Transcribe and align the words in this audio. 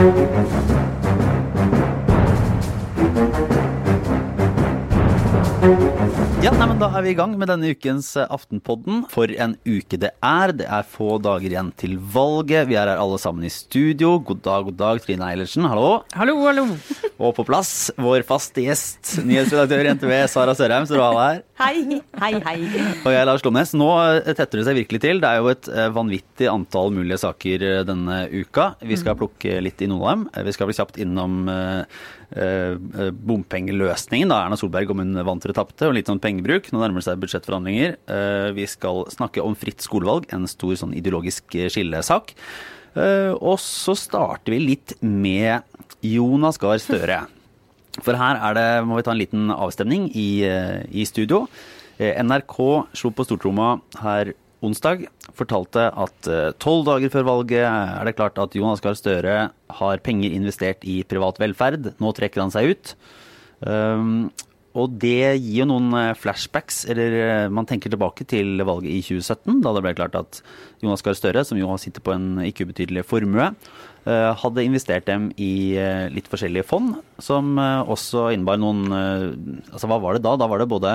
thank 0.00 0.16
you 5.80 5.89
Ja, 6.40 6.54
nei, 6.56 6.70
men 6.70 6.78
Da 6.80 6.86
er 6.96 7.02
vi 7.04 7.10
i 7.12 7.16
gang 7.18 7.34
med 7.36 7.50
denne 7.50 7.68
ukens 7.74 8.14
eh, 8.16 8.24
Aftenpodden. 8.32 9.02
For 9.12 9.28
en 9.28 9.58
uke 9.68 9.98
det 10.00 10.08
er. 10.24 10.52
Det 10.56 10.64
er 10.64 10.86
få 10.88 11.18
dager 11.20 11.50
igjen 11.52 11.68
til 11.76 11.98
valget. 12.14 12.64
Vi 12.70 12.78
er 12.80 12.88
her 12.88 13.00
alle 13.02 13.18
sammen 13.20 13.44
i 13.44 13.50
studio. 13.52 14.14
God 14.24 14.40
dag, 14.46 14.64
god 14.70 14.78
dag, 14.80 15.02
Trine 15.04 15.26
Eilertsen. 15.28 15.68
Hallo. 15.68 15.98
Hallo, 16.16 16.38
hallo. 16.46 16.64
Og 17.20 17.34
på 17.36 17.44
plass, 17.44 17.90
vår 18.00 18.24
faste 18.24 18.64
gjest, 18.64 19.18
nyhetsredaktør 19.20 19.84
i 19.84 19.92
NTV, 19.98 20.14
Sara 20.32 20.54
Sørheim. 20.56 20.86
Så 20.88 20.96
du 20.96 21.02
har 21.04 21.18
her. 21.20 21.42
Hei, 21.60 22.00
hei, 22.22 22.32
hei. 22.46 22.56
Og 23.02 23.10
jeg 23.12 23.20
er 23.20 23.28
Lars 23.28 23.44
Lomnes. 23.44 23.74
Nå 23.76 23.90
eh, 24.06 24.32
tetter 24.32 24.62
det 24.62 24.64
seg 24.70 24.80
virkelig 24.80 25.02
til. 25.04 25.20
Det 25.20 25.28
er 25.28 25.42
jo 25.42 25.52
et 25.52 25.68
eh, 25.68 25.90
vanvittig 25.92 26.48
antall 26.48 26.96
mulige 26.96 27.20
saker 27.20 27.66
denne 27.84 28.22
uka. 28.32 28.70
Vi 28.80 28.96
skal 28.96 29.20
plukke 29.20 29.60
litt 29.60 29.84
i 29.84 29.90
noen 29.92 30.00
av 30.00 30.16
dem. 30.16 30.48
Vi 30.48 30.56
skal 30.56 30.72
bli 30.72 30.78
kjapt 30.80 31.04
innom 31.04 31.42
bompengeløsningen, 32.30 34.30
da 34.30 34.44
Erna 34.44 34.58
Solberg 34.58 34.90
om 34.92 35.02
hun 35.02 35.18
vant 35.26 35.44
eller 35.44 35.56
tapte, 35.56 35.88
og 35.88 35.96
litt 35.96 36.10
sånn 36.10 36.20
pengebruk. 36.22 36.68
Nå 36.72 36.82
nærmer 36.82 37.02
det 37.02 37.08
seg 37.08 37.20
budsjettforhandlinger. 37.22 37.96
Eh, 38.06 38.50
Vi 38.56 38.66
skal 38.70 39.04
snakke 39.10 39.42
om 39.42 39.56
fritt 39.58 39.82
skolevalg, 39.82 40.28
en 40.32 40.46
stor 40.50 40.74
sånn 40.78 40.94
ideologisk 40.96 41.54
eh, 41.56 41.70
skillesak. 41.72 42.34
Eh, 42.96 43.32
Og 43.34 43.58
så 43.62 43.96
starter 43.98 44.54
vi 44.54 44.62
litt 44.74 44.94
med 45.02 45.62
Jonas 46.02 46.58
Gahr 46.58 46.78
Støre. 46.78 47.26
For 48.00 48.14
her 48.14 48.38
er 48.38 48.54
det, 48.54 48.68
må 48.86 48.96
vi 48.96 49.02
ta 49.02 49.12
en 49.12 49.20
liten 49.20 49.50
avstemning 49.50 50.10
i, 50.14 50.44
eh, 50.46 50.86
i 50.92 51.04
studio. 51.04 51.48
Eh, 51.98 52.14
NRK 52.22 52.86
slo 52.94 53.10
på 53.10 53.26
stortromma 53.26 53.80
her 54.00 54.32
onsdag. 54.64 55.06
Fortalte 55.36 55.88
at 55.88 56.28
eh, 56.30 56.52
tolv 56.62 56.84
dager 56.88 57.12
før 57.12 57.26
valget 57.28 57.64
er 57.64 58.06
det 58.06 58.16
klart 58.18 58.38
at 58.42 58.54
Jonas 58.56 58.82
Gahr 58.84 58.98
Støre 58.98 59.40
har 59.80 60.04
penger 60.04 60.36
investert 60.36 60.84
i 60.88 61.00
privat 61.08 61.40
velferd. 61.40 61.92
Nå 62.02 62.14
trekker 62.16 62.44
han 62.44 62.54
seg 62.54 62.74
ut. 62.74 62.94
Um, 63.60 64.30
og 64.78 64.92
det 65.02 65.34
gir 65.42 65.64
jo 65.64 65.66
noen 65.66 65.90
eh, 65.98 66.16
flashbacks, 66.18 66.84
eller 66.92 67.16
eh, 67.18 67.46
man 67.50 67.66
tenker 67.66 67.90
tilbake 67.90 68.22
til 68.30 68.62
valget 68.62 68.92
i 68.92 69.00
2017, 69.02 69.58
da 69.64 69.72
det 69.74 69.82
ble 69.82 69.94
klart 69.98 70.18
at 70.18 70.42
Jonas 70.84 71.02
Gahr 71.02 71.18
Støre, 71.18 71.42
som 71.46 71.58
jo 71.58 71.74
sitter 71.80 72.04
på 72.04 72.14
en 72.14 72.38
ikke 72.46 72.68
ubetydelig 72.68 73.06
formue, 73.08 73.50
hadde 74.00 74.62
investert 74.64 75.04
dem 75.10 75.26
i 75.36 75.76
litt 76.08 76.30
forskjellige 76.32 76.64
fond, 76.64 76.94
som 77.20 77.58
også 77.60 78.30
innebar 78.32 78.56
noen 78.56 78.86
Altså 78.88 79.90
hva 79.90 79.98
var 80.00 80.16
det 80.16 80.22
da? 80.24 80.32
Da 80.40 80.48
var 80.48 80.62
det 80.62 80.70
både 80.72 80.94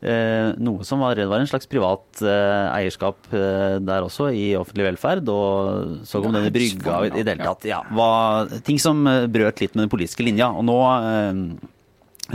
noe 0.00 0.84
som 0.84 1.00
var, 1.00 1.18
var 1.28 1.40
en 1.40 1.48
slags 1.48 1.68
privat 1.70 2.20
eh, 2.22 2.66
eierskap 2.76 3.30
eh, 3.32 3.78
der 3.82 4.04
også, 4.04 4.28
i 4.34 4.50
offentlig 4.58 4.90
velferd, 4.90 5.30
og 5.32 6.04
så 6.06 6.20
kom 6.22 6.36
denne 6.36 6.52
brygga 6.54 7.00
i, 7.06 7.12
i 7.14 7.24
det 7.24 7.36
hele 7.36 7.48
tatt. 7.48 7.66
Ja, 7.68 7.80
var 7.96 8.52
ting 8.66 8.80
som 8.82 9.06
eh, 9.08 9.24
brøt 9.30 9.62
litt 9.64 9.74
med 9.74 9.86
den 9.86 9.92
politiske 9.92 10.26
linja. 10.26 10.50
Og 10.52 10.66
nå 10.68 10.76
eh, 10.94 11.42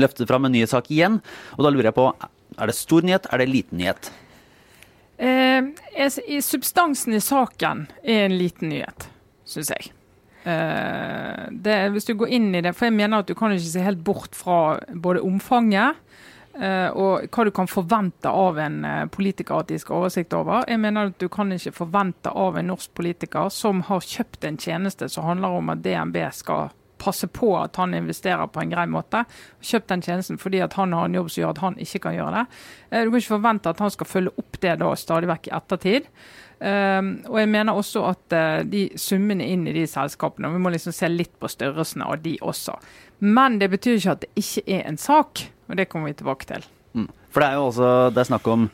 løftet 0.02 0.30
fram 0.32 0.48
en 0.48 0.56
nyhetssak 0.56 0.92
igjen, 0.92 1.22
og 1.58 1.66
da 1.66 1.74
lurer 1.74 1.92
jeg 1.92 2.00
på 2.00 2.10
er 2.60 2.68
det 2.68 2.76
stor 2.76 3.06
nyhet, 3.08 3.30
er 3.32 3.42
det 3.42 3.48
liten 3.48 3.80
nyhet? 3.80 4.12
Eh, 5.22 5.72
i 6.28 6.42
substansen 6.44 7.16
i 7.16 7.24
saken 7.24 7.88
er 8.02 8.26
en 8.26 8.38
liten 8.38 8.74
nyhet, 8.74 9.08
syns 9.48 9.72
jeg. 9.72 9.92
Eh, 10.42 11.44
det, 11.54 11.78
hvis 11.94 12.08
du 12.10 12.16
går 12.18 12.34
inn 12.34 12.50
i 12.58 12.64
det, 12.66 12.74
for 12.74 12.90
jeg 12.90 12.98
mener 12.98 13.22
at 13.22 13.30
du 13.30 13.36
kan 13.38 13.54
ikke 13.54 13.70
se 13.70 13.86
helt 13.86 14.02
bort 14.06 14.34
fra 14.38 14.80
både 14.90 15.22
omfanget 15.22 15.94
eh, 15.94 16.11
og 16.92 17.30
hva 17.32 17.46
du 17.48 17.52
kan 17.56 17.70
forvente 17.70 18.30
av 18.30 18.60
en 18.60 18.84
eh, 18.86 19.06
politiker 19.14 19.62
at 19.62 19.72
de 19.72 19.80
skal 19.80 19.96
ha 19.96 20.04
oversikt 20.04 20.36
over. 20.36 20.66
Jeg 20.68 20.82
mener 20.84 21.12
at 21.12 21.18
du 21.22 21.30
kan 21.32 21.52
ikke 21.56 21.74
forvente 21.78 22.30
av 22.30 22.60
en 22.60 22.70
norsk 22.74 22.94
politiker 22.98 23.50
som 23.54 23.82
har 23.88 24.04
kjøpt 24.04 24.46
en 24.48 24.60
tjeneste 24.60 25.10
som 25.10 25.30
handler 25.30 25.58
om 25.62 25.72
at 25.74 25.84
DNB 25.86 26.20
skal 26.36 26.72
passe 27.02 27.26
på 27.34 27.56
at 27.58 27.80
han 27.82 27.96
investerer 27.98 28.52
på 28.52 28.62
en 28.62 28.74
grei 28.74 28.86
måte. 28.86 29.24
Kjøpt 29.66 29.90
den 29.90 30.04
tjenesten 30.06 30.38
fordi 30.42 30.62
at 30.62 30.76
han 30.78 30.94
har 30.94 31.08
en 31.10 31.18
jobb 31.18 31.32
som 31.32 31.42
gjør 31.42 31.56
at 31.56 31.64
han 31.64 31.80
ikke 31.82 32.04
kan 32.04 32.18
gjøre 32.20 32.36
det. 32.36 32.46
Eh, 32.92 33.04
Du 33.04 33.10
kan 33.10 33.24
ikke 33.24 33.36
forvente 33.38 33.74
at 33.74 33.82
han 33.82 33.96
skal 33.96 34.12
følge 34.12 34.36
opp 34.38 34.62
det 34.62 34.78
da 34.84 34.94
stadig 34.96 35.32
vekk 35.32 35.50
i 35.50 35.56
ettertid. 35.58 36.12
Um, 36.62 37.08
og 37.26 37.40
jeg 37.42 37.50
mener 37.50 37.74
også 37.74 38.04
at 38.12 38.36
uh, 38.38 38.60
de 38.70 38.84
summene 39.00 39.48
inn 39.50 39.64
i 39.66 39.74
de 39.74 39.88
selskapene, 39.90 40.52
vi 40.54 40.62
må 40.62 40.70
liksom 40.70 40.94
se 40.94 41.10
litt 41.10 41.34
på 41.42 41.50
størrelsen 41.50 42.04
av 42.06 42.20
de 42.22 42.36
også. 42.38 42.76
Men 43.26 43.58
det 43.62 43.72
betyr 43.74 43.98
ikke 43.98 44.14
at 44.14 44.26
det 44.26 44.32
ikke 44.38 44.66
er 44.78 44.86
en 44.86 45.00
sak, 45.02 45.42
og 45.70 45.80
det 45.80 45.88
kommer 45.90 46.12
vi 46.12 46.20
tilbake 46.20 46.46
til. 46.52 46.68
Mm. 46.94 47.10
For 47.34 47.42
det 47.42 47.50
er 47.50 47.58
jo 47.58 47.68
også 47.72 47.92
det 48.14 48.22
er 48.22 48.30
snakk 48.30 48.50
om 48.54 48.70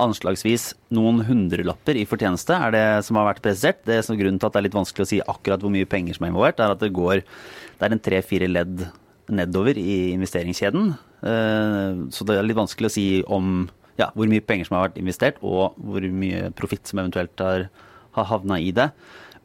anslagsvis 0.00 0.70
noen 0.96 1.22
hundrelapper 1.28 1.96
i 1.96 2.04
fortjeneste, 2.08 2.56
er 2.56 2.74
det 2.74 2.84
som 3.06 3.16
har 3.20 3.30
vært 3.30 3.44
presisert. 3.44 3.84
Det 3.88 4.02
som 4.04 4.16
Grunnen 4.18 4.40
til 4.40 4.48
at 4.48 4.56
det 4.56 4.60
er 4.60 4.68
litt 4.68 4.76
vanskelig 4.76 5.06
å 5.06 5.10
si 5.12 5.22
akkurat 5.24 5.64
hvor 5.64 5.72
mye 5.72 5.88
penger 5.88 6.16
som 6.16 6.26
er 6.26 6.32
involvert, 6.32 6.60
er 6.60 6.74
at 6.74 6.84
det 6.84 6.92
går 6.96 7.20
det 7.20 7.84
er 7.84 7.92
en 7.92 8.04
tre-fire 8.08 8.48
ledd 8.48 8.86
nedover 9.32 9.76
i 9.80 10.14
investeringskjeden. 10.14 10.94
Uh, 11.20 12.06
Så 12.14 12.24
det 12.28 12.36
er 12.36 12.46
litt 12.46 12.58
vanskelig 12.60 12.88
å 12.88 12.96
si 12.96 13.08
om 13.28 13.66
ja, 14.00 14.10
hvor 14.14 14.28
mye 14.30 14.44
penger 14.44 14.68
som 14.68 14.78
har 14.78 14.88
vært 14.88 15.00
investert, 15.00 15.40
og 15.42 15.76
hvor 15.80 16.04
mye 16.04 16.50
profitt 16.56 16.88
som 16.88 17.00
eventuelt 17.02 17.42
har, 17.42 17.68
har 18.16 18.28
havna 18.30 18.60
i 18.60 18.72
det. 18.76 18.90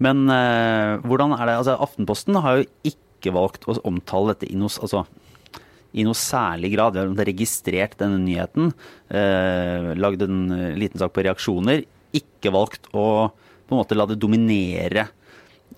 Men 0.02 0.26
eh, 0.34 0.98
hvordan 1.06 1.36
er 1.38 1.46
det 1.48 1.58
altså 1.60 1.78
Aftenposten 1.86 2.40
har 2.42 2.62
jo 2.62 2.70
ikke 2.90 3.34
valgt 3.36 3.68
å 3.70 3.78
omtale 3.88 4.34
dette 4.34 4.50
i 4.50 4.58
noe, 4.58 4.72
altså, 4.82 5.06
i 5.94 6.06
noe 6.08 6.18
særlig 6.18 6.74
grad. 6.76 6.98
Vi 6.98 7.22
har 7.22 7.30
registrert 7.30 7.98
denne 8.02 8.20
nyheten, 8.24 8.72
eh, 9.14 9.92
lagd 10.00 10.26
en 10.26 10.44
eh, 10.56 10.78
liten 10.80 11.02
sak 11.02 11.14
på 11.16 11.26
reaksjoner. 11.28 11.86
Ikke 12.18 12.54
valgt 12.54 12.90
å 12.96 13.32
på 13.72 13.76
en 13.78 13.80
måte 13.80 13.96
la 13.96 14.04
det 14.10 14.20
dominere 14.20 15.06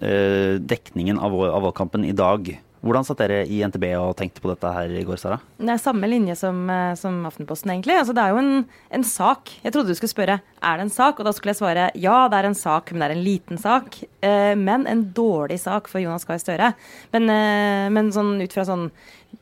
eh, 0.01 0.55
dekningen 0.57 1.19
av, 1.21 1.35
av 1.45 1.67
valgkampen 1.67 2.07
i 2.07 2.15
dag. 2.17 2.55
Hvordan 2.83 3.05
satt 3.07 3.21
dere 3.23 3.43
i 3.47 3.61
NTB 3.63 3.85
og 3.95 4.09
tenkte 4.19 4.41
på 4.43 4.49
dette 4.51 4.71
her 4.75 4.91
i 4.91 5.05
går, 5.07 5.19
Sara? 5.21 5.37
Det 5.55 5.71
er 5.71 5.79
samme 5.79 6.07
linje 6.11 6.35
som, 6.35 6.57
eh, 6.69 6.95
som 6.99 7.21
Aftenposten, 7.29 7.71
egentlig. 7.71 7.95
Altså, 7.95 8.15
det 8.15 8.25
er 8.25 8.33
jo 8.33 8.41
en, 8.41 8.65
en 8.91 9.05
sak. 9.07 9.53
Jeg 9.63 9.71
trodde 9.71 9.93
du 9.93 9.95
skulle 9.95 10.11
spørre 10.11 10.41
er 10.43 10.79
det 10.79 10.85
en 10.85 10.91
sak, 10.91 11.19
og 11.19 11.27
da 11.27 11.31
skulle 11.35 11.53
jeg 11.53 11.61
svare 11.61 11.89
ja, 11.95 12.17
det 12.27 12.39
er 12.39 12.49
en 12.49 12.59
sak, 12.59 12.91
men 12.91 12.99
det 12.99 13.07
er 13.07 13.15
en 13.15 13.23
liten 13.23 13.61
sak. 13.61 14.01
Eh, 14.23 14.51
men 14.59 14.83
en 14.91 15.05
dårlig 15.15 15.61
sak 15.63 15.87
for 15.91 16.03
Jonas 16.03 16.27
Gahr 16.27 16.41
Støre. 16.43 16.73
Men, 17.15 17.29
eh, 17.31 17.89
men 17.95 18.11
sånn, 18.15 18.35
ut 18.43 18.55
fra 18.55 18.67
sånn 18.67 18.89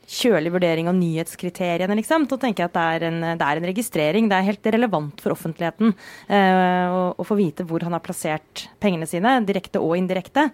kjølig 0.08 0.52
vurdering 0.54 0.88
av 0.90 0.96
nyhetskriteriene, 0.96 1.96
liksom, 1.98 2.28
så 2.30 2.38
tenker 2.40 2.64
jeg 2.64 2.70
at 2.70 2.76
det 2.76 2.84
er, 2.94 3.06
en, 3.08 3.18
det 3.38 3.48
er 3.48 3.58
en 3.58 3.68
registrering. 3.70 4.28
Det 4.30 4.38
er 4.38 4.48
helt 4.50 4.70
relevant 4.76 5.22
for 5.24 5.34
offentligheten 5.34 5.92
eh, 6.28 6.86
å, 6.92 7.02
å 7.18 7.26
få 7.26 7.38
vite 7.38 7.66
hvor 7.66 7.84
han 7.86 7.96
har 7.96 8.04
plassert 8.04 8.68
pengene 8.82 9.08
sine, 9.10 9.40
direkte 9.48 9.82
og 9.82 9.96
indirekte. 9.98 10.48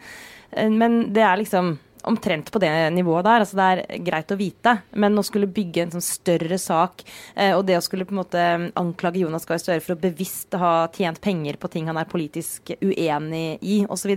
Eh, 0.53 0.73
men 0.73 1.09
det 1.13 1.25
er 1.25 1.41
liksom 1.41 1.77
omtrent 2.09 2.51
på 2.53 2.61
det 2.63 2.71
nivået 2.95 3.27
der. 3.27 3.45
altså 3.45 3.57
Det 3.57 3.67
er 3.67 4.05
greit 4.05 4.33
å 4.33 4.39
vite, 4.39 4.75
men 4.93 5.19
å 5.19 5.25
skulle 5.27 5.51
bygge 5.51 5.83
en 5.83 5.95
sånn 5.97 6.05
større 6.05 6.59
sak, 6.61 7.03
eh, 7.35 7.55
og 7.57 7.65
det 7.67 7.79
å 7.79 7.85
skulle 7.85 8.07
på 8.09 8.15
en 8.15 8.21
måte 8.23 8.45
anklage 8.79 9.23
Jonas 9.23 9.47
Gahr 9.49 9.61
Støre 9.63 9.83
for 9.85 9.97
å 9.97 10.01
bevisst 10.01 10.55
ha 10.59 10.89
tjent 10.95 11.21
penger 11.21 11.59
på 11.61 11.71
ting 11.73 11.89
han 11.91 11.99
er 12.01 12.09
politisk 12.09 12.73
uenig 12.81 13.59
i, 13.63 13.81
osv., 13.89 14.15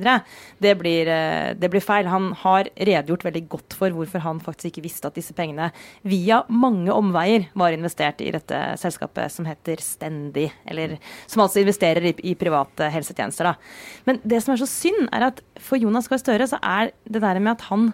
det, 0.61 0.75
blir, 0.79 1.09
eh, 1.09 1.53
det 1.57 1.69
blir 1.71 1.83
feil. 1.83 2.09
Han 2.11 2.31
har 2.43 2.69
redegjort 2.75 3.25
veldig 3.27 3.43
godt 3.51 3.77
for 3.77 3.93
hvorfor 3.95 4.23
han 4.25 4.41
faktisk 4.43 4.71
ikke 4.71 4.85
visste 4.85 5.09
at 5.09 5.17
disse 5.17 5.35
pengene 5.37 5.71
via 6.07 6.41
mange 6.49 6.93
omveier 6.93 7.49
var 7.57 7.75
investert 7.75 8.21
i 8.21 8.31
dette 8.33 8.59
selskapet 8.81 9.31
som 9.33 9.47
heter 9.49 9.81
Stendig, 9.81 10.49
eller 10.69 10.97
som 11.29 11.43
altså 11.43 11.61
investerer 11.61 12.11
i, 12.11 12.15
i 12.31 12.35
private 12.39 12.89
helsetjenester. 12.93 13.51
Da. 13.51 13.55
Men 14.07 14.21
det 14.23 14.41
som 14.43 14.53
er 14.53 14.61
så 14.61 14.69
synd, 14.69 15.07
er 15.11 15.27
at 15.31 15.41
for 15.61 15.81
Jonas 15.81 16.09
Gahr 16.11 16.21
Støre 16.21 16.47
så 16.49 16.59
er 16.61 16.91
det 17.09 17.21
der 17.23 17.39
med 17.41 17.55
at 17.55 17.67
han 17.71 17.89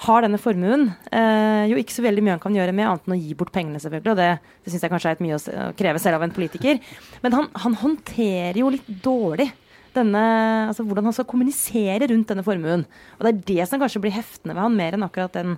har 0.00 0.24
denne 0.24 0.40
formuen. 0.40 0.86
Eh, 1.12 1.70
jo 1.70 1.78
ikke 1.80 1.94
så 1.94 2.04
veldig 2.04 2.24
mye 2.24 2.36
han 2.38 2.42
kan 2.42 2.56
gjøre 2.56 2.74
med, 2.76 2.88
annet 2.88 3.08
enn 3.08 3.16
å 3.16 3.20
gi 3.20 3.34
bort 3.36 3.52
pengene, 3.54 3.80
selvfølgelig. 3.82 4.14
Og 4.14 4.20
det, 4.20 4.28
det 4.64 4.72
syns 4.72 4.86
jeg 4.86 4.92
kanskje 4.92 5.10
er 5.12 5.18
et 5.18 5.24
mye 5.26 5.36
å, 5.36 5.66
kreve 5.76 6.00
selv 6.02 6.20
av 6.20 6.24
en 6.24 6.36
politiker. 6.36 6.80
Men 7.24 7.36
han, 7.36 7.50
han 7.64 7.76
håndterer 7.82 8.62
jo 8.62 8.72
litt 8.72 8.88
dårlig 9.04 9.50
denne, 9.94 10.22
altså 10.70 10.86
hvordan 10.86 11.08
han 11.08 11.16
skal 11.16 11.28
kommunisere 11.28 12.08
rundt 12.12 12.32
denne 12.32 12.46
formuen. 12.46 12.86
Og 13.18 13.26
det 13.26 13.32
er 13.32 13.44
det 13.50 13.68
som 13.68 13.82
kanskje 13.82 14.02
blir 14.04 14.14
heftende 14.14 14.54
ved 14.54 14.64
han, 14.64 14.78
mer 14.78 14.96
enn 14.96 15.06
akkurat 15.06 15.36
den 15.36 15.56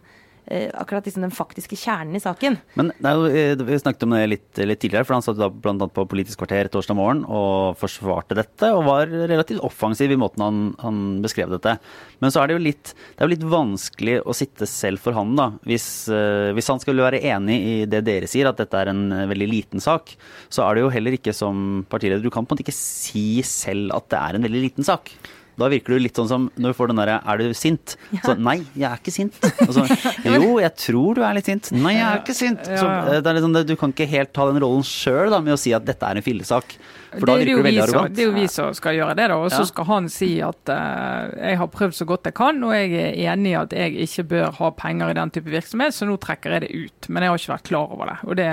akkurat 0.75 1.07
liksom 1.07 1.23
den 1.23 1.35
faktiske 1.35 1.77
kjernen 1.79 2.17
i 2.19 2.21
saken. 2.23 2.59
Men 2.75 2.91
jo, 3.01 3.27
eh, 3.31 3.55
Vi 3.55 3.79
snakket 3.79 4.03
om 4.03 4.11
det 4.11 4.27
litt, 4.27 4.59
litt 4.59 4.81
tidligere, 4.81 5.07
for 5.07 5.15
han 5.15 5.23
satt 5.23 5.39
da 5.39 5.49
annet 5.49 5.95
på 5.95 6.07
Politisk 6.09 6.39
kvarter 6.43 6.69
torsdag 6.69 6.97
morgen 6.99 7.25
og 7.25 7.79
forsvarte 7.79 8.35
dette, 8.35 8.73
og 8.75 8.85
var 8.85 9.07
relativt 9.07 9.63
offensiv 9.63 10.11
i 10.11 10.19
måten 10.19 10.43
han, 10.43 10.75
han 10.83 11.23
beskrev 11.23 11.53
dette. 11.55 11.79
Men 12.21 12.31
så 12.31 12.43
er 12.43 12.51
det 12.51 12.57
jo 12.57 12.65
litt, 12.67 12.95
det 13.17 13.29
litt 13.31 13.47
vanskelig 13.47 14.19
å 14.27 14.35
sitte 14.35 14.67
selv 14.67 15.03
for 15.03 15.17
han, 15.17 15.37
da. 15.39 15.53
Hvis, 15.65 16.09
eh, 16.13 16.51
hvis 16.57 16.71
han 16.73 16.83
skulle 16.83 17.07
være 17.07 17.23
enig 17.23 17.59
i 17.63 17.77
det 17.87 18.03
dere 18.05 18.31
sier, 18.31 18.51
at 18.51 18.59
dette 18.59 18.79
er 18.79 18.91
en 18.93 19.05
eh, 19.13 19.29
veldig 19.31 19.49
liten 19.51 19.85
sak, 19.85 20.17
så 20.53 20.67
er 20.67 20.75
det 20.75 20.85
jo 20.85 20.93
heller 20.93 21.17
ikke 21.17 21.35
som 21.37 21.87
partileder 21.89 22.23
Du 22.23 22.31
kan 22.31 22.45
på 22.45 22.53
en 22.53 22.59
måte 22.59 22.67
ikke 22.67 22.77
si 22.77 23.43
selv 23.47 23.95
at 23.97 24.11
det 24.13 24.19
er 24.19 24.37
en 24.37 24.47
veldig 24.49 24.65
liten 24.67 24.87
sak. 24.87 25.15
Da 25.61 25.69
virker 25.69 25.95
du 25.95 26.01
litt 26.01 26.17
sånn 26.17 26.29
som 26.31 26.47
når 26.57 26.73
du 26.73 26.79
får 26.79 26.91
den 26.93 27.01
derre 27.03 27.19
'er 27.21 27.39
du 27.39 27.53
sint?' 27.53 27.97
Så 28.25 28.37
nei, 28.39 28.65
jeg 28.75 28.89
er 28.89 28.97
ikke 28.97 29.13
sint. 29.13 29.37
Så, 29.69 29.85
jo, 30.25 30.59
jeg 30.63 30.73
tror 30.77 31.15
du 31.19 31.23
er 31.23 31.35
litt 31.37 31.51
sint. 31.51 31.73
Nei, 31.77 31.95
jeg 31.99 32.09
er 32.09 32.23
ikke 32.23 32.37
sint. 32.37 32.65
Så, 32.65 32.89
eh, 32.89 33.21
det 33.21 33.27
er 33.27 33.43
sånn, 33.45 33.61
du 33.67 33.77
kan 33.77 33.93
ikke 33.93 34.09
helt 34.09 34.33
ta 34.33 34.49
den 34.49 34.63
rollen 34.65 34.83
sjøl 34.87 35.31
med 35.43 35.55
å 35.55 35.61
si 35.61 35.75
at 35.77 35.85
dette 35.85 36.03
er 36.09 36.17
en 36.17 36.25
fillesak. 36.25 36.77
For 37.19 37.29
da 37.29 37.35
det, 37.37 37.43
er 37.43 37.49
virker 37.51 37.61
det 37.61 37.67
veldig 37.67 37.83
arrogant. 37.85 38.15
det 38.17 38.23
er 38.23 38.29
jo 38.29 38.35
vi 38.35 38.47
som 38.51 38.73
skal 38.77 38.97
gjøre 38.97 39.17
det, 39.19 39.27
da. 39.33 39.37
Og 39.43 39.53
så 39.53 39.65
skal 39.69 39.87
han 39.89 40.09
si 40.13 40.31
at 40.45 40.73
uh, 40.73 41.33
jeg 41.37 41.59
har 41.61 41.71
prøvd 41.73 41.97
så 41.99 42.07
godt 42.09 42.29
jeg 42.31 42.37
kan, 42.39 42.61
og 42.65 42.73
jeg 42.77 42.93
er 42.97 43.33
enig 43.35 43.53
i 43.53 43.59
at 43.59 43.75
jeg 43.77 44.07
ikke 44.07 44.25
bør 44.33 44.57
ha 44.59 44.71
penger 44.79 45.13
i 45.13 45.17
den 45.19 45.33
type 45.35 45.53
virksomhet, 45.53 45.97
så 45.97 46.09
nå 46.09 46.17
trekker 46.23 46.57
jeg 46.57 46.65
det 46.65 46.71
ut. 46.73 47.09
Men 47.09 47.27
jeg 47.27 47.33
har 47.33 47.43
ikke 47.43 47.53
vært 47.53 47.69
klar 47.69 47.95
over 47.97 48.13
det, 48.13 48.17
og 48.25 48.39
det 48.41 48.49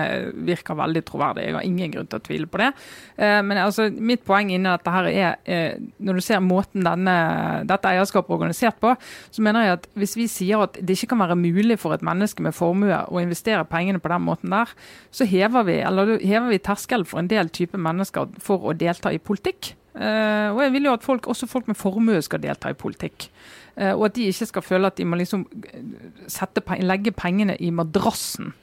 virker 0.50 0.80
veldig 0.80 1.04
troverdig. 1.08 1.46
Jeg 1.48 1.58
har 1.58 1.68
ingen 1.70 1.96
grunn 1.96 2.10
til 2.12 2.20
å 2.20 2.26
tvile 2.26 2.50
på 2.52 2.62
det. 2.64 2.70
Uh, 3.16 3.40
men 3.48 3.62
altså, 3.64 3.88
mitt 3.96 4.26
poeng 4.28 4.52
inni 4.52 4.70
dette 4.70 4.96
her 4.98 5.10
er, 5.12 5.40
uh, 5.48 5.88
når 6.10 6.20
du 6.20 6.26
ser 6.26 6.44
måten 6.44 6.88
denne, 6.88 7.16
dette 7.70 7.94
eierskapet 7.94 8.34
er 8.34 8.40
organisert 8.40 8.82
på, 8.84 8.96
så 9.32 9.46
mener 9.46 9.68
jeg 9.68 9.78
at 9.80 9.90
hvis 10.00 10.18
vi 10.20 10.28
sier 10.32 10.66
at 10.68 10.80
det 10.80 10.98
ikke 10.98 11.14
kan 11.14 11.24
være 11.24 11.40
mulig 11.40 11.80
for 11.80 11.96
et 11.96 12.04
menneske 12.06 12.44
med 12.44 12.58
formue 12.58 13.04
å 13.08 13.24
investere 13.24 13.64
pengene 13.70 14.02
på 14.04 14.12
den 14.12 14.26
måten 14.26 14.52
der, 14.54 14.76
så 15.16 15.28
hever 15.30 15.66
vi, 15.68 15.80
eller 15.86 16.18
hever 16.20 16.52
vi 16.52 16.62
terskelen 16.64 17.08
for 17.08 17.22
en 17.22 17.32
del 17.32 17.52
type 17.54 17.80
mennesker 17.80 18.28
for 18.50 18.69
å 18.69 18.78
delta 18.78 19.13
i 19.13 19.22
politikk. 19.22 19.75
Uh, 20.00 20.54
og 20.54 20.62
jeg 20.63 20.74
vil 20.75 20.86
jo 20.88 20.96
at 20.96 21.04
folk, 21.04 21.28
også 21.28 21.50
folk 21.50 21.68
med 21.68 21.78
formue 21.78 22.22
skal 22.24 22.42
delta 22.44 22.72
i 22.72 22.78
politikk. 22.78 23.30
Uh, 23.74 23.96
og 23.96 24.10
at 24.10 24.18
de 24.18 24.30
ikke 24.30 24.48
skal 24.51 24.66
føle 24.66 24.90
at 24.92 25.00
de 25.00 25.07
må 25.07 25.18
liksom 25.19 25.46
eh, 25.74 26.60
pe- 26.62 26.81
legge 26.86 27.16
pengene 27.16 27.57
i 27.60 27.72
madrassen. 27.75 28.54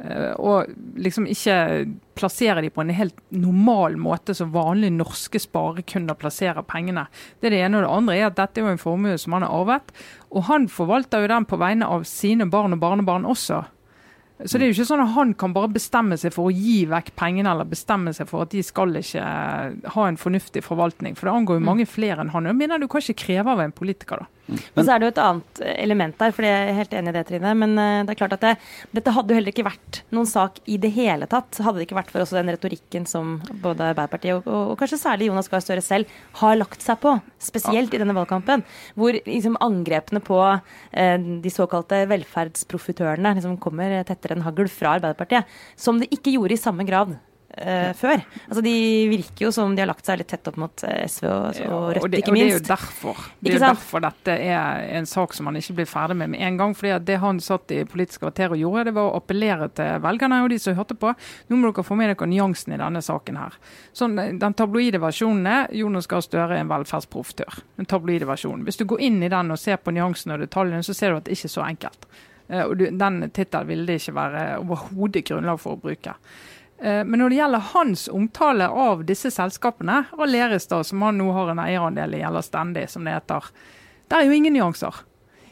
Uh, 0.00 0.32
og 0.40 0.70
liksom 0.96 1.26
ikke 1.28 1.56
plassere 2.16 2.62
de 2.64 2.70
på 2.72 2.80
en 2.80 2.94
helt 2.96 3.18
normal 3.34 3.98
måte 4.00 4.32
som 4.36 4.54
vanlige 4.54 4.94
norske 4.94 5.42
sparekunder 5.42 6.16
plasserer 6.16 6.64
pengene. 6.64 7.04
Det 7.40 7.50
er 7.50 7.56
det 7.56 7.60
ene. 7.66 7.82
Og 7.82 7.84
det 7.84 7.92
andre 7.98 8.16
er 8.16 8.30
at 8.30 8.38
dette 8.38 8.62
er 8.62 8.68
jo 8.68 8.72
en 8.76 8.80
formue 8.80 9.18
som 9.20 9.36
han 9.36 9.44
har 9.44 9.58
arvet. 9.58 9.92
Og 10.30 10.48
han 10.48 10.70
forvalter 10.72 11.26
jo 11.26 11.34
den 11.34 11.50
på 11.50 11.60
vegne 11.60 11.90
av 11.90 12.08
sine 12.08 12.48
barn 12.48 12.78
og 12.78 12.80
barnebarn 12.80 13.28
også. 13.28 13.66
Så 14.44 14.56
det 14.56 14.64
er 14.64 14.70
jo 14.70 14.76
ikke 14.78 14.88
sånn 14.88 15.02
at 15.04 15.12
han 15.12 15.32
kan 15.36 15.52
bare 15.52 15.68
bestemme 15.74 16.16
seg 16.20 16.32
for 16.32 16.48
å 16.48 16.54
gi 16.54 16.86
vekk 16.88 17.12
pengene, 17.18 17.52
eller 17.52 17.68
bestemme 17.68 18.14
seg 18.16 18.28
for 18.30 18.46
at 18.46 18.54
de 18.54 18.62
skal 18.64 18.96
ikke 18.96 19.20
eh, 19.20 19.90
ha 19.94 20.06
en 20.08 20.18
fornuftig 20.20 20.62
forvaltning. 20.64 21.16
For 21.18 21.28
det 21.28 21.34
angår 21.36 21.58
jo 21.58 21.66
mange 21.66 21.88
flere 21.88 22.24
enn 22.24 22.32
han. 22.32 22.48
Jeg 22.48 22.56
mener 22.56 22.80
du 22.80 22.88
kan 22.88 23.04
ikke 23.04 23.26
kreve 23.26 23.52
av 23.52 23.60
en 23.64 23.74
politiker, 23.76 24.24
da. 24.24 24.39
Men 24.74 24.86
så 24.86 24.94
er 24.94 25.00
det 25.00 25.08
jo 25.08 25.12
et 25.14 25.22
annet 25.24 25.62
eh, 25.64 25.76
element 25.84 26.16
der, 26.20 26.34
for 26.36 26.46
jeg 26.46 26.66
er 26.66 26.76
helt 26.78 26.94
enig 26.96 27.12
i 27.12 27.16
det, 27.16 27.24
Trine. 27.28 27.52
Men 27.62 27.76
eh, 27.80 28.00
det 28.06 28.14
er 28.14 28.20
klart 28.20 28.36
at 28.36 28.44
det, 28.44 28.54
dette 28.96 29.14
hadde 29.16 29.32
jo 29.32 29.38
heller 29.38 29.54
ikke 29.54 29.66
vært 29.66 30.00
noen 30.14 30.28
sak 30.28 30.60
i 30.70 30.78
det 30.82 30.92
hele 30.96 31.28
tatt. 31.30 31.60
Hadde 31.62 31.80
det 31.80 31.88
ikke 31.88 31.98
vært 32.00 32.12
for 32.12 32.24
også 32.24 32.38
den 32.40 32.52
retorikken 32.54 33.06
som 33.10 33.38
både 33.62 33.90
Arbeiderpartiet 33.92 34.38
og, 34.38 34.50
og, 34.50 34.74
og 34.74 34.80
kanskje 34.80 35.00
særlig 35.02 35.30
Jonas 35.30 35.50
Gahr 35.52 35.64
Støre 35.64 35.84
selv 35.84 36.20
har 36.42 36.58
lagt 36.58 36.84
seg 36.84 37.00
på, 37.02 37.16
spesielt 37.42 37.94
i 37.94 38.02
denne 38.02 38.16
valgkampen. 38.16 38.64
Hvor 38.98 39.16
liksom 39.18 39.58
angrepene 39.62 40.22
på 40.24 40.40
eh, 40.50 41.16
de 41.44 41.54
såkalte 41.54 42.04
velferdsprofitørene 42.10 43.36
liksom 43.38 43.58
kommer 43.62 44.00
tettere 44.08 44.38
enn 44.38 44.46
hagl 44.46 44.70
fra 44.72 44.96
Arbeiderpartiet. 44.98 45.48
Som 45.78 46.02
det 46.02 46.10
ikke 46.14 46.34
gjorde 46.36 46.56
i 46.56 46.64
samme 46.64 46.86
grad. 46.88 47.18
Eh, 47.58 47.92
før. 47.96 48.22
Altså 48.48 48.62
De 48.64 48.72
virker 49.10 49.46
jo 49.46 49.50
som 49.52 49.74
de 49.76 49.82
har 49.82 49.88
lagt 49.90 50.06
seg 50.06 50.18
litt 50.20 50.28
tett 50.30 50.46
opp 50.50 50.56
mot 50.60 50.84
eh, 50.86 51.04
SV 51.08 51.26
og, 51.28 51.60
og 51.66 51.86
Rødt, 51.94 52.04
og 52.04 52.10
det, 52.12 52.20
ikke 52.22 52.30
og 52.30 52.36
det 52.36 52.42
er 52.42 52.48
jo 52.50 52.54
minst. 52.58 52.68
derfor. 52.70 53.24
Det 53.40 53.50
er 53.50 53.56
jo 53.58 53.62
derfor 53.64 54.04
dette 54.04 54.36
er 54.54 54.84
en 55.00 55.06
sak 55.06 55.34
som 55.36 55.48
man 55.50 55.56
ikke 55.60 55.76
blir 55.80 55.88
ferdig 55.90 56.16
med 56.20 56.30
med 56.34 56.40
en 56.46 56.56
gang. 56.60 56.74
fordi 56.76 56.92
at 56.96 57.04
det 57.08 57.18
han 57.22 57.40
satt 57.40 57.70
i 57.76 57.84
Politisk 57.84 58.20
kvarter 58.24 58.50
og 58.54 58.60
gjorde, 58.62 58.84
det 58.90 58.94
var 58.94 59.10
å 59.10 59.16
appellere 59.20 59.68
til 59.74 60.00
velgerne 60.04 60.42
og 60.44 60.50
de 60.50 60.58
som 60.62 60.74
hørte 60.78 60.94
på. 60.94 61.14
Nå 61.50 61.56
må 61.60 61.72
dere 61.72 61.84
få 61.86 61.96
med 61.98 62.12
dere 62.14 62.26
nyansen 62.30 62.72
i 62.74 62.80
denne 62.80 63.02
saken 63.02 63.36
her. 63.40 63.58
Sånn, 63.92 64.16
den 64.38 64.54
tabloide 64.54 65.00
versjonen 65.02 65.46
er 65.46 65.68
Jonas 65.74 66.06
Gahr 66.10 66.22
Støre 66.22 66.56
er 66.56 66.64
en 66.64 66.70
velferdsprofitør. 66.70 67.60
Den 67.80 67.86
tabloide 67.90 68.26
versjonen. 68.28 68.64
Hvis 68.68 68.76
du 68.80 68.84
går 68.84 69.00
inn 69.00 69.22
i 69.22 69.28
den 69.32 69.50
og 69.50 69.58
ser 69.58 69.76
på 69.82 69.90
nyansene 69.96 70.34
og 70.38 70.44
detaljene, 70.44 70.82
så 70.86 70.94
ser 70.94 71.10
du 71.10 71.16
at 71.20 71.24
det 71.28 71.36
ikke 71.38 71.48
er 71.50 71.54
så 71.56 71.64
enkelt. 71.66 72.06
Eh, 72.50 72.64
Og 72.66 72.76
du, 72.78 72.86
den 72.90 73.20
tittelen 73.30 73.68
ville 73.68 73.86
det 73.86 74.00
ikke 74.00 74.14
være 74.16 74.44
overhodet 74.60 75.24
grunnlag 75.28 75.60
for 75.62 75.76
å 75.76 75.80
bruke. 75.80 76.14
Eh, 76.82 77.04
Men 77.04 77.20
når 77.20 77.28
det 77.28 77.36
gjelder 77.36 77.68
hans 77.74 78.08
omtale 78.08 78.68
av 78.68 79.04
disse 79.04 79.30
selskapene, 79.30 80.04
Aleris 80.18 80.66
da, 80.66 80.82
som 80.84 81.02
han 81.02 81.18
nå 81.18 81.30
har 81.36 81.52
en 81.52 81.62
eierandel 81.62 82.14
i, 82.16 82.22
eller 82.24 82.44
Stendig 82.46 82.88
som 82.90 83.04
det 83.04 83.18
heter, 83.18 83.50
det 84.08 84.16
er 84.16 84.26
jo 84.26 84.32
ingen 84.32 84.56
nyanser. 84.56 85.02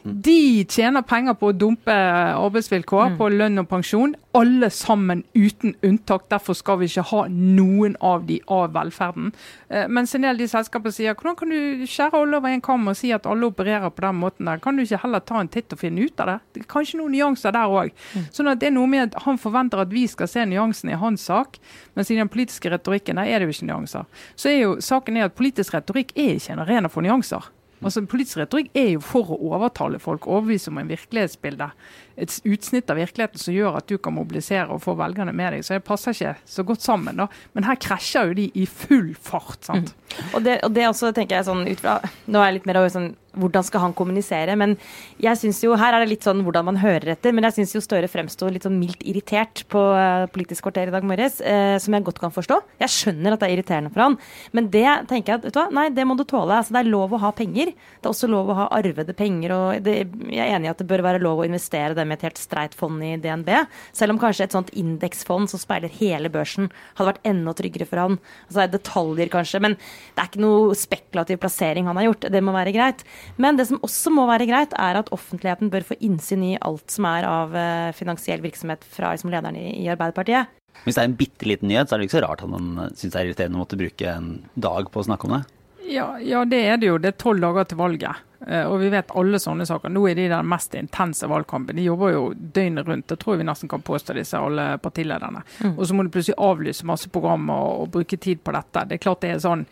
De 0.03 0.63
tjener 0.69 1.01
penger 1.03 1.35
på 1.35 1.49
å 1.51 1.55
dumpe 1.55 1.91
arbeidsvilkår, 1.91 3.17
på 3.19 3.27
lønn 3.33 3.59
og 3.59 3.67
pensjon. 3.69 4.13
Alle 4.37 4.69
sammen 4.71 5.23
uten 5.35 5.73
unntak. 5.83 6.27
Derfor 6.31 6.55
skal 6.55 6.77
vi 6.79 6.87
ikke 6.87 7.03
ha 7.09 7.23
noen 7.29 7.95
av 8.01 8.25
de 8.29 8.37
av 8.47 8.71
velferden. 8.75 9.31
Eh, 9.69 9.87
Mens 9.87 10.15
en 10.15 10.21
del 10.23 10.37
av 10.37 10.39
de 10.39 10.47
selskapene 10.47 10.93
sier 10.95 11.17
hvordan 11.17 11.35
kan 11.39 11.49
du 11.51 11.83
skjære 11.89 12.21
alle 12.21 12.37
over 12.37 12.53
en 12.53 12.61
kam 12.61 12.87
og 12.87 12.95
si 12.95 13.11
at 13.15 13.27
alle 13.27 13.49
opererer 13.49 13.89
på 13.91 14.05
den 14.05 14.19
måten 14.21 14.45
der? 14.47 14.61
Kan 14.63 14.77
du 14.77 14.85
ikke 14.85 15.01
heller 15.03 15.19
ta 15.19 15.41
en 15.41 15.51
titt 15.51 15.73
og 15.75 15.81
finne 15.81 16.05
ut 16.05 16.23
av 16.23 16.31
det? 16.31 16.39
Det 16.53 16.63
er 16.63 16.71
kanskje 16.71 17.01
noen 17.01 17.15
nyanser 17.17 17.57
der 17.57 17.75
òg. 17.81 17.91
Sånn 18.31 18.47
at 18.53 18.61
det 18.61 18.69
er 18.71 18.77
noe 18.77 18.87
med 18.87 19.09
at 19.09 19.21
han 19.25 19.37
forventer 19.41 19.83
at 19.83 19.91
vi 19.93 20.05
skal 20.07 20.29
se 20.31 20.45
nyansene 20.45 20.95
i 20.95 21.01
hans 21.01 21.27
sak, 21.27 21.59
mens 21.95 22.11
i 22.11 22.15
den 22.19 22.29
politiske 22.31 22.71
retorikken 22.71 23.19
der 23.19 23.27
er 23.27 23.39
det 23.43 23.49
jo 23.49 23.57
ikke 23.57 23.71
nyanser. 23.73 24.05
Så 24.39 24.49
er 24.53 24.59
jo 24.61 24.75
saken 24.79 25.17
er 25.17 25.27
at 25.27 25.35
politisk 25.35 25.73
retorikk 25.75 26.15
er 26.15 26.37
ikke 26.37 26.53
en 26.55 26.63
arena 26.63 26.87
for 26.91 27.01
nyanser. 27.03 27.49
Altså 27.79 28.03
Politisk 28.11 28.41
retorikk 28.41 28.73
er 28.75 28.89
jo 28.93 29.03
for 29.03 29.31
å 29.31 29.37
overtale 29.53 30.01
folk, 30.03 30.27
overbevise 30.27 30.71
om 30.71 30.81
en 30.81 30.89
virkelighetsbilde. 30.91 31.69
Et 32.19 32.35
utsnitt 32.51 32.91
av 32.91 32.99
virkeligheten 32.99 33.41
som 33.41 33.55
gjør 33.55 33.79
at 33.79 33.87
du 33.87 33.97
kan 33.97 34.15
mobilisere 34.15 34.67
og 34.73 34.83
få 34.83 34.95
velgerne 34.99 35.33
med 35.35 35.55
deg. 35.55 35.65
Så 35.65 35.77
det 35.77 35.85
passer 35.87 36.15
ikke 36.15 36.35
så 36.49 36.65
godt 36.67 36.83
sammen. 36.85 37.21
da. 37.21 37.29
Men 37.55 37.67
her 37.69 37.79
krasjer 37.79 38.31
jo 38.31 38.37
de 38.41 38.49
i 38.59 38.65
full 38.65 39.13
fart. 39.15 39.63
sant? 39.65 39.95
Og 40.33 40.43
det, 40.43 40.59
og 40.65 40.73
det 40.75 40.87
også 40.89 41.13
tenker 41.15 41.39
jeg 41.39 41.49
sånn 41.49 41.67
ut 41.69 41.81
fra 41.81 41.99
Nå 42.29 42.39
er 42.41 42.49
jeg 42.49 42.59
litt 42.59 42.69
mer 42.69 42.81
over 42.81 42.93
sånn 42.93 43.11
hvordan 43.37 43.65
skal 43.65 43.83
han 43.83 43.95
kommunisere? 43.97 44.55
Men 44.59 44.75
jeg 45.21 45.37
synes 45.39 45.61
jo, 45.63 45.75
her 45.79 45.95
er 45.95 46.03
det 46.03 46.11
litt 46.13 46.25
sånn 46.25 46.41
hvordan 46.45 46.67
man 46.71 46.79
hører 46.81 47.13
etter. 47.13 47.35
Men 47.35 47.47
jeg 47.47 47.59
syns 47.59 47.77
Støre 47.79 48.09
fremsto 48.11 48.49
litt 48.51 48.65
sånn 48.65 48.75
mildt 48.75 49.05
irritert 49.07 49.63
på 49.71 49.79
eh, 49.95 50.25
Politisk 50.33 50.65
kvarter 50.65 50.89
i 50.89 50.93
dag 50.93 51.05
morges, 51.07 51.39
eh, 51.41 51.77
som 51.81 51.95
jeg 51.95 52.05
godt 52.05 52.19
kan 52.21 52.33
forstå. 52.33 52.57
Jeg 52.81 52.91
skjønner 52.91 53.33
at 53.33 53.41
det 53.41 53.47
er 53.47 53.53
irriterende 53.55 53.91
for 53.93 54.03
han, 54.03 54.17
men 54.57 54.67
det 54.73 54.85
tenker 55.09 55.31
jeg 55.31 55.39
at 55.39 55.47
vet 55.47 55.55
du 55.55 55.59
hva, 55.61 55.67
nei, 55.73 55.85
det 55.95 56.05
må 56.05 56.17
du 56.19 56.25
tåle. 56.27 56.57
Altså, 56.59 56.75
det 56.75 56.81
er 56.81 56.91
lov 56.91 57.15
å 57.15 57.21
ha 57.23 57.31
penger. 57.35 57.71
Det 57.71 58.09
er 58.09 58.11
også 58.11 58.29
lov 58.29 58.51
å 58.51 58.57
ha 58.57 58.67
arvede 58.75 59.15
penger. 59.17 59.55
og 59.55 59.85
det, 59.85 59.95
Jeg 60.27 60.43
er 60.43 60.57
enig 60.57 60.69
i 60.69 60.73
at 60.73 60.83
det 60.83 60.89
bør 60.89 61.05
være 61.05 61.23
lov 61.23 61.41
å 61.41 61.47
investere 61.47 61.95
det 61.97 62.05
med 62.09 62.19
et 62.19 62.27
helt 62.27 62.41
streit 62.41 62.75
fond 62.77 63.01
i 63.05 63.13
DNB. 63.21 63.49
Selv 63.95 64.15
om 64.15 64.21
kanskje 64.21 64.47
et 64.47 64.55
sånt 64.55 64.71
indeksfond 64.77 65.51
som 65.51 65.61
speiler 65.61 65.91
hele 65.99 66.31
børsen, 66.33 66.69
hadde 66.97 67.11
vært 67.13 67.29
enda 67.29 67.53
tryggere 67.57 67.87
for 67.89 68.03
han. 68.03 68.19
Altså 68.47 68.59
det 68.59 68.67
er 68.67 68.75
detaljer 68.77 69.33
kanskje, 69.33 69.63
men 69.65 69.77
det 69.79 70.23
er 70.23 70.31
ikke 70.31 70.43
noe 70.43 70.77
spekulativ 70.77 71.41
plassering 71.43 71.89
han 71.89 71.99
har 71.99 72.09
gjort. 72.09 72.29
Det 72.33 72.43
må 72.45 72.55
være 72.55 72.75
greit. 72.75 73.05
Men 73.37 73.59
det 73.59 73.69
som 73.69 73.81
også 73.85 74.13
må 74.13 74.27
være 74.29 74.49
greit, 74.49 74.75
er 74.79 74.99
at 74.99 75.11
offentligheten 75.15 75.71
bør 75.73 75.87
få 75.91 75.99
innsyn 76.05 76.45
i 76.51 76.55
alt 76.65 76.89
som 76.93 77.07
er 77.09 77.27
av 77.29 77.55
eh, 77.57 77.91
finansiell 77.97 78.43
virksomhet 78.43 78.85
fra 78.89 79.13
liksom, 79.15 79.33
lederen 79.33 79.59
i, 79.59 79.69
i 79.83 79.89
Arbeiderpartiet. 79.91 80.55
Hvis 80.85 80.95
det 80.95 81.03
er 81.03 81.09
en 81.09 81.19
bitte 81.19 81.47
liten 81.49 81.69
nyhet, 81.69 81.89
så 81.89 81.95
er 81.95 82.01
det 82.01 82.07
ikke 82.07 82.19
så 82.19 82.25
rart 82.25 82.43
at 82.45 82.53
han 82.53 82.69
syns 82.93 83.13
det 83.13 83.19
er 83.19 83.29
irriterende 83.29 83.59
å 83.59 83.63
måtte 83.63 83.79
bruke 83.79 84.11
en 84.11 84.29
dag 84.55 84.91
på 84.91 85.01
å 85.01 85.07
snakke 85.07 85.27
om 85.27 85.35
det. 85.35 85.43
Ja, 85.89 86.09
ja, 86.21 86.43
det 86.45 86.59
er 86.69 86.79
det 86.79 86.91
jo. 86.91 86.97
Det 87.01 87.13
er 87.13 87.21
tolv 87.21 87.41
dager 87.43 87.67
til 87.67 87.79
valget. 87.79 88.25
Eh, 88.49 88.65
Og 88.65 88.79
vi 88.81 88.89
vet 88.89 89.11
alle 89.13 89.37
sånne 89.37 89.65
saker. 89.69 89.91
Nå 89.93 90.07
er 90.09 90.15
de 90.17 90.23
den 90.31 90.47
mest 90.49 90.73
intense 90.73 91.27
valgkampen. 91.29 91.75
De 91.77 91.83
jobber 91.85 92.13
jo 92.15 92.23
døgnet 92.33 92.87
rundt. 92.87 93.05
Det 93.11 93.19
tror 93.21 93.35
jeg 93.35 93.43
vi 93.43 93.49
nesten 93.51 93.69
kan 93.69 93.83
påstå, 93.85 94.15
disse 94.17 94.37
alle 94.41 94.71
partilederne. 94.81 95.43
Og 95.75 95.83
så 95.85 95.93
må 95.93 96.03
du 96.03 96.09
plutselig 96.09 96.37
avlyse 96.41 96.87
masse 96.89 97.09
programmer 97.13 97.53
og, 97.67 97.81
og 97.83 97.91
bruke 97.97 98.17
tid 98.17 98.41
på 98.43 98.55
dette. 98.55 98.87
Det 98.89 98.97
er 98.97 99.03
klart 99.05 99.21
det 99.21 99.35
er 99.35 99.43
sånn 99.45 99.65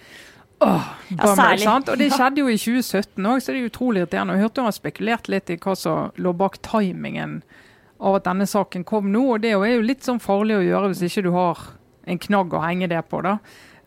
Åh, 0.59 0.85
bummer, 1.09 1.53
ja? 1.61 1.75
Og 1.93 1.97
det 2.01 2.11
skjedde 2.17 2.41
jo 2.41 2.47
i 2.49 2.57
2017 2.57 3.25
òg, 3.29 3.41
så 3.41 3.53
det 3.53 3.59
er 3.61 3.67
utrolig 3.69 4.01
irriterende. 4.01 4.33
Jeg 4.37 4.45
hørte 4.47 4.61
jo 4.61 4.65
han 4.69 4.73
spekulerte 4.77 5.29
litt 5.33 5.49
i 5.53 5.57
hva 5.61 5.75
som 5.77 6.11
lå 6.17 6.33
bak 6.33 6.57
timingen 6.65 7.35
av 7.99 8.15
at 8.17 8.25
denne 8.29 8.45
saken 8.49 8.83
kom 8.89 9.11
nå. 9.13 9.21
Og 9.35 9.41
det 9.43 9.51
er 9.53 9.73
jo 9.75 9.85
litt 9.85 10.05
sånn 10.05 10.21
farlig 10.21 10.57
å 10.57 10.65
gjøre 10.65 10.89
hvis 10.93 11.03
ikke 11.11 11.25
du 11.27 11.31
har 11.35 11.61
en 12.09 12.21
knagg 12.23 12.53
å 12.57 12.63
henge 12.65 12.89
det 12.89 13.01
på, 13.09 13.21
da. 13.25 13.35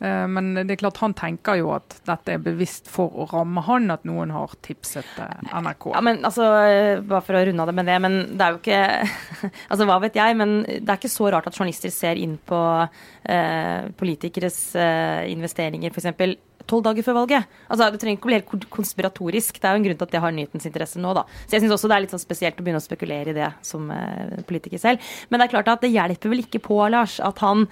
Eh, 0.01 0.27
Men 0.33 0.55
det 0.55 0.71
er 0.75 0.81
klart 0.81 1.01
han 1.03 1.15
tenker 1.15 1.59
jo 1.61 1.73
at 1.77 1.99
dette 2.09 2.33
er 2.35 2.43
bevisst 2.45 2.89
for 2.89 3.13
å 3.13 3.27
ramme 3.31 3.61
han, 3.67 3.91
at 3.93 4.07
noen 4.09 4.33
har 4.33 4.55
tipset 4.65 5.07
eh, 5.21 5.43
NRK. 5.61 5.91
Ja, 5.93 6.01
men 6.05 6.23
altså, 6.25 6.47
eh, 6.65 7.01
Bare 7.05 7.21
for 7.27 7.37
å 7.37 7.43
runde 7.47 7.61
av 7.65 7.69
det 7.71 7.77
med 7.77 7.91
det, 7.91 7.99
men 8.01 8.19
det 8.37 8.47
er 8.47 8.55
jo 8.57 8.61
ikke 8.63 9.51
Altså, 9.71 9.89
Hva 9.91 9.99
vet 10.07 10.17
jeg, 10.21 10.39
men 10.41 10.55
det 10.65 10.89
er 10.89 10.97
ikke 11.01 11.13
så 11.13 11.31
rart 11.35 11.51
at 11.51 11.57
journalister 11.59 11.93
ser 11.93 12.21
inn 12.21 12.39
på 12.49 12.61
eh, 12.81 13.91
politikeres 14.01 14.61
eh, 14.81 15.29
investeringer, 15.35 15.93
f.eks. 15.93 16.39
tolv 16.71 16.85
dager 16.87 17.07
før 17.07 17.19
valget. 17.21 17.57
Altså, 17.69 17.91
Det 17.91 18.01
trenger 18.03 18.19
ikke 18.19 18.29
å 18.29 18.31
bli 18.31 18.39
helt 18.39 18.69
konspiratorisk. 18.73 19.61
Det 19.61 19.69
er 19.69 19.75
jo 19.75 19.81
en 19.81 19.87
grunn 19.89 19.99
til 20.01 20.09
at 20.09 20.15
det 20.15 20.23
har 20.25 20.35
nyhetens 20.37 20.69
interesse 20.71 21.03
nå, 21.03 21.13
da. 21.17 21.25
Så 21.45 21.57
jeg 21.57 21.65
syns 21.65 21.75
også 21.77 21.91
det 21.91 21.97
er 21.97 22.05
litt 22.07 22.15
sånn 22.15 22.23
spesielt 22.23 22.61
å 22.61 22.67
begynne 22.67 22.83
å 22.83 22.85
spekulere 22.85 23.33
i 23.33 23.37
det 23.37 23.51
som 23.67 23.91
eh, 23.95 24.41
politiker 24.49 24.83
selv. 24.83 25.11
Men 25.29 25.41
det 25.41 25.49
er 25.49 25.55
klart 25.55 25.73
at 25.73 25.85
det 25.85 25.93
hjelper 25.93 26.33
vel 26.33 26.45
ikke 26.45 26.63
på, 26.65 26.79
Lars, 26.93 27.19
at 27.25 27.43
han 27.45 27.67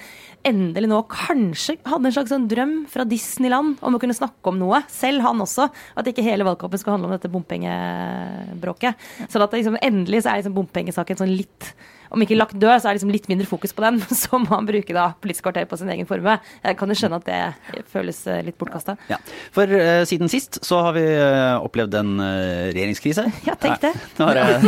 endelig 0.47 0.91
nå 0.91 1.03
kanskje 1.11 1.79
hadde 1.89 2.11
en 2.11 2.17
slags 2.17 2.33
sånn 2.35 2.49
drøm 2.51 2.75
fra 2.91 3.07
Disneyland 3.09 3.79
om 3.85 3.97
å 3.97 4.03
kunne 4.03 4.17
snakke 4.17 4.53
om 4.53 4.59
noe. 4.61 4.83
Selv 4.93 5.25
han 5.27 5.45
også. 5.45 5.69
At 5.99 6.09
ikke 6.11 6.25
hele 6.27 6.47
valgkampen 6.49 6.81
skal 6.81 6.97
handle 6.97 7.11
om 7.11 7.17
dette 7.17 7.31
bompengebråket. 7.33 9.07
Så 9.29 9.41
at 9.41 9.53
det 9.53 9.63
liksom, 9.63 9.79
endelig 9.85 10.25
så 10.25 10.33
er 10.33 10.43
liksom 10.43 10.57
bompengesaken 10.59 11.23
sånn 11.23 11.37
litt 11.37 11.73
om 12.15 12.23
ikke 12.25 12.39
lagt 12.39 12.57
død, 12.57 12.75
så 12.81 12.89
er 12.89 12.95
det 12.95 13.01
liksom 13.01 13.13
litt 13.13 13.29
mindre 13.31 13.47
fokus 13.49 13.75
på 13.77 13.85
den. 13.85 14.01
Så 14.21 14.41
må 14.41 14.51
han 14.53 14.69
bruke 14.69 14.95
da 14.97 15.11
Politisk 15.23 15.47
kvarter 15.47 15.67
på 15.69 15.79
sin 15.81 15.91
egen 15.93 16.09
formue. 16.09 16.39
Jeg 16.63 16.79
kan 16.79 16.91
jo 16.91 16.97
skjønne 16.99 17.19
at 17.21 17.29
det 17.29 17.83
føles 17.93 18.21
eh, 18.31 18.41
litt 18.47 18.59
bortkasta. 18.61 18.97
Ja. 19.11 19.19
For 19.55 19.69
uh, 19.69 20.03
siden 20.09 20.31
sist 20.33 20.61
så 20.65 20.81
har 20.87 20.97
vi 20.97 21.05
uh, 21.05 21.59
opplevd 21.65 21.97
en 22.01 22.15
uh, 22.23 22.69
regjeringskrise. 22.73 23.27
Ja, 23.49 23.55
tenk 23.57 23.81
det. 23.81 23.93
Nei, 24.19 24.33
det, 24.37 24.43
er, 24.43 24.65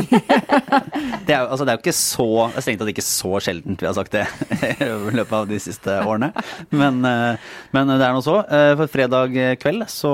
det, 1.26 1.35
er, 1.35 1.42
altså, 1.42 1.66
det 1.66 1.73
er 1.73 1.76
jo 1.76 1.82
ikke 1.82 1.97
så 1.97 2.26
det 2.50 2.61
er 2.61 2.64
strengt 2.64 2.80
tatt 2.80 2.92
ikke 2.92 3.04
så 3.04 3.40
sjeldent 3.44 3.82
vi 3.82 3.88
har 3.88 3.97
sagt 3.97 4.14
det 4.14 4.23
i 4.70 5.16
løpet 5.18 5.35
av 5.37 5.49
de 5.50 5.59
siste 5.61 5.97
årene. 6.06 6.30
Men, 6.73 7.02
men 7.02 7.92
det 7.92 8.06
er 8.06 8.14
nå 8.16 8.23
så. 8.25 8.38
For 8.78 8.90
fredag 8.90 9.37
kveld 9.61 9.85
så 9.92 10.12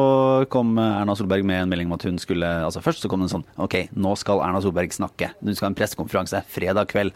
kom 0.52 0.74
Erna 0.80 1.14
Solberg 1.18 1.46
med 1.46 1.62
en 1.62 1.72
melding 1.72 1.90
om 1.90 1.96
at 1.98 2.06
hun 2.08 2.18
skulle 2.22 2.48
altså 2.66 2.82
Først 2.84 3.04
så 3.04 3.10
kom 3.10 3.22
det 3.22 3.28
en 3.28 3.36
sånn 3.36 3.46
OK, 3.62 3.78
nå 3.94 4.14
skal 4.18 4.42
Erna 4.44 4.62
Solberg 4.64 4.94
snakke. 4.94 5.30
Hun 5.40 5.54
skal 5.54 5.68
ha 5.68 5.72
en 5.72 5.78
pressekonferanse 5.78 6.42
fredag 6.52 6.90
kveld. 6.92 7.14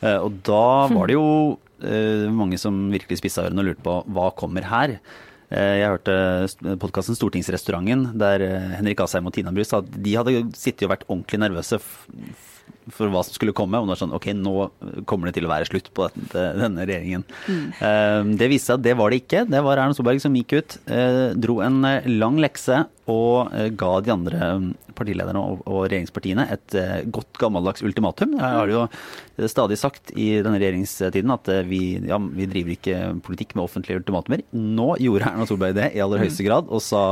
Og 0.00 0.38
da 0.46 0.66
var 0.92 1.10
det 1.10 1.16
jo 1.18 1.26
mange 2.36 2.58
som 2.60 2.76
virkelig 2.92 3.20
spissa 3.20 3.46
ørene 3.46 3.62
og 3.62 3.70
lurte 3.70 3.84
på 3.84 3.96
hva 4.12 4.30
kommer 4.36 4.64
her. 4.68 4.98
Jeg 5.50 5.88
hørte 5.90 6.76
podkasten 6.78 7.16
Stortingsrestauranten, 7.18 8.12
der 8.20 8.44
Henrik 8.76 9.00
Asheim 9.02 9.26
og 9.26 9.34
Tina 9.34 9.50
Bru 9.50 9.64
sa 9.66 9.80
at 9.82 9.88
de 9.90 10.14
hadde 10.14 10.44
sittet 10.54 10.86
og 10.86 10.92
vært 10.94 11.08
ordentlig 11.08 11.40
nervøse 11.42 11.80
for 12.94 13.10
hva 13.10 13.20
som 13.26 13.34
skulle 13.34 13.54
komme. 13.56 13.80
Og 13.80 13.88
det 13.88 13.92
var 13.96 14.00
sånn 14.00 14.14
OK, 14.14 14.28
nå 14.38 14.54
kommer 15.10 15.28
det 15.28 15.34
til 15.38 15.48
å 15.48 15.50
være 15.50 15.66
slutt 15.66 15.90
på 15.96 16.06
denne 16.32 16.86
regjeringen. 16.86 17.26
Mm. 17.50 18.36
Det 18.38 18.50
viste 18.52 18.70
seg 18.70 18.78
at 18.78 18.86
det 18.86 18.94
var 19.00 19.10
det 19.10 19.20
ikke. 19.24 19.42
Det 19.50 19.64
var 19.66 19.82
Erna 19.82 19.96
Solberg 19.96 20.22
som 20.22 20.36
gikk 20.38 20.54
ut, 20.60 20.78
dro 21.42 21.58
en 21.66 21.82
lang 22.14 22.38
lekse 22.44 22.84
og 23.10 23.50
ga 23.78 23.90
de 24.04 24.14
andre 24.14 24.50
partilederne 24.96 25.40
og 25.42 25.82
regjeringspartiene 25.86 26.46
et 26.54 26.76
godt 27.12 27.38
gammeldags 27.40 27.84
ultimatum. 27.86 28.36
Jeg 28.38 28.56
har 28.58 28.70
jo 28.70 28.86
stadig 29.50 29.78
sagt 29.80 30.12
i 30.14 30.28
denne 30.44 30.60
regjeringstiden 30.60 31.32
at 31.34 31.48
vi, 31.68 31.98
ja, 32.06 32.18
vi 32.20 32.48
driver 32.50 32.74
ikke 32.74 32.98
politikk 33.24 33.54
med 33.56 33.64
offentlige 33.64 34.02
ultimatumer. 34.02 34.44
Nå 34.52 34.88
gjorde 35.00 35.30
Erna 35.30 35.46
Solberg 35.48 35.78
det 35.78 35.88
i 35.96 36.02
aller 36.04 36.22
høyeste 36.24 36.44
grad 36.46 36.68
og 36.68 36.84
sa 36.84 37.04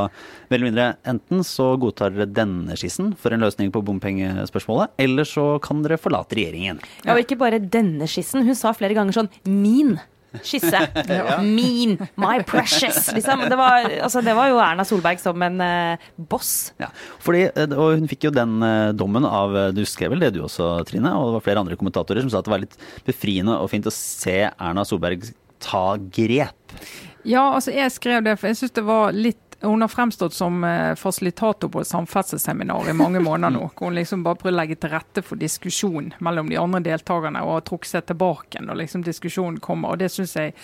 mer 0.49 0.59
eller 0.59 0.69
mindre 0.69 0.89
enten 1.09 1.43
så 1.47 1.71
godtar 1.81 2.15
dere 2.15 2.29
denne 2.31 2.77
skissen 2.79 3.15
for 3.19 3.35
en 3.35 3.43
løsning 3.45 3.73
på 3.75 3.83
bompengespørsmålet, 3.87 4.95
eller 5.01 5.29
så 5.29 5.47
kan 5.65 5.83
dere 5.85 6.01
forlate 6.01 6.39
regjeringen. 6.39 6.83
Ja, 7.05 7.15
og 7.17 7.25
ikke 7.25 7.41
bare 7.41 7.63
denne 7.63 8.09
skissen. 8.11 8.45
Hun 8.47 8.59
sa 8.59 8.75
flere 8.77 8.97
ganger 8.99 9.17
sånn 9.17 9.33
min 9.49 9.97
skisse. 10.43 10.81
mean 11.43 11.97
my 12.21 12.43
precious. 12.47 13.09
Liksom. 13.15 13.47
Det, 13.49 13.59
var, 13.59 13.89
altså, 14.03 14.23
det 14.25 14.35
var 14.37 14.51
jo 14.53 14.61
Erna 14.63 14.87
Solberg 14.89 15.23
som 15.23 15.43
en 15.47 15.61
uh, 15.63 16.09
boss. 16.31 16.73
Ja, 16.81 16.91
fordi, 17.25 17.47
og 17.69 17.99
hun 17.99 18.09
fikk 18.11 18.29
jo 18.29 18.35
den 18.35 18.59
uh, 18.65 18.95
dommen 18.97 19.27
av 19.29 19.57
Du 19.77 19.85
skrev 19.89 20.15
vel 20.15 20.27
det 20.27 20.35
du 20.37 20.43
også, 20.45 20.71
Trine? 20.89 21.15
Og 21.17 21.31
det 21.31 21.39
var 21.39 21.47
flere 21.49 21.65
andre 21.65 21.79
kommentatorer 21.81 22.25
som 22.25 22.33
sa 22.33 22.43
at 22.43 22.49
det 22.49 22.55
var 22.55 22.65
litt 22.65 22.79
befriende 23.07 23.59
og 23.59 23.71
fint 23.73 23.89
å 23.89 23.95
se 23.95 24.41
Erna 24.51 24.87
Solberg 24.89 25.31
ta 25.63 25.97
grep. 26.13 26.79
Ja, 27.27 27.43
altså 27.55 27.75
jeg 27.75 27.91
skrev 27.93 28.23
det, 28.25 28.39
for 28.39 28.51
jeg 28.51 28.61
syns 28.61 28.75
det 28.77 28.85
var 28.87 29.17
litt 29.17 29.48
hun 29.61 29.83
har 29.83 29.91
fremstått 29.91 30.35
som 30.35 30.63
fasilitator 30.97 31.69
på 31.69 31.81
et 31.83 31.89
samferdselsseminar 31.91 32.91
i 32.91 32.95
mange 32.95 33.21
måneder 33.21 33.55
nå. 33.57 33.71
hvor 33.77 33.91
Hun 33.91 33.99
liksom 33.99 34.23
bare 34.23 34.39
prøver 34.39 34.55
å 34.55 34.59
legge 34.61 34.77
til 34.79 34.93
rette 34.93 35.25
for 35.27 35.41
diskusjon 35.41 36.13
mellom 36.23 36.53
de 36.53 36.61
andre 36.61 36.85
deltakerne 36.87 37.43
og 37.43 37.57
har 37.57 37.67
trukket 37.67 37.91
seg 37.91 38.07
tilbake 38.13 38.63
når 38.63 38.85
liksom 38.85 39.03
diskusjonen 39.07 39.59
kommer. 39.65 39.97
og 39.97 39.99
Det 39.99 40.13
synes 40.15 40.37
jeg 40.39 40.55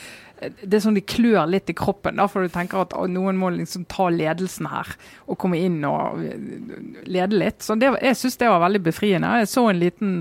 det 0.43 0.76
er 0.76 0.83
sånn 0.83 0.97
de 0.97 1.05
klør 1.07 1.47
litt 1.49 1.71
i 1.71 1.76
kroppen, 1.76 2.19
da, 2.19 2.26
for 2.29 2.45
du 2.45 2.53
tenker 2.53 2.83
at 2.83 2.95
noen 3.11 3.38
må 3.38 3.53
liksom 3.55 3.87
ta 3.91 4.09
ledelsen 4.12 4.67
her 4.69 4.91
og 5.31 5.38
komme 5.41 5.61
inn 5.62 5.79
og 5.87 6.21
lede 7.07 7.38
litt. 7.38 7.62
Så 7.64 7.76
det, 7.81 7.93
Jeg 8.03 8.19
syns 8.19 8.37
det 8.41 8.50
var 8.50 8.62
veldig 8.64 8.83
befriende. 8.85 9.31
Jeg 9.41 9.50
så 9.53 9.69
en 9.71 9.81
liten 9.81 10.12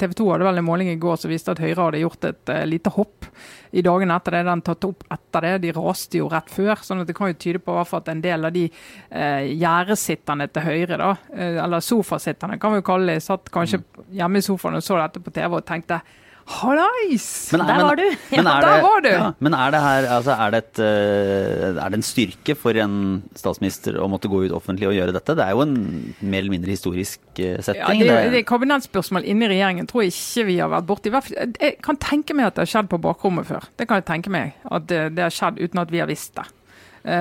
TV 0.00 0.16
2 0.18 0.28
hadde 0.32 0.48
vel 0.48 0.60
en 0.60 0.66
måling 0.66 0.90
i 0.92 0.98
går 1.00 1.20
som 1.20 1.32
viste 1.32 1.52
at 1.52 1.62
Høyre 1.62 1.84
hadde 1.84 2.02
gjort 2.02 2.28
et 2.30 2.52
uh, 2.54 2.64
lite 2.66 2.92
hopp 2.96 3.28
i 3.70 3.84
dagene 3.84 4.16
etter 4.16 4.38
det. 4.38 4.44
Den 4.48 4.64
tatt 4.66 4.86
opp 4.88 5.04
etter 5.14 5.46
det. 5.46 5.54
De 5.66 5.74
raste 5.76 6.20
jo 6.20 6.30
rett 6.32 6.50
før. 6.52 6.80
sånn 6.82 7.04
at 7.04 7.10
det 7.10 7.16
kan 7.18 7.32
jo 7.32 7.38
tyde 7.38 7.62
på 7.62 7.76
at 7.82 8.08
en 8.08 8.22
del 8.24 8.48
av 8.48 8.54
de 8.54 8.66
uh, 8.68 9.44
gjerdesitterne 9.44 10.48
til 10.52 10.68
Høyre, 10.68 10.96
da, 11.00 11.12
uh, 11.12 11.58
eller 11.64 11.84
sofasitterne 11.84 12.58
kan 12.58 12.74
vi 12.74 12.80
jo 12.82 12.88
kalle 12.88 13.14
det, 13.14 13.24
satt 13.24 13.52
kanskje 13.52 13.82
hjemme 14.16 14.40
i 14.40 14.48
sofaen 14.48 14.80
og 14.80 14.84
så 14.84 14.98
dette 15.02 15.22
på 15.22 15.34
TV 15.34 15.60
og 15.60 15.68
tenkte 15.68 16.00
Hallais! 16.48 17.26
Der 17.52 17.82
var 17.84 17.98
du! 17.98 18.04
Ja, 18.32 18.42
der 18.42 18.82
var 18.82 19.02
du! 19.04 19.08
Ja, 19.12 19.26
men 19.44 19.54
er 19.54 19.72
det 19.74 19.80
her 19.84 20.08
altså, 20.16 20.32
er, 20.32 20.54
det 20.54 20.60
et, 20.62 20.80
uh, 20.80 21.82
er 21.84 21.92
det 21.92 21.98
en 22.00 22.06
styrke 22.06 22.56
for 22.58 22.78
en 22.80 22.94
statsminister 23.36 23.98
å 24.00 24.08
måtte 24.10 24.30
gå 24.32 24.46
ut 24.46 24.54
offentlig 24.56 24.88
og 24.88 24.96
gjøre 24.96 25.14
dette? 25.16 25.36
Det 25.36 25.44
er 25.44 25.56
jo 25.56 25.64
en 25.66 25.76
mer 26.20 26.40
eller 26.40 26.54
mindre 26.56 26.72
historisk 26.72 27.20
uh, 27.36 27.58
setting. 27.60 27.84
Ja, 27.84 27.92
det, 27.92 28.10
er, 28.14 28.32
det 28.32 28.42
er 28.42 28.48
kabinettsspørsmål 28.48 29.28
inni 29.28 29.50
regjeringen 29.52 29.88
tror 29.90 30.06
jeg 30.06 30.16
ikke 30.16 30.46
vi 30.48 30.60
har 30.62 30.72
vært 30.72 30.88
borti. 30.88 31.12
Jeg 31.12 31.78
kan 31.84 32.00
tenke 32.00 32.36
meg 32.36 32.50
at 32.50 32.56
det 32.56 32.64
har 32.64 32.74
skjedd 32.76 32.92
på 32.94 33.02
bakrommet 33.04 33.48
før. 33.48 33.68
Det 33.76 33.88
kan 33.90 34.00
jeg 34.00 34.08
tenke 34.08 34.32
meg. 34.32 34.56
At 34.72 34.88
det, 34.88 35.02
det 35.18 35.28
har 35.28 35.34
skjedd 35.34 35.60
uten 35.60 35.84
at 35.84 35.92
vi 35.92 36.00
har 36.00 36.08
visst 36.10 36.32
det. 36.40 36.48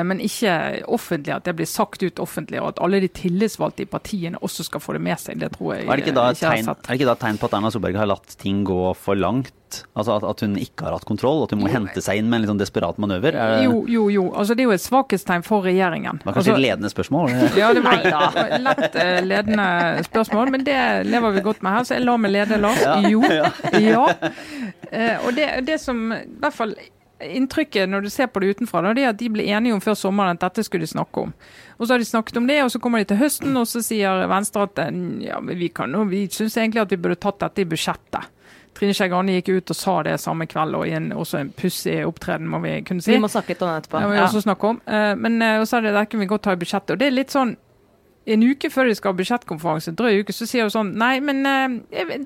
Men 0.08 0.20
ikke 0.24 0.54
offentlig, 0.92 1.32
at 1.36 1.46
det 1.48 1.54
blir 1.56 1.70
sagt 1.70 2.04
ut 2.04 2.20
offentlig, 2.20 2.60
og 2.62 2.74
at 2.74 2.82
alle 2.84 3.00
de 3.04 3.10
tillitsvalgte 3.14 3.86
i 3.86 3.90
partiene 3.90 4.40
også 4.44 4.66
skal 4.68 4.84
få 4.84 4.98
det 4.98 5.04
med 5.06 5.22
seg. 5.22 5.40
Det 5.40 5.52
tror 5.56 5.78
jeg 5.78 5.86
er 5.88 6.00
det 6.00 6.06
ikke 6.06 6.18
da 6.18 6.26
et 6.34 6.42
tegn, 6.42 6.68
det 6.68 6.98
ikke 6.98 7.08
da 7.08 7.16
et 7.16 7.24
tegn 7.24 7.40
på 7.40 7.50
at 7.50 7.56
Erna 7.58 7.72
Solberg 7.74 8.00
har 8.02 8.10
latt 8.10 8.36
ting 8.42 8.64
gå 8.68 8.82
for 9.00 9.20
langt? 9.20 9.54
Altså 9.98 10.16
at, 10.16 10.24
at 10.24 10.42
hun 10.46 10.56
ikke 10.60 10.86
har 10.86 10.96
hatt 10.96 11.06
kontroll, 11.08 11.42
at 11.44 11.54
hun 11.54 11.62
må 11.64 11.72
hente 11.72 12.02
seg 12.04 12.22
inn 12.22 12.30
med 12.30 12.40
en 12.40 12.44
litt 12.46 12.52
sånn 12.54 12.62
desperat 12.62 13.00
manøver? 13.02 13.36
Jo, 13.66 13.82
jo, 13.92 14.08
jo. 14.14 14.26
Altså, 14.32 14.56
det 14.56 14.64
er 14.64 14.70
jo 14.70 14.76
et 14.78 14.84
svakhetstegn 14.84 15.46
for 15.48 15.66
regjeringen. 15.68 16.22
Det 16.22 16.30
var 16.30 16.38
kanskje 16.38 16.54
altså, 16.54 16.62
et 16.62 16.66
ledende 16.66 16.92
spørsmål? 16.94 17.34
ja, 17.60 17.72
det 17.76 17.84
var 17.86 18.06
et 18.46 18.58
lett 18.64 19.00
uh, 19.00 19.16
ledende 19.28 19.70
spørsmål, 20.08 20.54
men 20.56 20.68
det 20.68 20.82
lever 21.08 21.36
vi 21.38 21.46
godt 21.50 21.64
med 21.66 21.78
her, 21.78 21.88
så 21.88 21.98
jeg 21.98 22.08
lar 22.08 22.22
meg 22.24 22.36
lede, 22.36 22.62
Lars. 22.64 22.84
Ja. 22.86 23.00
Jo. 23.08 23.24
Ja. 23.88 24.06
Uh, 24.88 25.28
og 25.28 25.36
det, 25.36 25.46
det 25.68 25.78
som 25.82 26.00
i 26.16 26.22
hvert 26.42 26.56
fall 26.56 26.74
inntrykket 27.24 27.90
når 27.90 28.06
du 28.06 28.10
ser 28.14 28.30
på 28.32 28.42
det 28.44 28.56
utenfra, 28.56 28.84
da, 28.86 28.94
det 28.94 29.06
er 29.06 29.12
at 29.14 29.20
de 29.20 29.30
ble 29.34 29.46
enige 29.50 29.76
om 29.76 29.82
før 29.84 29.98
sommeren 29.98 30.38
at 30.38 30.44
dette 30.44 30.66
skulle 30.68 30.86
de 30.86 30.92
snakke 30.92 31.28
om. 31.28 31.34
Og 31.78 31.88
Så 31.88 31.94
har 31.94 32.00
de 32.02 32.06
snakket 32.06 32.38
om 32.38 32.48
det, 32.48 32.62
og 32.64 32.72
så 32.72 32.80
kommer 32.80 33.02
de 33.02 33.10
til 33.12 33.22
høsten, 33.22 33.58
og 33.58 33.68
så 33.70 33.82
sier 33.86 34.26
Venstre 34.30 34.68
at 34.68 34.82
ja, 35.26 35.40
vi, 35.42 35.70
kan, 35.70 35.96
vi 36.10 36.26
syns 36.32 36.58
egentlig 36.58 36.84
at 36.86 36.94
vi 36.94 37.02
burde 37.02 37.20
tatt 37.22 37.40
dette 37.44 37.64
i 37.64 37.70
budsjettet. 37.70 38.34
Trine 38.78 38.94
Skei 38.94 39.10
Grande 39.10 39.34
gikk 39.34 39.50
ut 39.50 39.72
og 39.74 39.78
sa 39.78 39.94
det 40.06 40.18
samme 40.22 40.46
kveld, 40.50 40.76
og 40.78 40.86
i 40.86 40.94
en, 40.94 41.10
også 41.18 41.40
en 41.42 41.54
pussig 41.58 41.98
opptreden, 42.06 42.50
må 42.52 42.60
vi 42.62 42.76
kunne 42.86 43.02
si. 43.02 43.16
Vi 43.16 43.22
må 43.22 43.30
snakke 43.32 43.56
litt 43.56 43.64
om 43.66 43.72
det 43.72 43.80
etterpå. 43.82 44.02
Ja, 44.04 44.10
vi 44.12 44.20
også 44.22 44.44
snakke 44.46 44.74
om. 44.74 44.82
Uh, 44.86 45.14
men 45.18 45.40
uh, 45.42 45.64
så 45.66 45.80
er 45.80 45.88
det 45.88 45.96
der 45.98 46.10
kan 46.12 46.22
vi 46.22 46.30
godt 46.30 46.46
ta 46.46 46.54
i 46.54 46.60
budsjettet. 46.62 46.94
Og 46.94 47.02
det 47.02 47.10
er 47.10 47.16
litt 47.18 47.34
sånn 47.34 47.56
en 48.28 48.44
uke 48.44 48.70
før 48.72 48.90
de 48.90 48.96
skal 48.98 49.14
ha 49.14 49.18
budsjettkonferanse, 49.22 49.94
drøy 49.98 50.22
uke, 50.22 50.36
så 50.36 50.48
sier 50.50 50.68
hun 50.68 50.74
sånn 50.74 50.90
Nei, 51.00 51.18
men 51.24 51.44
uh, 51.48 51.78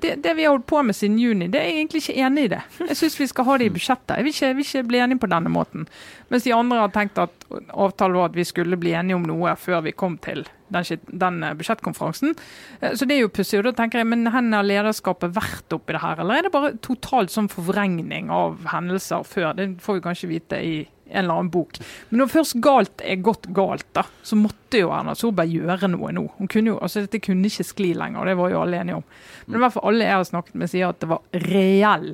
det, 0.02 0.16
det, 0.24 0.34
vi 0.38 0.46
har 0.46 0.56
holdt 0.56 0.66
på 0.70 0.80
med 0.86 0.96
siden 0.98 1.18
juni, 1.20 1.50
det 1.52 1.60
er 1.60 1.68
jeg 1.68 1.76
egentlig 1.78 2.02
ikke 2.02 2.16
enig 2.26 2.46
i 2.46 2.52
det. 2.56 2.62
Jeg 2.88 2.98
syns 2.98 3.18
vi 3.20 3.28
skal 3.30 3.46
ha 3.48 3.58
det 3.60 3.68
i 3.68 3.74
budsjettet. 3.74 4.16
Jeg 4.18 4.26
vil 4.26 4.34
ikke, 4.34 4.48
jeg 4.48 4.58
vil 4.58 4.66
ikke 4.66 4.88
bli 4.90 5.02
enig 5.04 5.18
på 5.22 5.30
denne 5.30 5.52
måten. 5.52 5.86
Mens 6.32 6.46
de 6.48 6.54
andre 6.56 6.80
har 6.82 6.94
tenkt 6.94 7.20
at 7.22 7.46
avtalen 7.70 8.18
var 8.18 8.32
at 8.32 8.38
vi 8.38 8.46
skulle 8.48 8.78
bli 8.80 8.96
enige 8.98 9.18
om 9.18 9.28
noe 9.28 9.54
før 9.60 9.84
vi 9.86 9.94
kom 9.94 10.16
til 10.24 10.46
den, 10.72 10.86
den 11.22 11.42
eh, 11.44 11.54
budsjettkonferansen. 11.58 12.34
Uh, 12.82 12.92
så 12.96 13.06
det 13.06 13.18
er 13.18 13.26
jo 13.26 13.34
pussig. 13.34 13.60
Og 13.60 13.68
da 13.68 13.74
tenker 13.82 14.02
jeg, 14.02 14.10
men 14.10 14.26
hvor 14.26 14.40
har 14.42 14.66
lederskapet 14.66 15.36
vært 15.36 15.76
oppi 15.76 15.94
det 15.94 16.02
her? 16.02 16.24
Eller 16.24 16.40
er 16.40 16.48
det 16.48 16.54
bare 16.56 16.74
totalt 16.82 17.34
sånn 17.34 17.50
forvrengning 17.52 18.32
av 18.32 18.64
hendelser 18.72 19.28
før? 19.28 19.52
Det 19.58 19.74
får 19.84 20.00
vi 20.00 20.04
kanskje 20.08 20.32
vite 20.32 20.62
i 20.62 20.74
en 21.12 21.24
eller 21.24 21.38
annen 21.38 21.52
bok. 21.52 21.78
Men 22.10 22.22
når 22.22 22.32
først 22.32 22.58
galt 22.64 23.04
er 23.04 23.22
gått 23.24 23.46
galt, 23.54 23.86
da, 23.96 24.04
så 24.26 24.38
måtte 24.38 24.80
jo 24.82 24.90
Erna 24.94 25.14
Solberg 25.18 25.52
gjøre 25.52 25.90
noe 25.92 26.12
nå. 26.16 26.26
Hun 26.38 26.50
kunne 26.50 26.74
jo, 26.74 26.80
altså 26.82 27.04
Dette 27.04 27.22
kunne 27.22 27.48
ikke 27.48 27.66
skli 27.68 27.92
lenger, 27.98 28.28
det 28.28 28.36
var 28.40 28.52
jo 28.52 28.60
alle 28.64 28.80
enige 28.80 28.98
om. 29.00 29.06
Men 29.46 29.60
i 29.60 29.64
hvert 29.64 29.76
fall 29.76 29.88
alle 29.92 30.08
jeg 30.08 30.18
har 30.18 30.28
snakket 30.32 30.58
med, 30.58 30.72
sier 30.72 30.92
at 30.92 31.00
det 31.02 31.10
var 31.12 31.42
reell 31.46 32.12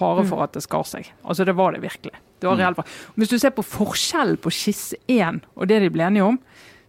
fare 0.00 0.24
for 0.28 0.44
at 0.44 0.54
det 0.56 0.64
skar 0.64 0.86
seg. 0.86 1.10
Altså 1.24 1.44
Det 1.44 1.56
var 1.58 1.74
det 1.74 1.82
virkelig. 1.82 2.14
Det 2.40 2.48
var 2.48 2.56
reell 2.60 2.76
fare. 2.78 2.88
Hvis 3.20 3.32
du 3.32 3.38
ser 3.38 3.52
på 3.56 3.66
forskjellen 3.66 4.40
på 4.40 4.52
skisse 4.54 4.96
1 5.10 5.42
og 5.56 5.68
det 5.68 5.82
de 5.82 5.90
ble 5.92 6.06
enige 6.06 6.28
om, 6.30 6.38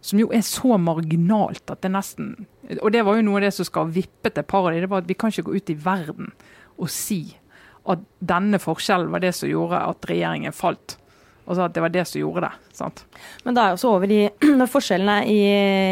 som 0.02 0.18
jo 0.18 0.30
er 0.34 0.42
så 0.46 0.78
marginalt 0.82 1.70
at 1.70 1.84
det 1.84 1.92
nesten 1.94 2.32
Og 2.80 2.88
det 2.90 3.04
var 3.06 3.14
jo 3.18 3.22
noe 3.22 3.38
av 3.38 3.44
det 3.44 3.52
som 3.54 3.66
skal 3.68 3.90
vippe 3.94 4.30
til 4.34 4.42
paret. 4.48 4.80
Det 4.82 4.90
var 4.90 5.04
at 5.04 5.10
vi 5.10 5.14
kan 5.18 5.30
ikke 5.30 5.44
gå 5.50 5.58
ut 5.60 5.70
i 5.70 5.78
verden 5.78 6.32
og 6.80 6.90
si 6.90 7.36
at 7.90 8.02
denne 8.22 8.58
forskjellen 8.62 9.10
var 9.12 9.22
det 9.22 9.32
som 9.36 9.50
gjorde 9.50 9.78
at 9.90 10.06
regjeringen 10.08 10.54
falt. 10.54 10.96
Altså 11.42 11.64
at 11.64 11.74
det 11.74 11.82
var 11.82 11.90
det 11.92 12.04
som 12.06 12.20
gjorde 12.20 12.44
det. 12.44 12.50
sant? 12.76 13.02
Men 13.42 13.56
da 13.56 13.64
er 13.64 13.72
jo 13.72 13.78
også 13.78 13.90
over 13.96 14.12
i 14.14 14.20
Når 14.60 14.70
forskjellene 14.70 15.16
i 15.26 15.38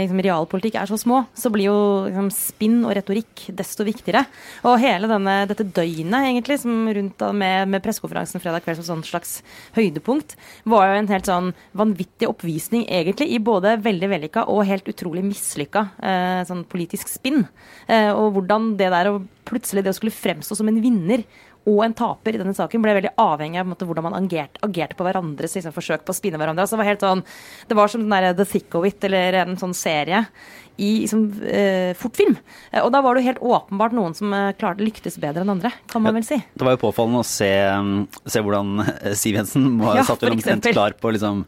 liksom, 0.05 0.21
realpolitikk 0.25 0.77
er 0.79 0.91
så 0.91 0.99
små, 1.01 1.25
så 1.35 1.51
blir 1.53 1.67
jo 1.67 1.79
liksom, 2.07 2.29
spinn 2.35 2.79
og 2.85 2.95
retorikk 2.97 3.49
desto 3.59 3.87
viktigere. 3.87 4.23
Og 4.69 4.79
hele 4.83 5.11
denne, 5.11 5.41
dette 5.51 5.67
døgnet 5.67 6.29
egentlig, 6.31 6.61
som 6.63 6.87
rundt 6.87 7.25
med, 7.35 7.73
med 7.73 7.85
pressekonferansen 7.85 8.43
fredag 8.43 8.65
kveld 8.65 8.81
som 8.81 8.89
sånn 8.93 9.07
slags 9.09 9.41
høydepunkt, 9.75 10.37
var 10.71 10.89
jo 10.91 11.01
en 11.01 11.11
helt 11.11 11.31
sånn 11.31 11.51
vanvittig 11.79 12.31
oppvisning 12.31 12.87
egentlig 12.87 13.31
i 13.35 13.43
både 13.43 13.77
veldig 13.83 14.13
vellykka 14.15 14.47
og 14.53 14.65
helt 14.69 14.89
utrolig 14.91 15.25
mislykka 15.27 15.87
eh, 15.99 16.41
sånn 16.49 16.65
politisk 16.71 17.11
spinn. 17.11 17.43
Eh, 17.91 18.13
og 18.15 18.37
hvordan 18.37 18.75
det 18.79 18.93
der 18.95 19.11
å 19.11 19.21
plutselig 19.51 19.85
det 19.85 19.93
å 19.93 19.97
skulle 19.97 20.15
fremstå 20.15 20.59
som 20.59 20.69
en 20.71 20.81
vinner 20.83 21.25
og 21.71 21.85
en 21.85 21.95
taper 21.97 22.35
i 22.35 22.41
denne 22.41 22.55
saken 22.57 22.83
ble 22.83 22.97
veldig 22.97 23.13
avhengig 23.21 23.61
av 23.63 23.69
måte, 23.71 23.87
hvordan 23.87 24.09
man 24.09 24.17
agerte, 24.19 24.61
agerte 24.67 24.97
på 24.99 25.07
hverandres 25.07 25.55
liksom, 25.57 25.75
forsøk 25.77 26.03
på 26.07 26.15
å 26.15 26.19
spinne 26.19 26.41
hverandre. 26.41 26.65
Altså, 26.65 26.75
det, 26.75 26.83
var 26.83 26.91
helt 26.91 27.05
sånn, 27.07 27.23
det 27.71 27.79
var 27.79 27.93
som 27.93 28.03
den 28.03 28.15
der 28.17 28.35
The 28.39 28.49
Thick 28.49 28.75
of 28.79 28.89
It, 28.89 29.05
eller 29.07 29.39
en 29.45 29.59
sånn 29.61 29.77
serie 29.77 30.25
i 30.81 30.91
liksom, 31.03 31.27
eh, 31.45 31.91
fortfilm. 31.99 32.39
Eh, 32.73 32.81
og 32.83 32.91
da 32.95 33.03
var 33.05 33.15
det 33.15 33.23
jo 33.23 33.31
helt 33.31 33.43
åpenbart 33.57 33.97
noen 33.97 34.17
som 34.17 34.33
eh, 34.37 34.53
klarte 34.59 34.85
lyktes 34.85 35.19
bedre 35.21 35.45
enn 35.45 35.53
andre, 35.57 35.73
kan 35.93 36.03
man 36.05 36.17
vel 36.17 36.27
si. 36.27 36.41
Det 36.41 36.67
var 36.67 36.79
jo 36.79 36.83
påfallende 36.87 37.21
å 37.21 37.29
se, 37.29 37.51
se 38.25 38.43
hvordan 38.45 38.87
eh, 38.87 39.13
Siv 39.19 39.37
Jensen 39.39 39.69
må, 39.77 39.93
Ja, 39.99 40.07
satt 40.09 40.25
vel 40.25 40.39
omtrent 40.39 40.71
klar 40.73 40.97
på 40.99 41.13
liksom 41.17 41.45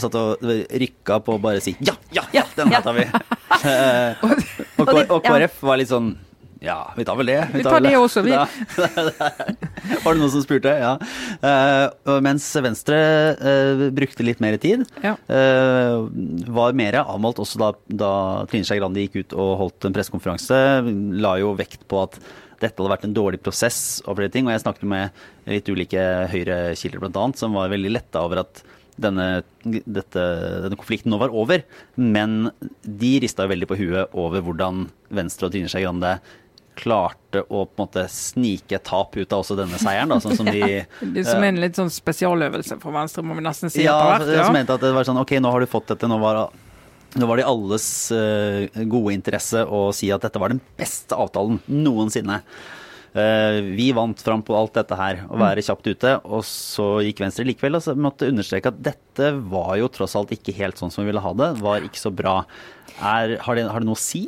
Satt 0.00 0.14
og 0.16 0.40
rykka 0.80 1.18
på 1.26 1.34
å 1.34 1.40
bare 1.42 1.60
si 1.60 1.74
ja, 1.82 1.92
ja, 2.14 2.22
ja, 2.32 2.44
den 2.56 2.70
her 2.72 2.84
tar 2.84 2.96
vi. 2.96 3.04
Eh, 3.60 4.16
og, 4.24 4.86
Og 4.88 5.10
og 5.18 5.24
KrF 5.26 5.58
var 5.66 5.76
litt 5.76 5.90
sånn 5.90 6.14
ja, 6.60 6.92
vi 6.96 7.04
tar 7.08 7.16
vel 7.16 7.30
det. 7.30 7.38
Vi 7.54 7.62
tar 7.64 7.78
tar 7.78 7.84
det 7.86 7.94
også, 7.96 8.20
vi. 8.20 8.34
Var 10.04 10.12
det 10.12 10.20
noen 10.20 10.32
som 10.32 10.42
spurte? 10.44 10.74
Ja. 10.76 10.92
Uh, 11.40 12.18
mens 12.20 12.44
Venstre 12.60 12.98
uh, 13.40 13.86
brukte 13.96 14.26
litt 14.26 14.42
mer 14.44 14.58
tid. 14.60 14.84
Ja. 15.00 15.14
Uh, 15.24 16.04
var 16.52 16.76
mer 16.76 17.00
avmålt 17.00 17.40
også 17.40 17.62
da, 17.62 17.70
da 17.88 18.12
Trine 18.50 18.68
Skei 18.68 18.76
Grande 18.80 19.06
gikk 19.06 19.22
ut 19.22 19.36
og 19.38 19.54
holdt 19.62 19.88
en 19.88 19.96
pressekonferanse. 19.96 20.58
La 21.24 21.38
jo 21.40 21.54
vekt 21.56 21.86
på 21.88 22.02
at 22.04 22.20
dette 22.60 22.76
hadde 22.76 22.92
vært 22.92 23.06
en 23.08 23.16
dårlig 23.16 23.40
prosess 23.40 24.02
og 24.04 24.18
flere 24.18 24.32
ting. 24.32 24.44
Og 24.44 24.52
jeg 24.52 24.64
snakket 24.66 24.90
med 24.92 25.24
litt 25.48 25.72
ulike 25.72 26.04
Høyre-kilder 26.28 27.00
bl.a. 27.00 27.24
som 27.40 27.56
var 27.56 27.72
veldig 27.72 27.94
letta 27.96 28.26
over 28.26 28.42
at 28.44 28.60
denne, 29.00 29.42
dette, 29.64 30.24
denne 30.66 30.76
konflikten 30.76 31.12
nå 31.12 31.20
var 31.22 31.32
over. 31.32 31.64
Men 31.96 32.50
de 32.84 33.14
rista 33.24 33.48
veldig 33.48 33.70
på 33.70 33.80
huet 33.80 34.12
over 34.12 34.44
hvordan 34.44 34.90
Venstre 35.16 35.48
og 35.48 35.56
Trine 35.56 35.72
Skei 35.72 35.86
Grande 35.86 36.18
klarte 36.78 37.42
å 37.48 37.64
på 37.66 37.76
en 37.76 37.82
måte 37.84 38.04
snike 38.12 38.78
et 38.78 38.84
tap 38.86 39.16
ut 39.16 39.32
av 39.32 39.42
også 39.42 39.56
denne 39.58 39.78
seieren, 39.80 40.10
da, 40.12 40.18
sånn 40.22 40.38
som 40.38 40.48
de 40.54 40.82
Det 41.14 41.24
som 41.26 41.42
er 41.42 41.52
en 41.52 41.60
litt 41.62 41.78
sånn 41.78 41.92
spesialøvelse 41.92 42.80
for 42.82 42.94
Venstre, 42.96 43.24
må 43.26 43.36
vi 43.38 43.44
nesten 43.46 43.72
si. 43.72 43.84
ja, 43.84 43.98
etter 44.16 44.32
hvert, 44.34 44.46
som 44.48 44.58
mente 44.58 44.76
at 44.76 44.84
det 44.84 44.92
var 44.96 45.08
sånn 45.08 45.20
Ok, 45.22 45.36
nå 45.42 45.52
har 45.52 45.62
du 45.62 45.70
fått 45.70 45.92
dette. 45.92 46.10
Nå 46.10 46.18
var, 46.22 46.42
nå 47.20 47.28
var 47.30 47.40
det 47.40 47.46
i 47.46 47.50
alles 47.50 47.86
eh, 48.16 48.82
gode 48.90 49.14
interesse 49.16 49.64
å 49.66 49.88
si 49.96 50.10
at 50.14 50.26
dette 50.26 50.42
var 50.42 50.54
den 50.54 50.62
beste 50.78 51.18
avtalen 51.18 51.60
noensinne. 51.66 52.40
Eh, 53.12 53.60
vi 53.62 53.90
vant 53.92 54.20
fram 54.22 54.42
på 54.46 54.54
alt 54.54 54.76
dette 54.78 54.94
her, 54.94 55.24
å 55.26 55.38
være 55.40 55.64
kjapt 55.66 55.88
ute. 55.90 56.16
Og 56.30 56.44
så 56.46 57.00
gikk 57.06 57.24
Venstre 57.24 57.46
likevel 57.48 57.80
og 57.80 57.86
så 57.86 57.96
måtte 57.98 58.28
understreke 58.30 58.70
at 58.70 58.82
dette 58.90 59.32
var 59.50 59.74
jo 59.80 59.90
tross 59.90 60.14
alt 60.18 60.30
ikke 60.34 60.54
helt 60.60 60.78
sånn 60.78 60.92
som 60.94 61.02
vi 61.02 61.10
ville 61.10 61.24
ha 61.24 61.32
det. 61.34 61.54
Var 61.60 61.88
ikke 61.88 62.04
så 62.04 62.14
bra. 62.14 62.42
Er, 63.00 63.36
har, 63.40 63.56
det, 63.56 63.64
har 63.70 63.80
det 63.80 63.86
noe 63.88 63.96
å 63.96 64.00
si? 64.00 64.24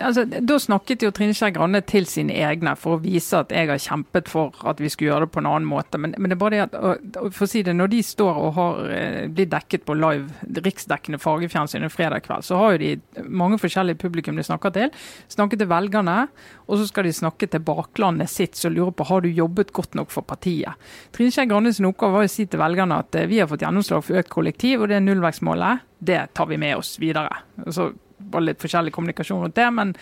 Altså, 0.00 0.24
da 0.26 0.56
snakket 0.60 1.04
jo 1.04 1.12
Trine 1.14 1.34
Skei 1.36 1.52
Grande 1.54 1.82
til 1.86 2.08
sine 2.10 2.34
egne 2.34 2.72
for 2.78 2.96
å 2.96 3.00
vise 3.02 3.38
at 3.38 3.52
jeg 3.54 3.68
har 3.70 3.80
kjempet 3.80 4.30
for 4.30 4.56
at 4.66 4.80
vi 4.82 4.90
skulle 4.92 5.12
gjøre 5.12 5.28
det 5.28 5.34
på 5.34 5.42
en 5.42 5.48
annen 5.50 5.68
måte. 5.68 6.00
Men, 6.00 6.14
men 6.18 6.32
det 6.32 6.36
er 6.36 6.40
bare 6.40 6.56
det 6.56 6.62
at, 6.66 7.18
for 7.36 7.46
å 7.46 7.50
si 7.50 7.62
det, 7.66 7.76
når 7.76 7.92
de 7.92 8.02
står 8.06 8.40
og 8.40 8.52
har 8.56 8.80
blir 8.86 9.30
blitt 9.36 9.52
dekket 9.52 9.86
på 9.86 9.96
live 9.96 10.60
riksdekkende 10.66 11.20
fargefjernsyn 11.22 11.86
en 11.86 11.92
fredag 11.92 12.24
kveld, 12.26 12.46
så 12.46 12.58
har 12.60 12.74
jo 12.74 12.82
de 12.82 13.26
mange 13.28 13.60
forskjellige 13.62 14.00
publikum 14.02 14.38
de 14.40 14.46
snakker 14.46 14.74
til. 14.74 14.92
Snakker 15.32 15.60
til 15.60 15.70
velgerne, 15.70 16.18
og 16.66 16.80
så 16.80 16.88
skal 16.88 17.06
de 17.06 17.14
snakke 17.14 17.48
til 17.52 17.62
baklandet 17.64 18.25
sitt 18.30 18.58
som 18.58 18.74
lurer 18.74 18.94
på 18.96 19.06
har 19.08 19.24
du 19.24 19.30
jobbet 19.30 19.72
godt 19.76 19.96
nok 19.98 20.12
for 20.14 20.26
partiet. 20.26 20.78
Trine 21.14 21.34
Skei 21.34 21.48
Grandes 21.50 21.80
oppgave 21.80 22.18
var 22.18 22.28
å 22.28 22.32
si 22.32 22.46
til 22.46 22.62
velgerne 22.62 23.00
at 23.02 23.18
eh, 23.18 23.28
vi 23.30 23.40
har 23.42 23.50
fått 23.50 23.64
gjennomslag 23.66 24.04
for 24.06 24.20
økt 24.20 24.32
kollektiv, 24.32 24.82
og 24.82 24.90
det 24.90 24.98
er 24.98 25.06
nullvekstmålet. 25.06 25.86
Det 25.98 26.20
tar 26.36 26.50
vi 26.50 26.60
med 26.60 26.76
oss 26.78 26.96
videre. 27.02 27.42
Så 27.72 27.90
var 28.32 28.44
litt 28.44 28.62
forskjellig 28.62 28.94
kommunikasjon 28.94 29.44
rundt 29.44 29.58
det, 29.58 29.68
men 29.76 29.92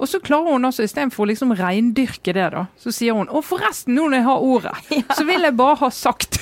og 0.00 0.08
så 0.08 0.20
klarer 0.24 0.54
hun 0.56 0.64
altså 0.64 0.84
istedenfor 0.86 1.26
å 1.26 1.28
liksom 1.28 1.52
reindyrke 1.58 2.32
det, 2.36 2.46
da, 2.54 2.64
så 2.80 2.92
sier 2.94 3.16
hun 3.18 3.28
Og 3.28 3.44
forresten, 3.44 3.94
nå 3.96 4.06
når 4.08 4.20
jeg 4.20 4.26
har 4.26 4.46
ordet, 4.54 4.74
så 5.18 5.26
vil 5.28 5.44
jeg 5.44 5.56
bare 5.58 5.78
ha 5.82 5.90
sagt 5.94 6.40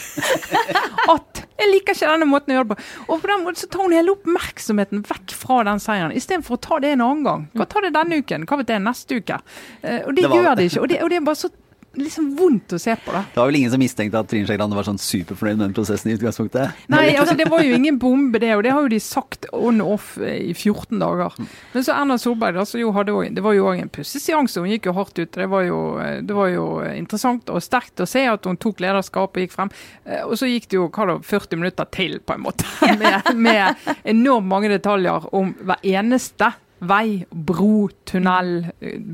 at 1.14 1.42
jeg 1.58 1.72
liker 1.72 1.96
ikke 1.96 2.10
denne 2.12 2.28
måten 2.30 2.54
å 2.54 2.58
gjøre 2.58 2.68
det 2.68 2.76
på. 2.76 2.88
Og 3.08 3.22
på 3.22 3.30
den 3.32 3.42
måten 3.42 3.60
så 3.60 3.68
tar 3.72 3.82
hun 3.82 3.94
hele 3.96 4.14
oppmerksomheten 4.14 5.00
vekk 5.08 5.34
fra 5.34 5.56
den 5.66 5.82
seieren, 5.82 6.14
istedenfor 6.14 6.54
å 6.54 6.60
ta 6.68 6.78
det 6.84 6.92
en 6.94 7.02
annen 7.02 7.24
gang. 7.26 7.46
Hva 7.58 7.66
tar 7.70 7.86
det 7.86 7.94
denne 7.96 8.20
uken? 8.22 8.46
Hva 8.46 8.60
vet 8.60 8.70
jeg, 8.70 8.84
neste 8.84 9.18
uke? 9.18 9.40
Eh, 9.82 10.04
og 10.04 10.14
det, 10.14 10.22
Det 10.22 10.38
gjør 10.38 10.54
det 10.54 10.68
ikke. 10.70 10.84
Og 10.84 10.92
det, 10.92 11.00
og 11.02 11.10
det 11.10 11.18
er 11.18 11.26
bare 11.26 11.40
så 11.40 11.50
liksom 11.96 12.36
vondt 12.36 12.74
å 12.76 12.78
se 12.80 12.94
på, 13.00 13.12
da. 13.14 13.22
Det 13.32 13.40
var 13.40 13.48
vel 13.48 13.58
ingen 13.60 13.72
som 13.72 13.80
mistenkte 13.82 14.20
at 14.20 14.28
Trine 14.30 14.46
Skei 14.48 14.58
Grande 14.58 14.76
var 14.76 14.86
sånn 14.86 15.00
superfornøyd 15.00 15.58
med 15.58 15.64
den 15.68 15.76
prosessen 15.76 16.10
i 16.12 16.16
utgangspunktet? 16.18 16.82
Nei, 16.92 17.14
altså 17.18 17.36
det 17.38 17.48
var 17.50 17.64
jo 17.64 17.74
ingen 17.76 17.98
bombe, 18.02 18.40
det. 18.42 18.52
Og 18.56 18.62
det 18.66 18.74
har 18.74 18.84
jo 18.84 18.92
de 18.92 19.00
sagt 19.02 19.48
on 19.56 19.80
off 19.84 20.16
eh, 20.20 20.50
i 20.50 20.54
14 20.54 21.00
dager. 21.00 21.34
Men 21.72 21.86
så 21.86 21.96
Erna 21.96 22.18
Solberg, 22.20 22.58
da, 22.58 22.66
jo 22.78 22.92
hadde 22.96 23.16
det 23.34 23.44
var 23.44 23.56
jo 23.56 23.66
òg 23.70 23.82
en 23.82 23.92
pusseseanse. 23.92 24.60
Hun 24.60 24.70
gikk 24.74 24.90
jo 24.90 24.96
hardt 24.98 25.18
ut. 25.18 25.32
Det 25.34 25.48
var 25.50 25.64
jo, 25.66 25.80
eh, 26.02 26.20
det 26.26 26.36
var 26.36 26.52
jo 26.52 26.66
interessant 26.92 27.50
og 27.50 27.64
sterkt 27.64 28.04
å 28.04 28.08
se 28.08 28.26
at 28.30 28.46
hun 28.48 28.60
tok 28.60 28.84
lederskap 28.84 29.34
og 29.34 29.42
gikk 29.44 29.56
frem. 29.56 29.72
Eh, 30.04 30.22
Og 30.28 30.36
så 30.38 30.50
gikk 30.50 30.68
det 30.68 30.78
jo 30.80 30.88
hva 30.92 31.08
da, 31.14 31.18
40 31.24 31.62
minutter 31.62 31.88
til, 31.94 32.18
på 32.20 32.36
en 32.36 32.44
måte. 32.44 32.68
Med, 32.98 33.34
med 33.36 33.90
enormt 34.08 34.48
mange 34.48 34.70
detaljer 34.72 35.28
om 35.36 35.52
hver 35.62 35.82
eneste 35.86 36.52
Vei, 36.78 37.24
bro, 37.30 37.88
tunnel, 38.06 38.68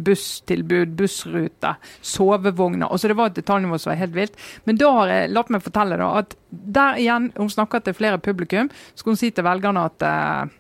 busstilbud, 0.04 0.92
bussrute, 0.99 1.74
sovevogner. 2.05 2.90
Altså 2.90 3.09
det 3.09 3.16
var 3.16 3.33
et 3.33 3.38
detaljnivå 3.38 3.79
som 3.81 3.94
var 3.94 4.03
helt 4.03 4.16
vilt. 4.16 4.37
Men 4.68 4.81
da 4.81 4.90
har 4.98 5.12
jeg 5.12 5.33
latt 5.33 5.53
meg 5.55 5.64
fortelle 5.64 6.00
da, 6.00 6.11
at 6.20 6.37
der 6.50 7.00
igjen, 7.00 7.31
hun 7.38 7.50
snakker 7.50 7.85
til 7.85 7.96
flere 7.96 8.20
publikum, 8.20 8.68
skal 8.94 9.14
hun 9.14 9.20
si 9.20 9.33
til 9.35 9.46
velgerne 9.46 9.87
at 9.88 10.05
eh, 10.05 10.53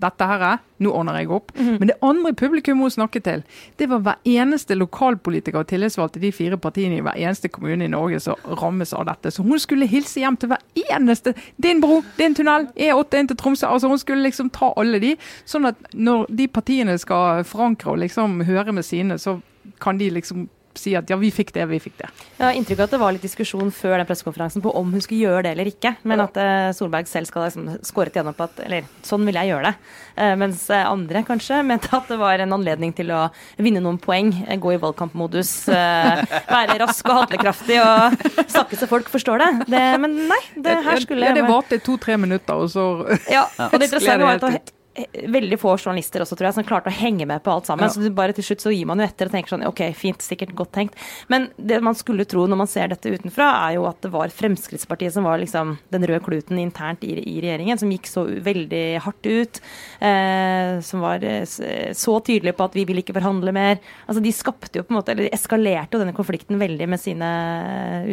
dette 0.00 0.26
her 0.26 0.42
er, 0.42 0.62
nå 0.82 0.90
ordner 0.90 1.20
jeg 1.20 1.30
opp. 1.32 1.52
Men 1.56 1.88
det 1.88 1.96
andre 2.04 2.32
publikum 2.36 2.82
hun 2.82 2.92
snakket 2.92 3.24
til, 3.28 3.44
det 3.78 3.88
var 3.90 4.02
hver 4.04 4.18
eneste 4.26 4.76
lokalpolitiker 4.78 5.62
og 5.62 5.68
tillitsvalgte 5.70 6.22
de 6.22 6.32
fire 6.34 6.58
partiene 6.60 6.98
i 6.98 7.04
hver 7.04 7.18
eneste 7.20 7.50
kommune 7.52 7.86
i 7.86 7.92
Norge 7.92 8.20
som 8.24 8.50
rammes 8.60 8.92
av 8.96 9.06
dette. 9.08 9.32
Så 9.34 9.46
hun 9.46 9.60
skulle 9.62 9.88
hilse 9.90 10.20
hjem 10.22 10.38
til 10.40 10.52
hver 10.52 10.62
eneste 10.90 11.34
Din 11.62 11.80
bro, 11.80 12.02
din 12.18 12.34
tunnel, 12.34 12.66
E8 12.74 13.20
inn 13.20 13.28
til 13.30 13.38
Tromsø. 13.38 13.68
Altså 13.68 13.88
Hun 13.88 13.98
skulle 13.98 14.26
liksom 14.26 14.50
ta 14.54 14.72
alle 14.76 14.98
de, 15.02 15.14
sånn 15.48 15.70
at 15.70 15.78
når 15.94 16.26
de 16.28 16.48
partiene 16.48 16.96
skal 16.98 17.44
forankre 17.46 17.94
og 17.94 18.02
liksom 18.02 18.40
høre 18.48 18.74
med 18.74 18.86
sine, 18.86 19.18
så 19.18 19.38
kan 19.80 19.98
de 19.98 20.10
liksom 20.10 20.48
si 20.78 20.94
at 20.98 21.10
ja, 21.10 21.18
vi 21.20 21.30
fikk 21.34 21.52
det, 21.54 21.64
vi 21.70 21.80
fikk 21.82 21.96
det. 22.00 22.10
Jeg 22.38 22.44
har 22.44 22.58
inntrykk 22.58 22.80
av 22.82 22.88
at 22.88 22.94
det 22.94 23.00
var 23.02 23.14
litt 23.14 23.24
diskusjon 23.24 23.70
før 23.74 23.96
den 23.98 24.08
pressekonferansen 24.08 24.64
på 24.64 24.72
om 24.76 24.92
hun 24.94 25.02
skulle 25.04 25.24
gjøre 25.24 25.44
det 25.46 25.54
eller 25.54 25.70
ikke. 25.70 25.94
Men 26.08 26.24
at 26.24 26.38
eh, 26.40 26.70
Solberg 26.76 27.08
selv 27.10 27.30
skal 27.30 27.44
ha 27.44 27.50
liksom 27.50 27.86
skåret 27.86 28.18
gjennom 28.18 28.36
på 28.36 28.46
at 28.48 28.62
eller 28.66 28.88
sånn 29.06 29.24
vil 29.28 29.38
jeg 29.38 29.52
gjøre 29.52 29.70
det. 29.70 29.74
Eh, 30.14 30.34
mens 30.40 30.66
eh, 30.74 30.84
andre 30.88 31.24
kanskje 31.26 31.62
mente 31.70 31.92
at 31.96 32.10
det 32.10 32.20
var 32.20 32.42
en 32.44 32.56
anledning 32.58 32.94
til 32.96 33.12
å 33.14 33.24
vinne 33.56 33.82
noen 33.84 34.00
poeng. 34.02 34.32
gå 34.64 34.74
i 34.74 34.80
valgkampmodus. 34.82 35.52
være 35.68 36.78
rask 36.82 37.08
og 37.08 37.20
handlekraftig 37.22 37.80
og 37.82 38.22
snakke 38.50 38.78
så 38.78 38.88
folk 38.90 39.10
forstår 39.12 39.42
det. 39.42 39.50
det 39.74 39.84
men 40.02 40.16
nei, 40.30 40.40
det 40.56 40.78
her 40.86 41.02
skulle 41.02 41.28
ja, 41.30 41.34
Det 41.36 41.44
varte 41.48 41.80
to-tre 41.82 42.16
minutter, 42.20 42.54
og 42.54 42.70
så 42.72 42.86
Ja, 43.30 43.46
og 43.70 43.78
det 43.78 43.90
interessante 43.90 44.24
var 44.24 44.42
at 44.52 44.74
veldig 44.94 45.58
få 45.58 45.74
journalister 45.74 46.22
også, 46.22 46.36
tror 46.38 46.48
jeg, 46.48 46.56
som 46.58 46.66
klarte 46.66 46.90
å 46.90 46.94
henge 46.94 47.26
med 47.26 47.42
på 47.42 47.50
alt 47.50 47.66
sammen. 47.66 47.88
Ja. 47.88 47.94
Så 47.94 48.10
bare 48.14 48.34
til 48.36 48.46
slutt 48.46 48.62
så 48.62 48.72
gir 48.74 48.86
man 48.86 49.00
jo 49.02 49.06
etter 49.06 49.28
og 49.28 49.34
tenker 49.34 49.54
sånn 49.54 49.66
OK, 49.66 49.82
fint, 49.98 50.22
sikkert 50.22 50.54
godt 50.56 50.72
tenkt. 50.76 50.98
Men 51.32 51.48
det 51.56 51.80
man 51.84 51.96
skulle 51.98 52.26
tro 52.30 52.44
når 52.46 52.60
man 52.62 52.70
ser 52.70 52.92
dette 52.92 53.10
utenfra, 53.10 53.48
er 53.66 53.78
jo 53.78 53.88
at 53.90 53.98
det 54.04 54.12
var 54.14 54.34
Fremskrittspartiet 54.34 55.16
som 55.16 55.26
var 55.26 55.40
liksom 55.42 55.76
den 55.94 56.06
røde 56.06 56.22
kluten 56.24 56.60
internt 56.62 57.02
i, 57.06 57.16
i 57.18 57.36
regjeringen, 57.42 57.80
som 57.80 57.90
gikk 57.90 58.10
så 58.10 58.24
veldig 58.46 58.84
hardt 59.04 59.26
ut. 59.26 59.60
Eh, 59.98 60.78
som 60.86 61.02
var 61.04 61.26
eh, 61.26 61.42
så 61.44 62.16
tydelige 62.22 62.56
på 62.56 62.68
at 62.68 62.78
vi 62.78 62.86
vil 62.88 63.02
ikke 63.02 63.16
forhandle 63.18 63.54
mer. 63.56 63.82
Altså 64.06 64.22
De 64.22 64.34
skapte 64.34 64.78
jo 64.78 64.86
på 64.86 64.94
en 64.94 65.00
måte, 65.00 65.14
eller 65.14 65.26
de 65.26 65.34
eskalerte 65.34 65.98
jo 65.98 66.04
denne 66.04 66.16
konflikten 66.16 66.60
veldig 66.62 66.90
med 66.94 67.02
sine 67.02 67.32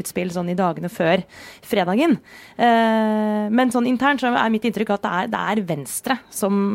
utspill 0.01 0.33
sånn 0.33 0.49
i 0.53 0.57
dagene 0.57 0.89
før 0.91 1.21
fredagen. 1.67 2.17
Eh, 2.57 3.45
men 3.53 3.73
sånn 3.73 3.89
internt 3.91 4.23
så 4.23 4.33
er 4.33 4.53
mitt 4.53 4.65
inntrykk 4.65 4.95
at 4.97 5.05
det 5.05 5.15
er, 5.21 5.31
det 5.31 5.45
er 5.51 5.65
Venstre 5.71 6.17
som 6.33 6.70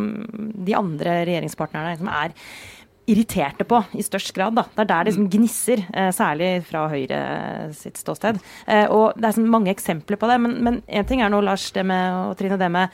de 0.66 0.74
andre 0.78 1.20
regjeringspartnerne 1.26 1.94
liksom 1.94 2.10
er 2.12 2.34
irriterte 3.06 3.66
på 3.68 3.78
i 3.94 4.02
størst 4.02 4.32
grad. 4.34 4.56
Da. 4.58 4.64
Det 4.74 4.82
er 4.82 4.88
der 4.90 5.04
det 5.04 5.12
liksom 5.12 5.28
gnisser, 5.30 5.84
eh, 5.94 6.10
særlig 6.14 6.50
fra 6.66 6.88
Høyre 6.90 7.20
sitt 7.76 8.00
ståsted. 8.00 8.40
Eh, 8.66 8.86
og 8.90 9.14
Det 9.14 9.28
er 9.28 9.36
sånn 9.36 9.50
mange 9.50 9.70
eksempler 9.70 10.18
på 10.18 10.26
det, 10.26 10.40
men 10.40 10.82
én 10.88 11.06
ting 11.06 11.22
er 11.22 11.30
nå, 11.30 11.40
Lars 11.42 11.70
det 11.70 11.86
med, 11.86 12.30
og 12.30 12.36
Trine, 12.36 12.58
det 12.58 12.70
med 12.70 12.90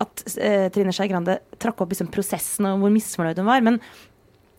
at 0.00 0.24
eh, 0.36 0.68
Trine 0.74 0.92
Skei 0.92 1.08
Grande 1.08 1.38
trakk 1.58 1.80
opp 1.80 1.94
liksom, 1.94 2.10
prosessen 2.12 2.66
og 2.68 2.82
hvor 2.82 2.92
misfornøyd 2.92 3.40
hun 3.40 3.48
var. 3.48 3.64
Men 3.64 3.80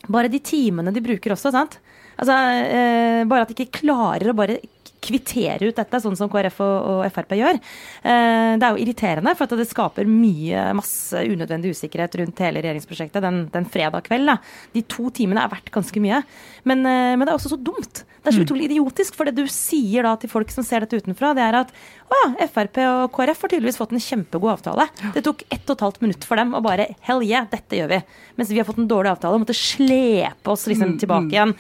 bare 0.10 0.32
de 0.32 0.40
timene 0.40 0.94
de 0.94 1.04
bruker 1.06 1.36
også, 1.36 1.52
sant. 1.54 1.80
Altså, 2.18 2.34
eh, 2.34 3.24
bare 3.30 3.46
at 3.46 3.52
de 3.52 3.58
ikke 3.58 3.82
klarer 3.84 4.32
å 4.32 4.38
bare 4.38 4.62
kvittere 5.06 5.70
ut 5.70 5.78
dette, 5.78 6.02
sånn 6.02 6.18
som 6.20 6.32
KrF 6.32 6.60
og, 6.66 6.76
og 6.92 7.06
Frp 7.14 7.36
gjør. 7.40 7.60
Eh, 8.02 8.56
det 8.60 8.66
er 8.66 8.74
jo 8.74 8.82
irriterende, 8.84 9.36
for 9.38 9.56
det 9.56 9.68
skaper 9.70 10.10
mye, 10.10 10.68
masse 10.78 11.26
unødvendig 11.26 11.76
usikkerhet 11.76 12.20
rundt 12.22 12.44
hele 12.44 12.64
regjeringsprosjektet 12.66 13.24
den, 13.26 13.46
den 13.54 13.70
fredag 13.72 14.08
kveld. 14.10 14.30
Da. 14.32 14.40
De 14.76 14.86
to 14.90 15.12
timene 15.16 15.46
er 15.46 15.54
verdt 15.54 15.72
ganske 15.74 16.04
mye. 16.04 16.22
Men, 16.66 16.86
eh, 16.90 17.14
men, 17.16 17.26
det 17.26 17.34
er 17.34 17.40
også 17.40 17.56
så 17.56 17.62
dumt. 17.62 18.06
Det 18.26 18.32
er 18.32 18.36
så 18.40 18.42
mm. 18.42 18.48
utrolig 18.48 18.68
idiotisk. 18.72 19.16
For 19.18 19.30
det 19.30 19.36
du 19.38 19.46
sier 19.52 20.06
da 20.08 20.16
til 20.18 20.32
folk 20.32 20.50
som 20.54 20.66
ser 20.66 20.82
dette 20.82 20.98
utenfra, 20.98 21.36
det 21.38 21.44
er 21.46 21.60
at 21.62 21.74
å 22.06 22.18
ja, 22.18 22.48
Frp 22.50 22.80
og 22.82 23.14
KrF 23.14 23.44
har 23.46 23.52
tydeligvis 23.52 23.78
fått 23.78 23.94
en 23.94 24.02
kjempegod 24.02 24.56
avtale. 24.56 24.88
Det 25.14 25.24
tok 25.26 25.44
ett 25.48 25.64
og 25.70 25.76
et 25.76 25.84
halvt 25.86 26.02
minutt 26.04 26.26
for 26.26 26.42
dem 26.42 26.54
å 26.58 26.62
bare 26.66 26.88
hell 27.06 27.22
yeah, 27.26 27.46
dette 27.50 27.78
gjør 27.78 27.92
vi. 27.94 28.00
Mens 28.40 28.52
vi 28.52 28.60
har 28.60 28.68
fått 28.68 28.82
en 28.82 28.90
dårlig 28.90 29.14
avtale 29.14 29.38
og 29.38 29.46
måtte 29.46 29.56
slepe 29.58 30.52
oss 30.54 30.66
liksom 30.70 30.96
mm, 30.96 31.00
tilbake 31.02 31.30
mm. 31.30 31.34
igjen. 31.36 31.54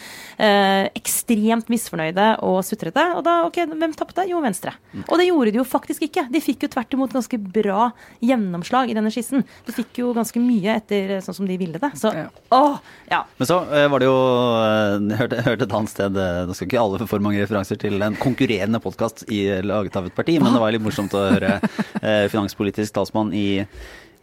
Eh, 0.47 0.89
ekstremt 0.97 1.69
misfornøyde 1.73 2.27
og 2.45 2.59
sutrete. 2.67 3.05
Og 3.17 3.23
da, 3.25 3.37
ok, 3.47 3.61
hvem 3.73 3.95
tapte? 3.97 4.25
Jo, 4.29 4.41
Venstre. 4.43 4.75
Og 5.05 5.15
det 5.21 5.29
gjorde 5.29 5.53
de 5.53 5.61
jo 5.61 5.67
faktisk 5.67 6.05
ikke. 6.09 6.25
De 6.33 6.41
fikk 6.43 6.65
jo 6.65 6.71
tvert 6.73 6.97
imot 6.97 7.15
ganske 7.15 7.39
bra 7.41 7.89
gjennomslag 8.25 8.91
i 8.91 8.97
denne 8.97 9.13
skissen. 9.13 9.45
De 9.65 9.75
fikk 9.75 10.01
jo 10.01 10.13
ganske 10.17 10.41
mye 10.41 10.77
etter 10.81 11.17
sånn 11.25 11.39
som 11.41 11.49
de 11.49 11.57
ville 11.61 11.81
det. 11.81 11.91
Så 11.99 12.13
åh, 12.55 12.77
ja. 13.11 13.23
Men 13.37 13.49
så 13.49 13.61
eh, 13.69 13.87
var 13.91 14.01
det 14.01 14.09
jo 14.09 14.15
Jeg 14.15 15.01
eh, 15.01 15.17
hørte, 15.21 15.41
hørte 15.45 15.67
et 15.67 15.75
annet 15.79 15.93
sted 15.93 16.21
Nå 16.55 16.61
skal 16.61 16.69
ikke 16.69 16.83
alle 16.85 17.05
for 17.09 17.19
mange 17.19 17.41
referanser 17.43 17.75
til 17.75 17.99
en 17.99 18.15
konkurrerende 18.15 18.79
podkast 18.79 19.25
laget 19.27 19.95
av 19.99 20.05
et 20.07 20.15
parti 20.15 20.37
men 20.39 20.53
det 20.55 20.61
var 20.63 20.71
litt 20.71 20.83
morsomt 20.85 21.11
å 21.11 21.23
høre 21.33 21.57
eh, 21.99 22.29
finanspolitisk 22.31 22.95
talsmann 22.95 23.33
i, 23.35 23.65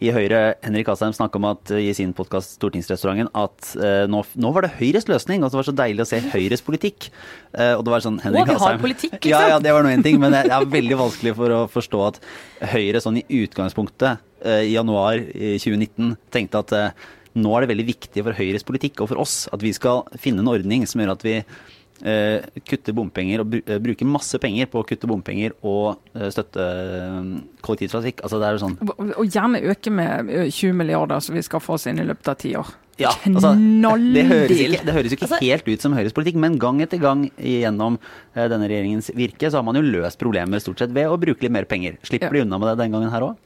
i 0.01 0.09
Høyre, 0.16 0.55
Henrik 0.64 0.88
Asheim, 0.88 1.12
snakke 1.12 1.37
om 1.37 1.51
at 1.51 1.75
i 1.77 1.90
sin 1.92 2.14
podkast 2.16 2.55
Stortingsrestauranten 2.57 3.29
at 3.37 3.75
eh, 3.77 4.07
nå, 4.09 4.23
nå, 4.40 4.55
var 4.57 4.64
det 4.64 4.73
Høyres 4.79 5.11
løsning, 5.12 5.45
og 5.45 5.53
det 5.53 5.61
var 5.61 5.68
så 5.68 5.77
deilig 5.83 6.07
å 6.07 6.09
se 6.09 6.23
Høyres 6.33 6.64
politikk. 6.64 7.11
Eh, 7.53 7.75
og 7.75 7.85
det 7.85 7.92
var 7.99 8.07
sånn 8.07 8.16
Henrik 8.25 8.47
Å, 8.47 8.49
vi 8.49 8.64
har 8.64 8.81
politikk, 8.81 9.18
liksom. 9.18 9.35
Ja, 9.35 9.53
ja, 9.53 9.61
det 9.61 9.77
var 9.77 9.85
nå 9.85 9.92
én 9.92 10.07
ting, 10.09 10.16
men 10.23 10.33
det 10.33 10.47
er 10.47 10.73
veldig 10.73 11.01
vanskelig 11.03 11.37
for 11.37 11.57
å 11.59 11.62
forstå 11.75 12.01
at 12.07 12.23
Høyre 12.73 13.05
sånn 13.05 13.21
i 13.21 13.27
utgangspunktet 13.42 14.25
eh, 14.40 14.71
i 14.71 14.73
januar 14.73 15.21
i 15.21 15.59
2019 15.61 16.16
tenkte 16.33 16.64
at 16.64 16.75
eh, 16.81 17.05
nå 17.37 17.53
er 17.57 17.66
det 17.66 17.75
veldig 17.75 17.88
viktig 17.92 18.25
for 18.25 18.40
Høyres 18.40 18.64
politikk 18.68 19.05
og 19.05 19.12
for 19.12 19.21
oss 19.21 19.37
at 19.53 19.61
vi 19.61 19.77
skal 19.77 20.07
finne 20.21 20.40
en 20.40 20.53
ordning 20.57 20.88
som 20.88 21.05
gjør 21.05 21.16
at 21.18 21.29
vi 21.29 21.38
Eh, 21.40 21.82
kutte 22.67 22.95
bompenger 22.97 23.45
og 23.45 23.57
eh, 23.61 23.79
bruke 23.83 24.07
masse 24.09 24.38
penger 24.43 24.67
på 24.71 24.81
å 24.81 24.87
kutte 24.87 25.09
bompenger 25.11 25.55
og 25.62 26.01
eh, 26.17 26.29
støtte 26.35 26.65
kollektivtrafikk. 27.62 28.25
Altså 28.27 28.41
det 28.43 28.49
er 28.49 28.57
jo 28.57 28.62
sånn 28.65 28.79
Og 28.83 29.27
gjerne 29.29 29.62
øke 29.71 29.93
med 29.95 30.33
20 30.51 30.75
milliarder, 30.79 31.23
som 31.23 31.38
vi 31.38 31.45
skal 31.47 31.62
få 31.62 31.77
oss 31.79 31.87
inn 31.91 32.03
i 32.03 32.07
løpet 32.09 32.33
av 32.33 32.41
ti 32.43 32.57
år. 32.59 32.73
Ja, 33.01 33.11
altså, 33.27 33.55
det, 33.57 34.23
høres 34.29 34.59
ikke, 34.61 34.83
det 34.85 34.95
høres 34.95 35.15
ikke 35.15 35.25
altså, 35.25 35.38
helt 35.41 35.71
ut 35.71 35.85
som 35.85 35.95
Høyres 35.97 36.15
politikk, 36.15 36.37
men 36.43 36.59
gang 36.61 36.83
etter 36.85 37.01
gang 37.03 37.25
gjennom 37.41 37.97
denne 38.37 38.69
regjeringens 38.69 39.09
virke, 39.17 39.49
så 39.49 39.59
har 39.59 39.65
man 39.67 39.79
jo 39.81 39.83
løst 39.87 40.21
problemer 40.21 40.61
stort 40.62 40.85
sett 40.85 40.93
ved 40.95 41.09
å 41.09 41.17
bruke 41.19 41.43
litt 41.43 41.55
mer 41.55 41.67
penger. 41.67 41.97
Slipper 42.07 42.37
de 42.37 42.45
unna 42.45 42.61
med 42.61 42.69
det 42.69 42.77
den 42.85 42.95
gangen 42.95 43.11
her 43.11 43.31
òg? 43.31 43.41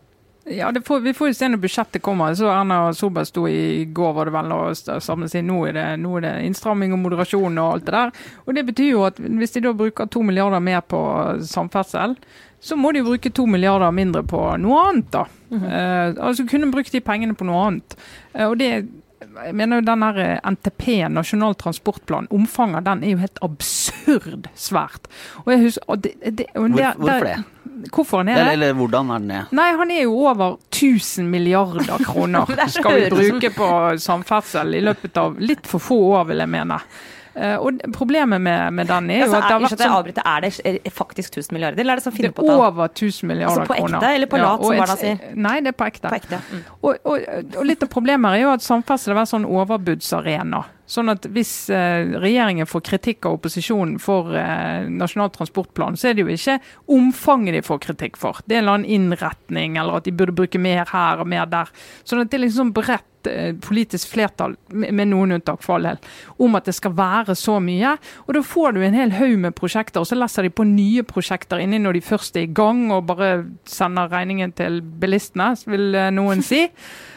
Ja, 0.48 0.72
får, 0.84 1.00
Vi 1.00 1.14
får 1.14 1.28
jo 1.28 1.34
se 1.34 1.48
når 1.48 1.58
budsjettet 1.58 2.02
kommer. 2.02 2.34
Så 2.34 2.46
Erna 2.50 2.92
Solberg 2.94 3.26
sto 3.26 3.48
i 3.50 3.84
går 3.84 4.12
var 4.14 4.28
det 4.28 4.34
vel 4.36 4.52
og 4.54 5.02
samlet 5.02 5.32
seg. 5.32 5.42
Nå 5.46 5.58
er, 5.66 5.74
det, 5.74 5.86
nå 6.02 6.12
er 6.18 6.26
det 6.26 6.34
innstramming 6.46 6.94
og 6.94 7.02
moderasjon 7.02 7.58
og 7.58 7.72
alt 7.72 7.86
det 7.88 7.94
der. 7.96 8.12
Og 8.46 8.54
Det 8.54 8.66
betyr 8.68 8.92
jo 8.92 9.06
at 9.08 9.18
hvis 9.18 9.56
de 9.56 9.64
da 9.66 9.74
bruker 9.74 10.06
to 10.06 10.22
milliarder 10.22 10.62
mer 10.62 10.84
på 10.86 11.00
samferdsel, 11.42 12.14
så 12.62 12.78
må 12.78 12.92
de 12.92 13.02
jo 13.02 13.08
bruke 13.08 13.32
to 13.34 13.46
milliarder 13.50 13.90
mindre 13.94 14.22
på 14.26 14.44
noe 14.62 14.84
annet. 14.88 15.10
da. 15.12 15.26
Mm 15.50 15.60
-hmm. 15.60 15.72
eh, 15.72 16.24
altså 16.26 16.46
Kunne 16.46 16.70
brukt 16.72 16.92
de 16.92 17.00
pengene 17.00 17.34
på 17.34 17.44
noe 17.44 17.66
annet. 17.66 17.96
Eh, 18.34 18.46
og 18.46 18.58
det 18.58 18.86
jeg 19.20 19.54
mener 19.56 19.80
jo 19.80 19.84
den 19.86 20.04
der 20.04 20.40
NTP, 20.44 20.86
Nasjonal 21.08 21.56
transportplan, 21.58 22.28
omfanget 22.34 22.84
den 22.84 23.04
er 23.04 23.14
jo 23.14 23.20
helt 23.22 23.38
absurd 23.44 24.48
svært. 24.54 25.08
Og 25.44 25.52
jeg 25.54 25.62
husker, 25.66 25.86
og 25.88 26.02
det, 26.04 26.14
det, 26.38 26.48
og 26.54 26.70
der, 26.76 26.92
Hvorfor 26.98 27.28
det? 27.30 27.36
Hvorfor 27.92 28.22
han 28.22 28.28
er 28.32 28.38
det? 28.40 28.52
Eller, 28.56 28.72
hvordan 28.72 29.10
er 29.10 29.18
den 29.20 29.32
det? 29.32 29.42
Nei, 29.56 29.66
han 29.76 29.90
er 29.92 30.02
jo 30.06 30.14
over 30.30 30.56
1000 30.70 31.28
milliarder 31.30 32.04
kroner 32.04 32.48
skal 32.72 33.00
vi 33.00 33.10
bruke 33.12 33.50
på 33.56 33.68
samferdsel 34.00 34.78
i 34.78 34.80
løpet 34.84 35.20
av 35.20 35.36
litt 35.40 35.68
for 35.68 35.82
få 35.82 35.98
år, 36.16 36.24
vil 36.30 36.44
jeg 36.44 36.52
mene. 36.52 36.80
Uh, 37.36 37.56
og 37.60 37.80
Problemet 37.92 38.40
med, 38.40 38.72
med 38.72 38.88
den 38.88 39.10
er 39.10 39.18
jo 39.18 39.24
altså, 39.26 39.36
at 39.36 39.44
det 39.44 39.88
har 39.90 40.04
vært 40.06 40.20
sånn 40.22 40.70
Er 40.72 40.78
det 40.80 40.92
faktisk 40.92 41.34
1000 41.36 41.52
milliarder, 41.52 41.82
eller 41.82 41.96
er 41.96 42.00
det 42.00 42.06
sånn 42.06 42.14
finne 42.16 42.32
på 42.32 42.46
tall? 42.46 42.62
Over 42.64 42.88
1000 42.88 43.28
milliarder 43.28 43.66
kroner. 43.66 43.66
Altså 43.66 43.68
på 43.68 43.76
ekte, 43.76 43.90
kroner. 43.92 44.14
eller 44.14 44.30
på 44.32 44.40
lat, 44.40 44.46
ja, 44.46 44.70
som 44.70 44.80
barna 44.80 44.96
sier? 45.02 45.34
Nei, 45.48 45.56
det 45.60 45.72
er 45.74 45.76
på 45.76 45.88
ekte. 45.90 46.08
På 46.08 46.16
ekte. 46.16 46.40
Mm. 46.48 46.62
Og, 46.80 46.94
og, 47.04 47.26
og, 47.44 47.60
litt 47.68 47.84
av 47.84 47.92
problemet 47.92 48.38
er 48.38 48.46
jo 48.46 48.54
at 48.54 48.64
samferdsel 48.64 49.12
har 49.12 49.20
vært 49.20 49.32
sånn 49.34 49.44
overbudsarena. 49.48 50.62
Sånn 50.86 51.10
at 51.10 51.26
Hvis 51.34 51.66
eh, 51.74 52.06
regjeringen 52.22 52.68
får 52.68 52.84
kritikk 52.86 53.26
av 53.26 53.40
opposisjonen 53.40 53.96
for 54.02 54.30
eh, 54.38 54.86
Nasjonal 54.86 55.32
transportplan, 55.34 55.98
så 55.98 56.10
er 56.10 56.16
det 56.16 56.22
jo 56.22 56.36
ikke 56.36 56.60
omfanget 56.94 57.58
de 57.58 57.64
får 57.66 57.82
kritikk 57.88 58.20
for. 58.20 58.38
Det 58.46 58.54
er 58.54 58.60
en 58.60 58.64
eller 58.64 58.78
annen 58.78 58.94
innretning, 58.96 59.76
eller 59.80 59.98
at 59.98 60.06
de 60.06 60.14
burde 60.14 60.36
bruke 60.36 60.60
mer 60.62 60.86
her 60.92 61.22
og 61.22 61.30
mer 61.30 61.50
der. 61.50 61.72
Sånn 62.06 62.22
at 62.22 62.30
det 62.30 62.38
er 62.38 62.44
liksom 62.44 62.70
bredt 62.76 63.30
eh, 63.30 63.50
politisk 63.66 64.14
flertall, 64.14 64.54
med, 64.70 65.08
noen 65.10 65.40
unntak 65.40 65.66
for 65.66 65.76
all 65.76 65.90
del, 65.90 66.00
om 66.46 66.54
at 66.58 66.70
det 66.70 66.76
skal 66.78 66.94
være 66.94 67.34
så 67.38 67.58
mye. 67.62 67.96
Og 68.28 68.38
da 68.38 68.46
får 68.46 68.78
du 68.78 68.82
en 68.86 68.98
hel 69.00 69.16
haug 69.18 69.36
med 69.42 69.58
prosjekter, 69.58 70.04
og 70.04 70.06
så 70.06 70.18
leser 70.20 70.46
de 70.46 70.54
på 70.54 70.68
nye 70.70 71.02
prosjekter 71.08 71.66
inni 71.66 71.82
når 71.82 71.98
de 71.98 72.06
først 72.12 72.38
er 72.38 72.46
i 72.46 72.54
gang, 72.62 72.86
og 72.94 73.08
bare 73.10 73.32
sender 73.66 74.12
regningen 74.14 74.54
til 74.54 74.78
bilistene, 75.02 75.50
vil 75.66 75.98
eh, 75.98 76.12
noen 76.14 76.46
si. 76.46 76.68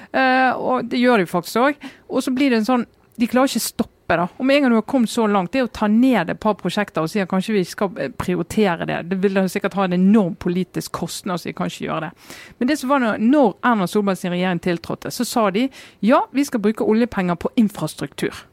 Og 0.09 0.87
det 0.89 0.97
gjør 0.97 1.21
de 1.21 1.25
faktisk 1.29 1.59
òg. 1.61 1.83
Og 2.09 2.23
så 2.25 2.31
blir 2.33 2.49
det 2.49 2.63
en 2.63 2.65
sånn 2.65 2.85
de 3.19 3.27
klarer 3.27 3.51
ikke 3.51 3.67
stoppe. 3.67 3.95
da. 4.09 4.27
Om 4.37 4.49
en 4.49 4.61
gang 4.61 4.71
du 4.71 4.75
har 4.79 4.85
kommet 4.89 5.09
så 5.09 5.27
langt, 5.29 5.51
det 5.53 5.59
er 5.61 5.67
å 5.67 5.71
ta 5.73 5.85
ned 5.91 6.31
et 6.33 6.39
par 6.41 6.55
prosjekter 6.57 7.05
og 7.05 7.11
si 7.11 7.21
at 7.21 7.29
kanskje 7.29 7.53
vi 7.53 7.63
skal 7.67 7.91
eh, 8.01 8.09
prioritere 8.09 8.87
det. 8.89 9.03
Det 9.11 9.19
vil 9.21 9.37
sikkert 9.51 9.77
ha 9.77 9.85
en 9.85 9.93
enorm 9.99 10.33
politisk 10.35 10.95
kostnad, 10.97 11.37
så 11.37 11.51
de 11.51 11.53
kan 11.53 11.69
ikke 11.69 11.85
gjøre 11.85 12.07
det. 12.07 12.29
Men 12.57 12.71
det 12.71 12.79
som 12.81 12.89
var 12.89 13.05
når 13.05 13.53
Erna 13.61 13.87
Solbergs 13.87 14.25
regjering 14.25 14.63
tiltrådte, 14.65 15.13
så 15.13 15.27
sa 15.27 15.49
de 15.53 15.67
ja, 16.01 16.23
vi 16.33 16.47
skal 16.47 16.63
bruke 16.63 16.87
oljepenger 16.87 17.37
på 17.37 17.53
infrastruktur. 17.61 18.45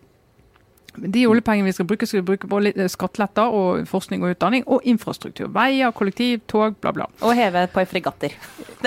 De 0.97 1.27
oljepengene 1.29 1.69
vi 1.69 1.75
skal 1.77 1.89
bruke, 1.89 2.07
skal 2.09 2.23
vi 2.23 2.29
bruke 2.31 2.49
på 2.49 2.61
skatteletter 2.93 3.53
og 3.53 3.89
forskning 3.89 4.25
og 4.25 4.37
utdanning 4.37 4.65
og 4.69 4.85
infrastruktur. 4.89 5.51
Veier, 5.53 5.93
kollektiv, 5.97 6.41
tog, 6.49 6.77
bla, 6.81 6.93
bla. 6.97 7.09
Og 7.21 7.37
heve 7.37 7.67
på 7.73 7.85
fregatter. 7.89 8.37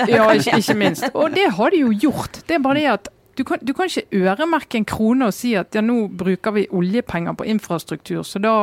ja, 0.06 0.26
ikke, 0.34 0.58
ikke 0.58 0.78
minst. 0.78 1.06
Og 1.14 1.30
det 1.34 1.50
har 1.58 1.70
de 1.74 1.84
jo 1.84 1.94
gjort. 1.94 2.42
Det 2.46 2.58
er 2.58 2.62
bare 2.66 2.78
det 2.78 2.90
at 2.94 3.16
du 3.40 3.44
kan, 3.48 3.60
du 3.64 3.72
kan, 3.72 3.88
ikke 3.88 4.20
øremerke 4.20 4.76
en 4.76 4.84
krone 4.84 5.30
og 5.30 5.32
si 5.32 5.54
at 5.56 5.72
ja, 5.72 5.80
nå 5.80 6.10
bruker 6.20 6.52
vi 6.52 6.66
oljepenger 6.76 7.38
på 7.38 7.46
infrastruktur, 7.48 8.20
så 8.26 8.42
da, 8.42 8.56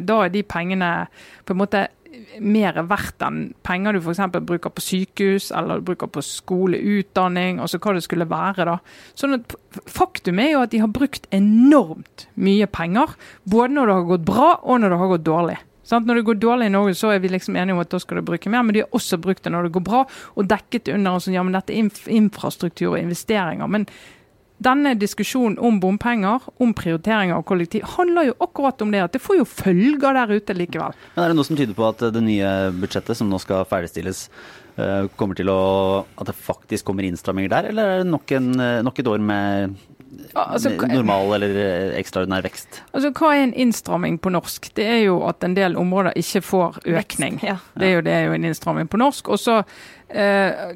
da 0.00 0.22
er 0.24 0.32
de 0.32 0.40
pengene 0.48 0.92
på 1.44 1.52
en 1.52 1.60
måte 1.60 1.82
mer 2.40 2.76
verdt 2.88 3.24
enn 3.24 3.40
penger 3.64 3.96
du 3.96 4.00
f.eks. 4.00 4.20
bruker 4.46 4.72
på 4.72 4.84
sykehus 4.84 5.50
eller 5.56 5.80
du 5.80 5.88
bruker 5.90 6.08
på 6.12 6.22
skole, 6.24 6.78
utdanning, 6.78 7.60
altså 7.60 7.80
hva 7.82 7.94
det 7.96 8.04
skulle 8.06 8.28
være. 8.30 8.66
da. 8.68 8.78
Sånn 9.18 9.36
at 9.38 9.56
Faktum 9.88 10.40
er 10.40 10.52
jo 10.52 10.62
at 10.64 10.72
de 10.72 10.80
har 10.82 10.92
brukt 10.92 11.28
enormt 11.32 12.26
mye 12.40 12.68
penger, 12.72 13.14
både 13.48 13.76
når 13.76 13.88
det 13.88 13.98
har 13.98 14.08
gått 14.14 14.26
bra 14.28 14.48
og 14.60 14.80
når 14.80 14.94
det 14.94 15.02
har 15.02 15.12
gått 15.14 15.28
dårlig. 15.28 15.58
Sånn, 15.88 16.06
Når 16.06 16.20
det 16.20 16.26
går 16.28 16.36
dårlig 16.40 16.66
i 16.68 16.72
Norge, 16.72 16.94
så 16.94 17.10
er 17.10 17.18
vi 17.20 17.28
liksom 17.32 17.56
enige 17.58 17.74
om 17.74 17.82
at 17.82 17.90
da 17.90 17.98
skal 18.00 18.20
du 18.20 18.24
bruke 18.24 18.50
mer, 18.52 18.62
men 18.62 18.76
de 18.76 18.84
har 18.84 18.94
også 18.96 19.18
brukt 19.20 19.42
det 19.42 19.50
når 19.52 19.66
det 19.66 19.74
går 19.74 19.84
bra, 19.84 20.04
og 20.38 20.48
dekket 20.48 20.92
under 20.94 21.18
sånn, 21.18 21.34
ja, 21.34 21.42
men 21.42 21.56
dette 21.56 21.74
er 21.74 22.12
infrastruktur 22.14 22.92
og 22.92 23.00
investeringer. 23.00 23.66
men 23.68 23.88
denne 24.64 24.94
diskusjonen 24.98 25.58
om 25.62 25.78
bompenger, 25.82 26.44
om 26.62 26.74
prioriteringer 26.76 27.36
av 27.36 27.44
kollektiv, 27.48 27.86
handler 27.96 28.30
jo 28.30 28.38
akkurat 28.46 28.82
om 28.84 28.94
det. 28.94 29.04
At 29.04 29.16
det 29.16 29.22
får 29.24 29.40
jo 29.42 29.46
følger 29.48 30.18
der 30.18 30.34
ute 30.34 30.56
likevel. 30.56 30.96
Men 31.16 31.24
Er 31.24 31.32
det 31.32 31.38
noe 31.38 31.48
som 31.48 31.58
tyder 31.58 31.76
på 31.78 31.88
at 31.88 32.04
det 32.14 32.24
nye 32.24 32.50
budsjettet 32.76 33.18
som 33.18 33.30
nå 33.30 33.40
skal 33.42 33.66
ferdigstilles, 33.68 34.28
eh, 34.76 35.06
kommer 35.16 35.36
til 35.36 35.48
å 35.52 36.06
At 36.16 36.26
det 36.26 36.34
faktisk 36.34 36.84
kommer 36.84 37.04
innstramminger 37.04 37.50
der, 37.50 37.68
eller 37.70 37.84
er 37.84 37.98
det 38.02 38.10
nok, 38.10 38.30
en, 38.32 38.60
eh, 38.60 38.82
nok 38.82 38.98
et 38.98 39.06
år 39.06 39.20
med 39.20 39.74
Altså, 40.36 40.70
normal 40.88 41.34
eller 41.36 41.56
eh, 41.56 41.94
ekstraordinær 41.98 42.44
vekst? 42.44 42.82
Altså, 42.92 43.10
Hva 43.16 43.32
er 43.32 43.46
en 43.46 43.54
innstramming 43.54 44.18
på 44.20 44.32
norsk? 44.32 44.68
Det 44.76 44.84
er 44.84 45.00
jo 45.06 45.22
at 45.28 45.44
en 45.44 45.56
del 45.56 45.76
områder 45.80 46.16
ikke 46.20 46.42
får 46.44 46.78
økning. 46.84 47.40
Vekst, 47.40 47.48
ja. 47.48 47.56
det, 47.78 47.88
er 47.88 47.94
jo, 47.94 48.04
det 48.04 48.12
er 48.12 48.24
jo 48.28 48.36
en 48.36 48.46
innstramming 48.48 48.90
på 48.92 49.00
norsk. 49.00 49.32
Og 49.32 49.40
så 49.40 49.58
eh, 50.08 50.72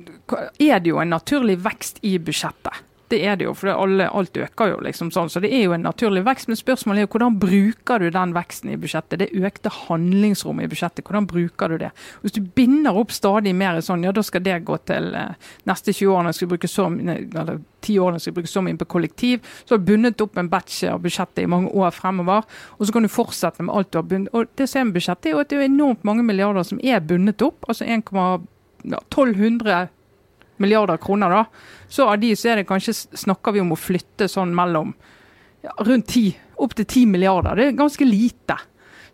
er 0.58 0.80
det 0.80 0.92
jo 0.92 1.00
en 1.02 1.12
naturlig 1.12 1.58
vekst 1.64 2.00
i 2.06 2.16
budsjettet. 2.22 2.84
Det 3.08 3.20
er 3.22 3.36
det 3.38 3.46
jo, 3.46 3.52
for 3.54 3.70
alle, 3.70 4.08
alt 4.10 4.36
øker 4.36 4.72
jo. 4.72 4.78
liksom 4.82 5.12
sånn, 5.14 5.30
Så 5.30 5.38
det 5.40 5.52
er 5.54 5.68
jo 5.68 5.74
en 5.76 5.84
naturlig 5.86 6.24
vekst. 6.26 6.48
Men 6.48 6.58
spørsmålet 6.58 6.98
er 6.98 7.06
jo 7.06 7.12
hvordan 7.14 7.38
bruker 7.38 8.02
du 8.02 8.10
den 8.10 8.32
veksten 8.34 8.72
i 8.72 8.78
budsjettet? 8.82 9.20
Det 9.20 9.44
økte 9.46 9.70
handlingsrommet 9.70 10.66
i 10.66 10.72
budsjettet, 10.72 11.04
hvordan 11.06 11.28
bruker 11.30 11.68
du 11.68 11.76
det? 11.84 11.92
Hvis 12.22 12.34
du 12.34 12.40
binder 12.42 12.98
opp 12.98 13.14
stadig 13.14 13.54
mer 13.54 13.78
i 13.78 13.84
sånn, 13.86 14.02
ja 14.02 14.12
da 14.12 14.24
skal 14.26 14.42
det 14.42 14.58
gå 14.66 14.76
til 14.90 15.14
eh, 15.14 15.38
neste 15.70 15.94
20 15.94 16.16
årene 16.16 16.34
skal 16.34 16.50
bruke 16.50 16.70
så, 16.70 16.88
eller 16.90 17.62
10 17.86 17.98
årene 18.02 18.20
skal 18.22 18.34
bruke 18.34 18.50
så 18.50 18.62
mye 18.66 18.80
på 18.80 18.90
kollektiv. 18.96 19.36
Så 19.64 19.74
har 19.74 19.80
du 19.82 19.88
bundet 19.92 20.22
opp 20.24 20.34
en 20.40 20.50
batch 20.50 20.76
av 20.90 21.02
budsjettet 21.04 21.44
i 21.44 21.50
mange 21.50 21.68
år 21.70 21.90
fremover. 21.94 22.40
Og 22.78 22.82
så 22.86 22.92
kan 22.96 23.04
du 23.06 23.10
fortsette 23.12 23.62
med 23.62 23.74
alt 23.74 23.92
du 23.92 23.96
har 24.00 24.08
bundet. 24.10 24.34
Og 24.34 24.40
det 24.58 24.66
som 24.66 24.76
er 24.80 24.86
med 24.90 24.96
budsjettet, 24.98 25.26
er 25.30 25.34
jo 25.36 25.42
at 25.44 25.50
det 25.52 25.56
er 25.60 25.70
enormt 25.70 26.02
mange 26.06 26.22
milliarder 26.26 26.64
som 26.66 26.78
er 26.82 27.06
bundet 27.06 27.38
opp. 27.46 27.58
altså 27.68 27.84
1,1200 27.86 29.88
milliarder 30.62 31.00
kroner, 31.02 31.32
da, 31.32 31.44
så 31.88 32.08
av 32.10 32.20
de 32.22 32.32
så 32.36 32.52
er 32.52 32.60
det 32.60 32.68
kanskje 32.68 32.94
snakker 32.96 33.54
vi 33.56 33.62
om 33.62 33.74
å 33.74 33.78
flytte 33.78 34.28
sånn 34.30 34.54
mellom 34.56 34.94
ja, 35.64 35.74
rundt 35.86 36.08
10, 36.12 36.32
opp 36.62 36.76
til 36.78 36.86
10 36.86 37.12
milliarder. 37.12 37.58
Det 37.58 37.68
er 37.68 37.78
ganske 37.78 38.08
lite. 38.08 38.58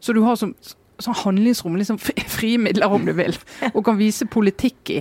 Så 0.02 0.14
du 0.16 0.22
har 0.26 0.38
sånn, 0.40 0.54
sånn 1.02 1.18
handlingsrom, 1.24 1.78
liksom 1.80 2.00
frie 2.00 2.60
midler 2.66 2.92
om 2.92 3.06
du 3.08 3.14
vil, 3.18 3.36
og 3.74 3.82
kan 3.86 3.98
vise 4.00 4.28
politikk 4.30 4.96
i. 4.96 5.00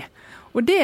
Og 0.52 0.66
det, 0.68 0.82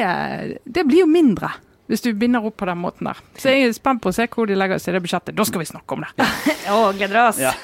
det 0.64 0.86
blir 0.88 1.04
jo 1.04 1.10
mindre 1.10 1.52
hvis 1.88 2.02
du 2.04 2.10
binder 2.20 2.44
opp 2.44 2.58
på 2.60 2.66
den 2.68 2.80
måten 2.82 3.08
der. 3.08 3.20
Så 3.40 3.48
jeg 3.48 3.64
er 3.64 3.70
spent 3.72 4.02
på 4.04 4.10
å 4.10 4.14
se 4.14 4.26
hvor 4.28 4.48
de 4.48 4.56
legger 4.58 4.80
seg 4.80 4.92
i 4.92 4.98
det 4.98 5.00
budsjettet. 5.06 5.36
Da 5.36 5.44
skal 5.48 5.62
vi 5.62 5.68
snakke 5.70 5.96
om 5.96 6.04
det. 6.04 6.26
Å, 6.74 6.90
gleder 6.92 7.22
oss. 7.22 7.40
Ja. 7.40 7.54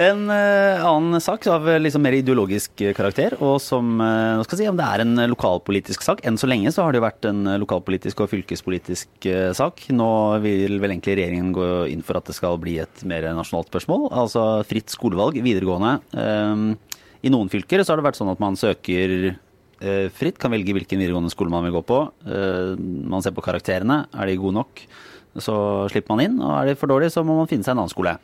En 0.00 0.24
uh, 0.30 0.84
annen 0.84 1.22
sak 1.22 1.46
av 1.50 1.68
liksom 1.80 2.04
mer 2.04 2.16
ideologisk 2.18 2.84
karakter, 2.96 3.36
og 3.40 3.58
som 3.62 3.96
uh, 4.02 4.42
skal 4.46 4.60
si, 4.60 4.68
om 4.70 4.78
det 4.78 4.88
er 4.88 5.04
en 5.04 5.24
lokalpolitisk 5.32 6.04
sak. 6.06 6.24
Enn 6.26 6.38
så 6.40 6.50
lenge 6.50 6.72
så 6.74 6.84
har 6.84 6.94
det 6.94 7.02
jo 7.02 7.06
vært 7.06 7.30
en 7.30 7.54
lokalpolitisk 7.62 8.24
og 8.24 8.32
fylkespolitisk 8.32 9.30
sak. 9.56 9.86
Nå 9.94 10.10
vil 10.44 10.78
vel 10.82 10.96
egentlig 10.96 11.18
regjeringen 11.20 11.54
gå 11.54 11.70
inn 11.92 12.04
for 12.04 12.20
at 12.20 12.28
det 12.28 12.36
skal 12.36 12.60
bli 12.62 12.78
et 12.82 13.06
mer 13.08 13.28
nasjonalt 13.36 13.70
spørsmål. 13.72 14.08
Altså 14.24 14.44
fritt 14.68 14.92
skolevalg 14.92 15.40
videregående. 15.44 15.96
I 17.24 17.32
noen 17.32 17.50
fylker 17.52 17.82
så 17.82 17.94
har 17.94 18.00
det 18.00 18.08
vært 18.08 18.20
sånn 18.20 18.32
at 18.32 18.42
man 18.42 18.58
søker 18.58 19.34
Eh, 19.84 20.08
fritt, 20.14 20.38
kan 20.40 20.52
velge 20.54 20.72
hvilken 20.72 21.00
videregående 21.00 21.32
skole 21.32 21.52
man 21.52 21.66
vil 21.66 21.74
gå 21.76 21.82
på. 21.84 21.98
Eh, 22.24 22.74
man 23.10 23.24
ser 23.24 23.34
på 23.36 23.44
karakterene. 23.44 24.04
Er 24.14 24.30
de 24.30 24.38
gode 24.40 24.56
nok, 24.56 24.84
så 25.36 25.56
slipper 25.92 26.14
man 26.14 26.24
inn. 26.24 26.38
Og 26.40 26.52
er 26.56 26.70
de 26.70 26.78
for 26.78 26.90
dårlige, 26.90 27.12
så 27.12 27.24
må 27.26 27.36
man 27.36 27.50
finne 27.50 27.66
seg 27.66 27.74
en 27.74 27.82
annen 27.82 27.92
skole. 27.92 28.16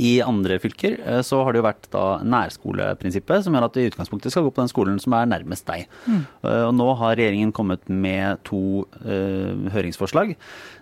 I 0.00 0.12
andre 0.24 0.56
fylker 0.62 0.96
eh, 1.04 1.20
så 1.26 1.42
har 1.44 1.52
det 1.52 1.60
jo 1.60 1.66
vært 1.66 1.88
da 1.92 2.04
nærskoleprinsippet, 2.24 3.44
som 3.44 3.56
gjør 3.56 3.66
at 3.66 3.76
du 3.76 3.82
i 3.82 3.88
utgangspunktet 3.90 4.32
skal 4.32 4.46
gå 4.46 4.52
på 4.54 4.62
den 4.62 4.72
skolen 4.72 5.00
som 5.02 5.16
er 5.16 5.28
nærmest 5.28 5.66
deg. 5.68 5.88
Mm. 6.08 6.22
Og 6.44 6.72
nå 6.78 6.86
har 7.00 7.18
regjeringen 7.18 7.52
kommet 7.54 7.84
med 7.88 8.40
to 8.48 8.84
uh, 9.04 9.52
høringsforslag. 9.74 10.34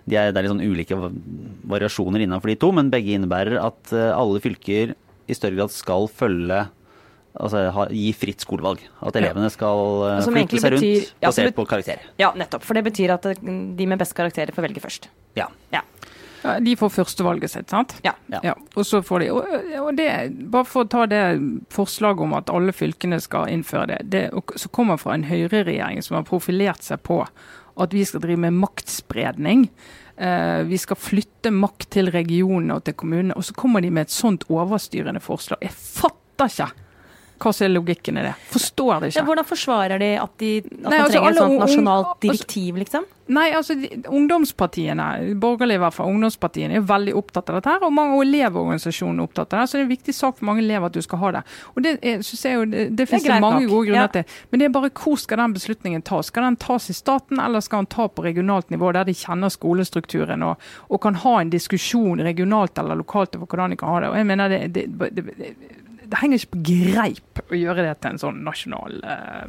De 0.07 0.19
er, 0.19 0.31
det 0.31 0.39
er 0.39 0.45
litt 0.45 0.53
sånn 0.53 0.63
ulike 0.63 0.97
variasjoner 1.69 2.23
innenfor 2.23 2.53
de 2.53 2.57
to, 2.59 2.71
men 2.75 2.91
begge 2.93 3.17
innebærer 3.17 3.59
at 3.61 3.93
alle 3.93 4.41
fylker 4.43 4.95
i 5.27 5.37
større 5.37 5.59
grad 5.59 5.75
skal 5.75 6.09
følge 6.11 6.63
Altså 7.33 7.63
ha, 7.73 7.87
gi 7.89 8.11
fritt 8.13 8.43
skolevalg. 8.45 8.83
At 9.01 9.15
elevene 9.17 9.49
skal 9.49 9.79
uh, 10.05 10.19
flytte 10.21 10.59
seg 10.61 10.75
rundt 10.75 10.85
betyr, 10.85 11.07
ja, 11.17 11.31
basert 11.31 11.55
på 11.57 11.65
karakter. 11.65 12.03
Ja, 12.21 12.29
nettopp. 12.37 12.61
For 12.61 12.77
det 12.77 12.83
betyr 12.85 13.15
at 13.15 13.25
de 13.41 13.87
med 13.89 13.97
best 14.01 14.13
karakterer 14.17 14.53
får 14.53 14.67
velge 14.67 14.83
først. 14.83 15.07
Ja. 15.39 15.47
ja. 15.73 15.81
Ja 16.43 16.59
de 16.59 16.75
får 16.79 16.91
førstevalget 16.97 17.53
sitt, 17.53 17.71
sant? 17.71 17.95
Ja. 18.05 18.13
ja. 18.29 18.53
Og 18.75 18.85
så 18.87 19.01
får 19.05 19.23
de 19.23 19.29
og, 19.33 19.89
det, 19.97 20.09
Bare 20.51 20.67
for 20.67 20.85
å 20.85 20.91
ta 20.91 21.05
det 21.09 21.23
forslaget 21.73 22.25
om 22.25 22.35
at 22.37 22.51
alle 22.53 22.75
fylkene 22.75 23.19
skal 23.23 23.49
innføre 23.51 23.93
det. 23.93 23.99
Det 24.11 24.23
så 24.59 24.71
kommer 24.73 24.99
fra 25.01 25.15
en 25.15 25.27
høyreregjering 25.27 26.03
som 26.03 26.19
har 26.19 26.27
profilert 26.27 26.83
seg 26.85 27.03
på 27.07 27.23
at 27.23 27.93
vi 27.95 28.03
skal 28.05 28.21
drive 28.21 28.43
med 28.43 28.59
maktspredning. 28.61 29.67
Uh, 30.13 30.61
vi 30.69 30.77
skal 30.77 30.99
flytte 30.99 31.49
makt 31.49 31.89
til 31.95 32.11
regionene 32.13 32.77
og 32.77 32.85
til 32.85 32.97
kommunene. 32.99 33.37
Og 33.39 33.47
så 33.47 33.55
kommer 33.57 33.81
de 33.81 33.89
med 33.93 34.07
et 34.07 34.13
sånt 34.13 34.45
overstyrende 34.51 35.23
forslag. 35.23 35.63
Jeg 35.63 35.73
fatter 35.73 36.51
ikke 36.51 36.82
hva 37.43 37.53
som 37.55 37.67
er 37.67 37.73
logikken 37.73 38.21
i 38.21 38.27
det? 38.29 38.35
Forstår 38.53 38.93
det 39.03 39.11
ikke. 39.11 39.19
Ja, 39.19 39.25
hvordan 39.27 39.49
forsvarer 39.49 39.99
de 40.01 40.13
at, 40.21 40.37
de, 40.39 40.53
at 40.63 40.71
Nei, 40.71 40.83
man 40.85 40.99
altså, 41.01 41.11
trenger 41.17 41.29
et 41.29 41.41
sånt 41.41 41.59
nasjonalt 41.65 42.07
altså- 42.07 42.23
direktiv, 42.27 42.79
liksom? 42.85 43.11
Nei, 43.31 43.45
altså 43.55 43.75
de, 43.79 43.87
ungdomspartiene, 44.11 45.35
borgerlige 45.39 45.79
i 45.79 45.81
hvert 45.81 45.95
fall, 45.95 46.09
ungdomspartiene 46.11 46.75
er 46.75 46.81
veldig 46.83 47.13
opptatt 47.15 47.49
av 47.49 47.55
dette. 47.55 47.71
her, 47.71 47.85
Og 47.87 47.93
mange 47.95 48.17
elevorganisasjonene 48.25 49.23
er 49.23 49.29
opptatt 49.29 49.53
av 49.53 49.61
det. 49.61 49.69
Så 49.69 49.77
det 49.77 49.79
er 49.79 49.85
en 49.85 49.91
viktig 49.93 50.15
sak 50.15 50.37
for 50.37 50.45
mange 50.49 50.59
elever 50.59 50.89
at 50.91 50.97
du 50.97 51.01
skal 51.01 51.21
ha 51.21 51.31
det. 51.37 51.43
Og 51.75 51.83
Det, 51.83 51.93
er, 52.03 52.21
synes 52.21 52.43
jeg 52.43 52.53
jo, 52.57 52.65
det, 52.65 52.83
det 52.97 53.07
finnes 53.07 53.23
det 53.23 53.37
mange 53.39 53.61
nok. 53.61 53.69
gode 53.71 53.87
grunner 53.87 54.01
ja. 54.01 54.07
til. 54.07 54.23
Men 54.51 54.59
det 54.59 54.65
er 54.67 54.73
bare 54.75 54.89
hvor 54.91 55.15
skal 55.21 55.39
den 55.39 55.53
beslutningen 55.55 56.03
tas? 56.03 56.27
Skal 56.33 56.43
den 56.43 56.57
tas 56.59 56.89
i 56.89 56.93
staten, 56.97 57.39
eller 57.39 57.63
skal 57.63 57.85
den 57.85 57.91
tas 57.95 58.11
på 58.11 58.25
regionalt 58.27 58.69
nivå, 58.69 58.91
der 58.91 59.07
de 59.07 59.15
kjenner 59.15 59.49
skolestrukturen 59.55 60.43
og, 60.43 60.59
og 60.89 61.01
kan 61.01 61.15
ha 61.23 61.37
en 61.39 61.53
diskusjon 61.53 62.19
regionalt 62.27 62.77
eller 62.77 62.99
lokalt 62.99 63.37
over 63.39 63.47
hvordan 63.47 63.71
de 63.71 63.79
kan 63.79 63.89
ha 63.89 64.03
det. 64.03 64.11
Og 64.11 64.19
jeg 64.19 64.29
mener 64.33 64.49
det, 64.51 64.61
det, 64.75 65.09
det 65.15 65.82
det 66.09 66.19
henger 66.19 66.41
ikke 66.41 66.53
på 66.53 66.61
greip 66.67 67.41
å 67.43 67.57
gjøre 67.57 67.85
det 67.85 67.93
til 68.01 68.13
en 68.13 68.21
sånn 68.21 68.41
nasjonal 68.45 68.97
uh, 69.03 69.45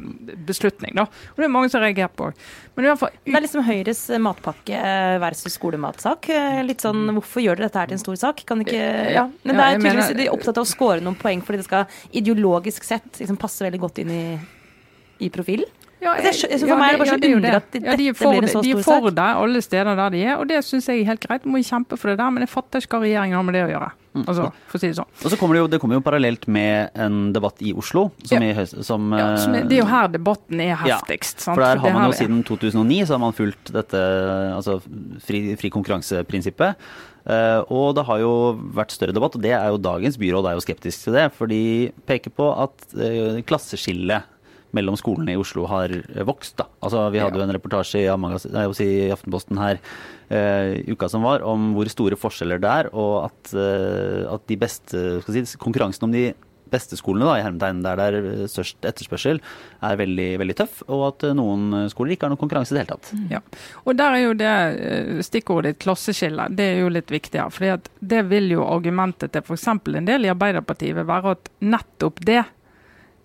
beslutning. 0.47 0.95
da. 0.97 1.05
Og 1.05 1.41
Det 1.41 1.47
er 1.47 1.53
mange 1.53 1.71
som 1.73 1.83
reagerer 1.83 2.13
på. 2.15 2.29
Men 2.75 2.87
i 2.87 2.89
hvert 2.91 3.01
fall, 3.01 3.15
det 3.25 3.37
er 3.37 3.45
liksom 3.45 3.65
Høyres 3.67 4.03
matpakke 4.23 4.81
versus 5.23 5.57
skolematsak. 5.59 6.29
Eh, 6.33 6.61
litt 6.67 6.83
sånn, 6.85 7.05
Hvorfor 7.15 7.43
gjør 7.43 7.59
dere 7.59 7.69
dette 7.69 7.81
her 7.81 7.91
til 7.91 7.97
en 7.97 8.03
stor 8.03 8.19
sak? 8.27 8.43
Kan 8.47 8.63
ikke, 8.65 8.83
ja. 9.15 9.25
Men 9.43 9.59
det 9.59 9.65
er 9.65 9.79
tydeligvis 9.79 10.13
de 10.15 10.27
er 10.27 10.35
opptatt 10.35 10.59
av 10.59 10.67
å 10.67 10.69
score 10.69 11.03
noen 11.03 11.17
poeng 11.19 11.43
fordi 11.45 11.61
det 11.61 11.67
skal 11.67 11.89
ideologisk 12.15 12.87
sett 12.87 13.21
liksom 13.21 13.39
passe 13.41 13.65
veldig 13.65 13.81
godt 13.83 14.03
inn 14.03 14.13
i, 14.15 14.23
i 15.27 15.31
profilen. 15.33 15.69
Ja, 16.05 16.15
jeg, 16.21 16.35
så 16.37 16.49
for 16.61 16.69
ja, 16.69 16.77
meg 16.77 16.87
er 16.87 16.95
det 16.95 17.01
bare 17.01 17.09
så 17.09 17.17
ja, 17.17 17.35
underlig 17.35 17.57
at 17.57 17.69
dette 17.73 17.97
de 17.97 18.07
for, 18.13 18.31
blir 18.31 18.45
en 18.45 18.51
så 18.51 18.61
stor 18.61 18.63
sak. 18.63 18.71
De 18.71 18.71
er 18.71 18.85
for 18.85 19.19
det 19.19 19.27
alle 19.41 19.61
steder 19.65 19.99
der 19.99 20.15
de 20.15 20.23
er, 20.23 20.33
og 20.37 20.49
det 20.51 20.63
syns 20.67 20.89
jeg 20.91 21.01
er 21.01 21.11
helt 21.11 21.23
greit. 21.25 21.45
Må 21.49 21.61
kjempe 21.65 21.97
for 21.99 22.11
det 22.11 22.19
der, 22.21 22.33
men 22.35 22.45
jeg 22.45 22.51
fatter 22.51 22.85
ikke 22.85 22.99
hva 22.99 23.07
regjeringen 23.07 23.39
har 23.39 23.47
med 23.47 23.57
det 23.57 23.63
å 23.65 23.71
gjøre. 23.73 23.93
Mm. 24.15 24.23
Altså, 24.31 24.45
for 24.69 24.77
å 24.77 24.79
si 24.79 24.89
Det 24.91 24.97
sånn. 24.99 25.09
Og 25.19 25.33
så 25.33 25.39
kommer 25.39 25.57
det, 25.57 25.63
jo, 25.63 25.69
det 25.73 25.79
kommer 25.83 25.97
jo 25.97 26.03
parallelt 26.05 26.45
med 26.47 27.01
en 27.05 27.17
debatt 27.35 27.59
i 27.65 27.73
Oslo. 27.75 28.05
Som 28.23 28.45
i, 28.45 28.51
som, 28.63 29.09
ja, 29.17 29.25
som 29.41 29.57
er, 29.57 29.65
det 29.67 29.75
er 29.75 29.81
jo 29.81 29.89
her 29.89 30.13
debatten 30.13 30.61
er 30.63 30.77
heftigst. 30.79 31.43
Ja, 31.43 31.49
for 31.49 31.65
der 31.65 31.81
har 31.83 31.97
man 31.97 32.07
jo 32.07 32.15
siden 32.21 32.45
2009 32.47 33.01
så 33.09 33.17
har 33.17 33.25
man 33.25 33.35
fulgt 33.35 33.73
dette 33.75 34.05
altså 34.55 34.77
fri, 35.25 35.43
fri 35.59 35.73
konkurranseprinsippet. 35.73 36.87
Uh, 37.25 37.65
og 37.73 37.95
det 37.97 38.03
har 38.05 38.19
jo 38.21 38.31
vært 38.77 38.93
større 38.93 39.15
debatt, 39.15 39.35
og 39.35 39.41
det 39.41 39.55
er 39.57 39.71
jo 39.73 39.81
dagens 39.81 40.19
byråd 40.21 40.45
er 40.45 40.59
jo 40.59 40.63
skeptisk 40.63 41.07
til 41.07 41.17
det. 41.17 41.25
For 41.35 41.49
de 41.51 41.89
peker 42.07 42.31
på 42.37 42.51
at 42.53 42.87
uh, 42.93 43.41
klasseskillet 43.49 44.31
mellom 44.75 44.97
skolene 44.99 45.35
i 45.35 45.39
Oslo 45.39 45.65
har 45.71 45.93
vokst. 46.27 46.57
Da. 46.59 46.67
Altså, 46.85 47.05
vi 47.13 47.21
hadde 47.23 47.39
jo 47.39 47.45
en 47.45 47.55
reportasje 47.55 48.03
i, 48.05 48.65
si, 48.77 48.89
i 49.07 49.13
Aftenposten 49.13 49.61
her 49.61 49.79
uh, 50.31 50.75
uka 50.91 51.09
som 51.11 51.25
var, 51.25 51.45
om 51.47 51.71
hvor 51.75 51.89
store 51.91 52.19
forskjeller 52.19 52.61
det 52.63 52.73
er, 52.81 52.91
og 52.93 53.29
at, 53.29 53.55
uh, 53.55 54.35
at 54.35 54.45
de 54.51 54.59
beste, 54.59 55.05
si, 55.29 55.45
konkurransen 55.61 56.09
om 56.09 56.15
de 56.15 56.29
beste 56.71 56.97
skolene, 56.99 57.27
da, 57.27 57.37
i 57.37 57.43
hermetegn 57.45 57.81
der 57.85 57.99
det 57.99 58.07
er 58.09 58.49
størst 58.51 58.85
etterspørsel, 58.87 59.41
er 59.85 59.99
veldig, 59.99 60.27
veldig 60.41 60.57
tøff. 60.57 60.81
Og 60.89 61.03
at 61.09 61.27
noen 61.37 61.87
skoler 61.91 62.15
ikke 62.15 62.27
har 62.27 62.33
noen 62.33 62.41
konkurranse 62.41 62.73
i 62.73 62.77
det 62.77 62.85
hele 62.85 62.95
tatt. 62.95 63.11
Mm. 63.13 63.27
Ja. 63.35 63.41
Og 63.85 63.99
der 63.99 64.17
er 64.17 64.23
jo 64.23 64.35
det 64.39 65.25
stikkordet 65.27 65.77
klasseskille, 65.83 66.49
det 66.55 66.69
er 66.73 66.83
jo 66.83 66.91
litt 66.93 67.13
viktig 67.13 67.41
her. 67.41 67.53
For 67.53 67.87
det 68.15 68.23
vil 68.31 68.51
jo 68.55 68.65
argumentet 68.67 69.35
til 69.35 69.45
f.eks. 69.45 69.69
en 69.71 70.09
del 70.09 70.27
i 70.27 70.33
Arbeiderpartiet 70.33 71.05
være 71.05 71.35
at 71.37 71.51
nettopp 71.65 72.23
det 72.25 72.43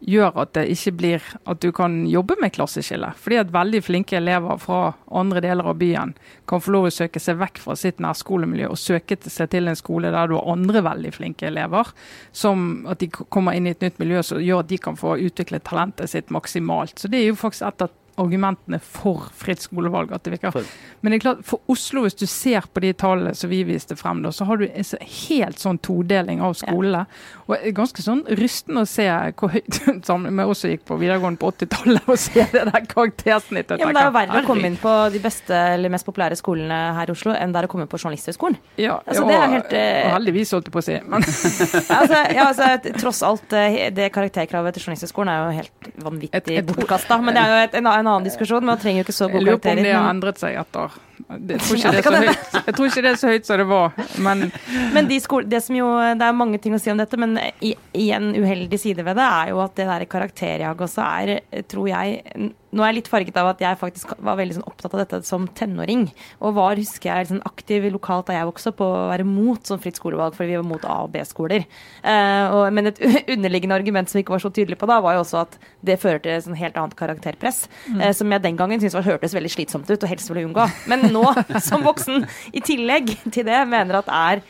gjør 0.01 0.39
at 0.43 0.53
det 0.57 0.65
ikke 0.73 0.93
blir 0.97 1.25
at 1.49 1.61
du 1.63 1.71
kan 1.77 2.03
jobbe 2.09 2.37
med 2.41 2.55
klasseskille. 2.57 3.13
Fordi 3.21 3.41
at 3.43 3.53
veldig 3.53 3.83
flinke 3.85 4.17
elever 4.19 4.61
fra 4.63 4.81
andre 5.21 5.43
deler 5.45 5.69
av 5.71 5.79
byen 5.81 6.15
kan 6.51 6.63
få 6.63 6.75
lov 6.75 6.89
å 6.89 6.95
søke 6.95 7.21
seg 7.23 7.41
vekk 7.41 7.61
fra 7.63 7.77
sitt 7.79 8.01
nærskolemiljø 8.03 8.71
og 8.73 8.81
søke 8.81 9.19
seg 9.27 9.53
til 9.53 9.71
en 9.71 9.79
skole 9.79 10.13
der 10.15 10.31
du 10.31 10.37
har 10.39 10.51
andre 10.55 10.85
veldig 10.87 11.13
flinke 11.17 11.51
elever. 11.51 11.93
Som 12.33 12.87
at 12.91 13.03
de 13.03 13.11
kommer 13.11 13.57
inn 13.57 13.69
i 13.69 13.75
et 13.75 13.85
nytt 13.85 14.01
miljø 14.03 14.25
som 14.27 14.43
gjør 14.43 14.65
at 14.65 14.73
de 14.73 14.81
kan 14.81 14.99
få 14.99 15.19
utviklet 15.21 15.67
talentet 15.69 16.13
sitt 16.13 16.33
maksimalt. 16.33 16.97
Så 16.99 17.11
det 17.13 17.21
er 17.21 17.31
jo 17.31 17.41
faktisk 17.41 17.69
et 17.69 17.87
av 17.87 17.97
argumentene 18.21 18.81
for 18.83 19.29
fritt 19.37 19.65
skolevalg. 19.65 20.13
at 20.13 20.25
det 20.25 20.37
virker. 20.37 20.65
Men 21.01 21.13
det 21.13 21.21
er 21.21 21.25
klart, 21.25 21.45
for 21.47 21.61
Oslo, 21.71 22.05
hvis 22.05 22.19
du 22.19 22.27
ser 22.31 22.67
på 22.73 22.83
de 22.85 22.93
tallene 22.93 23.35
som 23.37 23.51
vi 23.51 23.63
viste 23.65 23.97
frem, 23.97 24.23
da, 24.25 24.33
så 24.35 24.47
har 24.49 24.61
du 24.61 24.67
en 24.69 24.89
helt 25.29 25.61
sånn 25.61 25.81
todeling 25.85 26.43
av 26.45 26.57
skolene. 26.59 27.05
Ja. 27.07 27.43
Og 27.47 27.55
det 27.57 27.61
er 27.71 27.77
ganske 27.77 28.05
sånn 28.05 28.23
rystende 28.39 28.85
å 28.85 28.89
se 28.89 29.07
hvor 29.41 29.55
høyt 29.55 29.81
Vi 30.31 30.45
også 30.45 30.71
gikk 30.71 30.85
på 30.89 30.97
videregående 31.01 31.41
på 31.41 31.51
80-tallet, 31.53 32.07
og 32.09 32.19
se 32.21 32.45
det 32.53 32.63
der 32.69 32.85
karaktersnittet. 32.89 33.81
Ja, 33.81 33.89
men 33.89 33.97
det 33.97 34.03
er 34.03 34.09
jo 34.09 34.15
verre 34.15 34.41
å 34.43 34.47
komme 34.47 34.69
inn 34.71 34.79
på 34.81 34.93
de 35.13 35.21
beste 35.23 35.57
eller 35.75 35.93
mest 35.93 36.07
populære 36.07 36.39
skolene 36.39 36.79
her 36.97 37.11
i 37.11 37.15
Oslo 37.15 37.35
enn 37.37 37.55
det 37.55 37.63
er 37.63 37.69
å 37.69 37.71
komme 37.73 37.87
på 37.91 37.99
Journalisthøgskolen. 38.01 38.59
Ja, 38.81 38.99
altså, 39.05 39.25
og, 39.27 39.33
helt, 39.33 39.73
uh, 39.75 40.07
og 40.07 40.15
heldigvis, 40.17 40.53
holdt 40.57 40.71
jeg 40.71 40.75
på 40.75 40.83
å 40.83 40.87
si. 40.87 40.97
Men. 41.11 41.27
altså, 41.99 42.23
ja, 42.37 42.47
altså, 42.47 42.95
tross 43.01 43.23
alt, 43.27 43.57
eh, 43.57 43.79
det 43.95 44.11
karakterkravet 44.15 44.77
til 44.77 44.87
Journalisthøgskolen 44.87 45.33
er 45.33 45.43
jo 45.43 45.59
helt 45.61 45.91
vanvittig 46.07 46.65
bortkasta. 46.71 47.21
Men 47.25 47.37
det 47.37 47.45
er 47.45 47.55
jo 47.55 47.61
et, 47.69 47.79
en, 47.81 47.91
en 47.93 48.10
annen 48.11 48.27
diskusjon. 48.29 48.67
Man 48.67 48.81
trenger 48.83 49.03
jo 49.03 49.09
ikke 49.09 49.17
så 49.17 49.29
gode 49.31 49.45
karakterer. 49.45 49.51
Jeg 49.51 49.61
lurer 49.61 49.65
på 49.67 49.77
om 49.79 49.85
det 49.87 49.95
har 49.97 50.11
endret 50.15 50.43
seg 50.43 50.59
etter 50.61 50.99
jeg 51.29 51.61
tror, 51.61 51.77
ikke 51.77 51.93
det 51.95 52.05
så 52.05 52.15
høyt. 52.17 52.55
jeg 52.67 52.77
tror 52.77 52.87
ikke 52.89 53.05
det 53.05 53.11
er 53.11 53.21
så 53.21 53.33
høyt 53.35 53.49
som 53.49 53.61
det 53.61 53.69
var, 53.71 54.01
men 54.19 54.47
Men 54.95 55.11
de 55.11 55.21
skole, 55.23 55.49
det 55.51 55.63
som 55.65 55.77
jo 55.77 55.89
Det 56.19 56.27
er 56.27 56.37
mange 56.37 56.61
ting 56.63 56.75
å 56.77 56.81
si 56.83 56.93
om 56.93 57.01
dette, 57.01 57.19
men 57.21 57.37
i, 57.61 57.75
i 57.95 58.11
en 58.17 58.33
uheldig 58.37 58.81
side 58.81 59.05
ved 59.07 59.19
det 59.21 59.27
er 59.27 59.53
jo 59.53 59.61
at 59.65 59.77
det 59.79 59.89
der 59.91 60.07
karakterjaget 60.11 60.87
også 60.87 61.07
er, 61.07 61.63
tror 61.71 61.91
jeg 61.91 62.53
nå 62.71 62.85
er 62.85 62.93
jeg 62.93 62.99
litt 63.01 63.11
farget 63.11 63.39
av 63.41 63.49
at 63.51 63.63
jeg 63.63 63.79
faktisk 63.81 64.13
var 64.23 64.39
veldig 64.39 64.61
sånn 64.61 64.69
opptatt 64.69 64.95
av 64.95 65.03
dette 65.03 65.21
som 65.27 65.49
tenåring. 65.59 66.07
Og 66.39 66.55
var, 66.55 66.79
husker 66.79 67.11
jeg, 67.11 67.27
liksom 67.27 67.41
aktiv 67.49 67.89
lokalt 67.91 68.29
da 68.29 68.37
jeg 68.37 68.47
vokste 68.47 68.71
opp, 68.71 68.79
på 68.81 68.87
å 68.87 69.09
være 69.11 69.27
mot 69.27 69.67
sånn 69.67 69.81
fritt 69.83 69.99
skolevalg, 69.99 70.37
fordi 70.39 70.53
vi 70.53 70.61
var 70.61 70.69
mot 70.69 70.87
A- 70.87 71.01
og 71.07 71.11
B-skoler. 71.15 71.67
Uh, 72.05 72.71
men 72.71 72.93
et 72.93 73.01
underliggende 73.35 73.77
argument 73.77 74.11
som 74.11 74.19
vi 74.19 74.25
ikke 74.25 74.37
var 74.37 74.45
så 74.45 74.53
tydelig 74.55 74.79
på 74.81 74.89
da, 74.91 75.01
var 75.03 75.19
jo 75.19 75.25
også 75.25 75.43
at 75.43 75.59
det 75.87 75.99
fører 76.01 76.23
til 76.23 76.45
sånn 76.47 76.59
helt 76.61 76.79
annet 76.79 76.95
karakterpress. 76.99 77.65
Mm. 77.91 78.05
Uh, 78.05 78.13
som 78.17 78.37
jeg 78.37 78.47
den 78.47 78.61
gangen 78.61 78.83
syntes 78.83 79.09
hørtes 79.09 79.35
veldig 79.35 79.53
slitsomt 79.57 79.91
ut, 79.91 79.99
og 79.99 80.11
helst 80.13 80.31
ville 80.31 80.47
unngå. 80.47 80.69
Men 80.91 81.10
nå, 81.15 81.25
som 81.69 81.85
voksen, 81.87 82.25
i 82.53 82.63
tillegg 82.65 83.15
til 83.31 83.47
det, 83.49 83.61
mener 83.71 84.01
at 84.01 84.11
er 84.15 84.45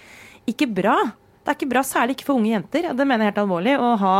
ikke 0.50 0.68
bra. 0.80 0.96
Det 1.40 1.52
er 1.52 1.58
ikke 1.58 1.70
bra, 1.72 1.82
særlig 1.86 2.16
ikke 2.16 2.28
for 2.28 2.40
unge 2.40 2.52
jenter. 2.52 2.90
Det 2.94 3.06
mener 3.06 3.26
jeg 3.26 3.32
helt 3.32 3.42
alvorlig. 3.44 3.76
å 3.80 3.94
ha 4.00 4.16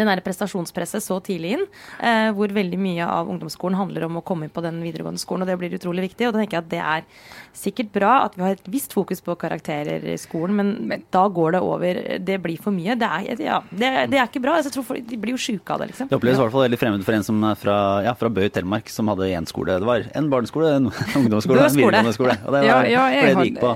det 0.00 0.06
nære 0.08 0.24
prestasjonspresset 0.24 1.04
så 1.04 1.18
tidlig 1.24 1.56
inn, 1.56 1.64
eh, 2.00 2.30
hvor 2.36 2.52
veldig 2.54 2.78
mye 2.80 3.06
av 3.06 3.30
ungdomsskolen 3.32 3.78
handler 3.78 4.06
om 4.08 4.20
å 4.20 4.24
komme 4.24 4.46
inn 4.46 4.54
på 4.54 4.64
den 4.64 4.80
videregående 4.84 5.20
skolen, 5.20 5.44
og 5.44 5.50
det 5.50 5.58
blir 5.60 5.76
utrolig 5.76 6.06
viktig. 6.08 6.28
Og 6.28 6.34
da 6.34 6.42
tenker 6.42 6.58
jeg 6.58 6.64
at 6.64 6.72
det 6.72 6.82
er 6.82 7.06
sikkert 7.56 7.92
bra 7.92 8.12
at 8.26 8.36
vi 8.38 8.44
har 8.46 8.56
et 8.56 8.70
visst 8.72 8.94
fokus 8.96 9.20
på 9.24 9.36
karakterer 9.40 10.04
i 10.08 10.16
skolen, 10.20 10.56
men, 10.56 10.72
men 10.88 11.04
da 11.14 11.26
går 11.28 11.56
det 11.56 11.62
over. 11.66 12.02
Det 12.22 12.38
blir 12.42 12.60
for 12.62 12.74
mye. 12.74 12.96
Det 12.98 13.08
er, 13.08 13.42
ja, 13.42 13.60
det, 13.70 13.90
det 14.12 14.20
er 14.20 14.30
ikke 14.30 14.44
bra. 14.44 14.56
Altså, 14.58 14.72
jeg 14.72 14.78
tror 14.78 14.88
folk, 14.92 15.04
De 15.08 15.18
blir 15.20 15.36
jo 15.36 15.42
sjuke 15.42 15.74
av 15.74 15.82
det, 15.82 15.92
liksom. 15.92 16.10
Det 16.12 16.18
oppleves 16.18 16.40
i 16.40 16.44
hvert 16.44 16.54
fall 16.54 16.66
veldig 16.68 16.80
fremmed 16.80 17.04
for 17.06 17.18
en 17.18 17.26
som 17.26 17.42
er 17.48 17.58
fra, 17.58 17.76
ja, 18.06 18.14
fra 18.18 18.32
Bø 18.32 18.46
i 18.46 18.52
Telemark, 18.52 18.88
som 18.92 19.10
hadde 19.12 19.28
én 19.32 19.48
skole. 19.48 19.80
Det 19.82 19.88
var 19.88 20.08
en 20.14 20.30
barneskole, 20.32 20.72
en 20.78 20.88
ungdomsskole, 21.20 21.66
en 21.66 21.76
videregående 21.76 22.16
skole. 22.16 22.38
Og 22.46 22.56
det 22.56 22.64
var 22.64 22.88
ja, 22.88 23.04
ja, 23.10 23.28
det 23.28 23.36
de 23.36 23.50
gikk 23.50 23.60
på. 23.62 23.74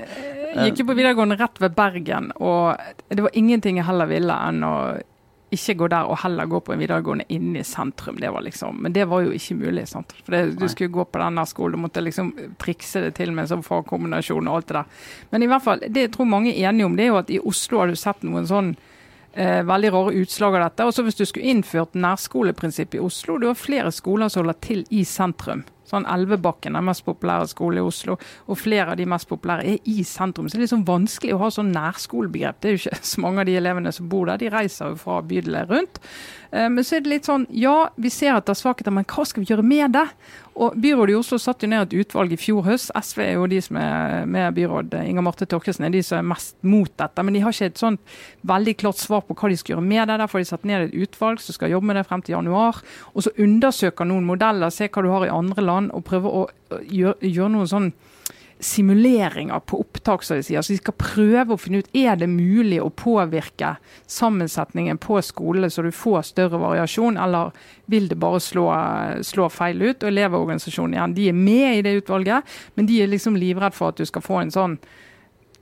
Jeg 0.56 0.70
gikk 0.70 0.80
jo 0.80 0.86
på 0.88 0.96
videregående 0.96 1.36
rett 1.36 1.60
ved 1.60 1.74
Bergen, 1.76 2.30
og 2.40 2.80
det 3.12 3.20
var 3.26 3.34
ingenting 3.36 3.76
jeg 3.80 3.86
heller 3.88 4.08
ville 4.08 4.36
enn 4.48 4.64
å 4.64 4.76
ikke 5.54 5.76
gå 5.78 5.88
der 5.92 6.08
og 6.10 6.18
heller 6.24 6.48
gå 6.50 6.58
på 6.60 6.74
en 6.74 6.80
videregående 6.82 7.26
inne 7.30 7.60
i 7.60 7.66
sentrum. 7.66 8.18
Det 8.18 8.30
var 8.34 8.42
liksom, 8.42 8.80
men 8.82 8.92
det 8.92 9.04
var 9.06 9.22
jo 9.22 9.30
ikke 9.36 9.54
mulig. 9.54 9.86
sant? 9.88 10.12
For 10.24 10.34
det, 10.34 10.58
Du 10.58 10.66
skulle 10.68 10.90
gå 10.90 11.04
på 11.04 11.18
denne 11.22 11.46
skolen, 11.46 11.78
du 11.78 11.82
måtte 11.86 12.02
liksom 12.02 12.32
trikse 12.58 13.00
det 13.00 13.14
til 13.14 13.30
med 13.30 13.44
en 13.44 13.52
sånn 13.54 13.62
fagkombinasjon 13.66 14.48
og 14.48 14.56
alt 14.56 14.66
det 14.66 14.74
der. 14.74 14.84
Men 15.30 15.42
i 15.42 15.46
hvert 15.46 15.62
fall, 15.62 15.80
det 15.86 16.08
jeg 16.08 16.12
tror 16.16 16.26
mange 16.26 16.50
er 16.50 16.70
enige 16.70 16.86
om, 16.86 16.96
det 16.96 17.04
er 17.04 17.12
jo 17.12 17.22
at 17.22 17.30
i 17.30 17.38
Oslo 17.38 17.78
har 17.78 17.86
du 17.86 17.96
sett 17.96 18.26
noen 18.26 18.46
sånn 18.46 18.74
eh, 19.34 19.62
veldig 19.62 19.92
rare 19.94 20.18
utslag 20.18 20.56
av 20.56 20.66
dette. 20.66 20.84
Og 20.84 20.94
så 20.96 21.06
hvis 21.06 21.20
du 21.20 21.24
skulle 21.24 21.46
innført 21.46 21.94
nærskoleprinsipp 21.94 22.94
i 22.98 23.04
Oslo, 23.06 23.38
du 23.38 23.46
har 23.46 23.54
flere 23.54 23.92
skoler 23.94 24.28
som 24.28 24.42
holder 24.42 24.60
til 24.66 24.84
i 24.90 25.04
sentrum. 25.04 25.62
Sånn 25.86 26.06
Elvebakken 26.10 26.76
den 26.76 26.86
mest 26.88 27.04
populære 27.06 27.48
skolen 27.50 27.82
i 27.82 27.86
Oslo, 27.86 28.16
og 28.46 28.60
flere 28.60 28.94
av 28.94 29.00
de 29.00 29.06
mest 29.08 29.28
populære 29.30 29.66
er 29.74 29.90
i 29.90 30.04
sentrum. 30.06 30.48
Så 30.50 30.58
det 30.58 30.66
er 30.66 30.74
sånn 30.74 30.86
vanskelig 30.88 31.36
å 31.36 31.42
ha 31.44 31.52
sånn 31.54 31.74
nærskolebegrep. 31.74 32.60
Det 32.60 32.70
er 32.70 32.76
jo 32.76 32.82
ikke 32.82 33.10
så 33.12 33.24
mange 33.24 33.44
av 33.44 33.50
de 33.50 33.58
elevene 33.60 33.94
som 33.94 34.10
bor 34.10 34.26
der, 34.30 34.42
de 34.42 34.52
reiser 34.52 34.92
jo 34.92 35.00
fra 35.00 35.20
bydeler 35.26 35.70
rundt. 35.70 36.02
Eh, 36.52 36.68
men 36.72 36.84
så 36.84 36.96
er 36.96 37.04
det 37.04 37.12
litt 37.12 37.28
sånn, 37.28 37.46
ja, 37.54 37.88
vi 37.96 38.10
ser 38.12 38.36
at 38.36 38.46
det 38.46 38.54
er 38.54 38.60
svakheter, 38.60 38.94
men 38.94 39.06
hva 39.08 39.24
skal 39.26 39.42
vi 39.42 39.50
gjøre 39.50 39.64
med 39.66 39.96
det? 39.96 40.06
Og 40.56 40.76
Byrådet 40.80 41.12
i 41.12 41.18
Oslo 41.18 41.38
satte 41.40 41.66
jo 41.66 41.72
ned 41.72 41.84
et 41.84 42.06
utvalg 42.06 42.32
i 42.32 42.38
fjor 42.40 42.64
høst. 42.64 42.92
SV 42.96 43.20
er 43.26 43.32
jo 43.34 43.48
de 43.50 43.58
som 43.60 43.76
er 43.80 44.24
med 44.30 44.54
byråd. 44.56 44.94
Inger 45.04 45.24
Marte 45.26 45.44
Torkelsen 45.44 45.84
er 45.84 45.92
de 45.92 46.00
som 46.06 46.16
er 46.16 46.30
mest 46.30 46.56
mot 46.64 46.88
dette. 46.88 47.24
Men 47.26 47.36
de 47.36 47.42
har 47.44 47.52
ikke 47.52 47.68
et 47.74 47.82
sånt 47.82 48.00
veldig 48.48 48.76
klart 48.80 49.02
svar 49.02 49.26
på 49.26 49.36
hva 49.36 49.50
de 49.52 49.58
skal 49.60 49.74
gjøre 49.74 49.84
med 49.84 50.08
det. 50.08 50.16
Derfor 50.22 50.40
har 50.40 50.46
de 50.46 50.48
satt 50.48 50.64
ned 50.64 50.86
et 50.86 50.96
utvalg 51.04 51.44
som 51.44 51.58
skal 51.58 51.74
jobbe 51.74 51.90
med 51.90 52.00
det 52.00 52.06
frem 52.08 52.24
til 52.24 52.38
januar. 52.38 52.80
Og 53.12 53.26
så 53.26 53.34
undersøker 53.36 54.08
noen 54.08 54.24
modeller, 54.24 54.72
se 54.72 54.88
hva 54.88 55.04
du 55.04 55.12
har 55.12 55.28
i 55.28 55.34
andre 55.34 55.66
land, 55.66 55.92
og 55.92 56.06
prøve 56.08 56.32
å 56.32 56.46
gjøre, 56.88 57.18
gjøre 57.20 57.52
noen 57.52 57.72
sånn 57.74 57.92
simuleringer 58.58 59.60
på 59.60 59.80
opptak, 59.80 60.22
som 60.24 60.36
de 60.36 60.44
sier. 60.46 60.62
Så 60.62 60.72
de 60.72 60.80
skal 60.80 60.96
prøve 60.98 61.54
å 61.54 61.60
finne 61.60 61.82
ut 61.84 61.96
er 61.96 62.16
det 62.16 62.28
mulig 62.30 62.78
å 62.82 62.90
påvirke 62.90 63.74
sammensetningen 64.10 65.00
på 65.02 65.20
skolene 65.24 65.70
så 65.72 65.84
du 65.84 65.92
får 65.92 66.30
større 66.30 66.60
variasjon, 66.62 67.18
eller 67.20 67.52
vil 67.92 68.08
det 68.08 68.18
bare 68.20 68.40
slå, 68.40 68.68
slå 69.26 69.48
feil 69.52 69.82
ut? 69.82 70.02
Og 70.02 70.08
Elevorganisasjonen 70.10 70.96
igjen, 70.96 71.16
de 71.16 71.28
er 71.30 71.40
med 71.40 71.80
i 71.80 71.82
det 71.86 71.98
utvalget, 72.02 72.56
men 72.74 72.88
de 72.88 73.02
er 73.02 73.12
liksom 73.12 73.36
livredd 73.38 73.76
for 73.76 73.92
at 73.92 74.00
du 74.00 74.08
skal 74.08 74.24
få 74.24 74.40
en 74.42 74.54
sånn 74.54 74.78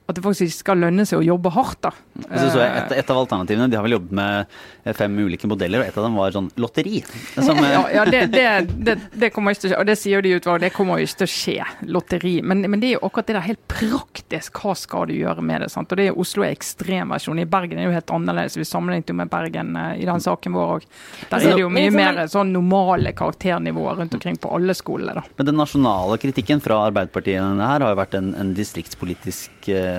at 0.05 0.19
det 0.19 0.21
faktisk 0.21 0.45
ikke 0.51 0.59
skal 0.59 0.83
lønne 0.85 1.07
seg 1.09 1.23
å 1.23 1.25
jobbe 1.25 1.49
hardt. 1.55 1.79
da. 1.87 1.91
Så 2.29 2.51
så 2.53 2.61
et, 2.61 2.91
et, 2.93 3.11
av 3.11 3.19
alternativene, 3.23 3.71
De 3.73 3.79
har 3.79 3.85
vel 3.87 3.97
jobbet 3.97 4.13
med 4.19 4.97
fem 4.99 5.15
ulike 5.17 5.49
modeller, 5.49 5.81
og 5.81 5.89
et 5.89 5.97
av 5.97 6.05
dem 6.05 6.19
var 6.21 6.35
sånn 6.35 6.51
lotteri. 6.61 6.99
Som, 7.39 7.57
ja, 7.65 7.81
ja 7.89 8.05
det, 8.13 8.27
det, 8.29 8.99
det, 9.15 9.31
kommer 9.33 9.57
ikke 9.57 9.65
til 9.65 9.71
å 9.71 9.73
skje, 9.73 9.79
og 9.81 9.89
det 9.89 9.97
sier 9.97 10.25
de 10.25 10.35
utvalget, 10.37 10.67
det 10.67 10.77
kommer 10.77 11.01
ikke 11.01 11.23
til 11.23 11.29
å 11.29 11.33
skje. 11.33 11.69
Lotteri. 11.89 12.35
Men, 12.45 12.61
men, 12.69 12.83
det 12.83 12.91
er 12.91 12.95
jo 12.99 13.09
akkurat 13.09 13.31
det 13.31 13.37
der 13.39 13.47
helt 13.47 13.63
praktisk. 13.73 14.61
Hva 14.61 14.75
skal 14.77 15.09
du 15.09 15.15
gjøre 15.17 15.45
med 15.45 15.65
det? 15.65 15.71
sant? 15.73 15.89
Og 15.89 16.01
det 16.01 16.11
er 16.11 16.21
Oslo 16.21 16.45
er 16.45 16.53
ekstremversjon. 16.53 17.41
I 17.41 17.49
Bergen 17.57 17.81
er 17.81 17.89
jo 17.89 17.97
helt 17.97 18.15
annerledes. 18.19 18.59
Vi 18.61 18.69
sammenlignet 18.69 19.09
jo 19.09 19.17
med 19.23 19.33
Bergen 19.33 19.73
uh, 19.73 19.95
i 19.97 20.05
den 20.05 20.27
saken 20.27 20.53
vår 20.59 20.75
òg. 20.77 20.87
Der 21.33 21.49
er 21.49 21.57
det 21.57 21.65
jo 21.65 21.73
mye 21.73 21.97
mer 21.97 22.21
sånn 22.29 22.53
normale 22.53 23.17
karakternivåer 23.17 24.03
rundt 24.03 24.21
omkring 24.21 24.37
på 24.37 24.53
alle 24.53 24.77
skolene. 24.77 25.17
da. 25.17 25.25
Men 25.41 25.49
den 25.49 25.61
nasjonale 25.65 26.21
kritikken 26.21 26.61
fra 26.61 26.83
Arbeiderpartiet 26.91 27.41
her 27.41 27.81
har 27.81 27.89
jo 27.89 28.03
vært 28.05 28.21
en, 28.21 28.35
en 28.37 28.53
distriktspolitisk 28.53 29.73
uh, 29.73 29.94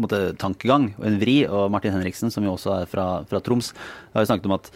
måte, 0.00 0.20
tankegang 0.40 0.90
og 0.98 1.06
en 1.08 1.18
vri. 1.20 1.36
Og 1.48 1.70
Martin 1.72 1.94
Henriksen, 1.94 2.32
som 2.32 2.44
jo 2.46 2.54
også 2.56 2.74
er 2.80 2.90
fra, 2.90 3.06
fra 3.30 3.40
Troms, 3.44 3.72
har 4.14 4.24
jo 4.24 4.30
snakket 4.30 4.50
om 4.50 4.56
at, 4.56 4.70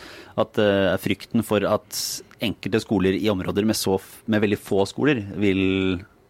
at 0.44 0.62
uh, 0.62 0.96
frykten 1.02 1.44
for 1.46 1.66
at 1.68 2.00
enkelte 2.44 2.82
skoler 2.84 3.16
i 3.16 3.30
områder 3.32 3.66
med, 3.68 3.78
så, 3.78 3.98
med 4.30 4.44
veldig 4.44 4.60
få 4.60 4.84
skoler 4.90 5.22
vil 5.40 5.62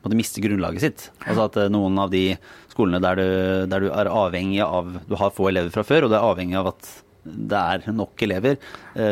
måtte 0.05 0.19
miste 0.19 0.43
grunnlaget 0.45 0.85
sitt. 0.85 1.07
Altså 1.25 1.49
at 1.49 1.61
uh, 1.65 1.71
noen 1.73 1.99
av 2.03 2.13
de 2.15 2.27
skolene 2.75 3.03
der 3.03 3.21
du, 3.21 3.27
der 3.71 3.87
du, 3.87 3.91
er 3.95 4.11
avhengig 4.11 4.63
av 4.65 4.97
Du 5.09 5.15
har 5.21 5.35
få 5.35 5.51
elever 5.51 5.73
fra 5.75 5.87
før, 5.87 6.07
og 6.07 6.15
du 6.15 6.19
er 6.19 6.27
avhengig 6.27 6.59
av 6.61 6.75
at 6.75 6.91
det 7.25 7.57
er 7.57 7.87
nok 7.89 8.21
elever. 8.21 8.59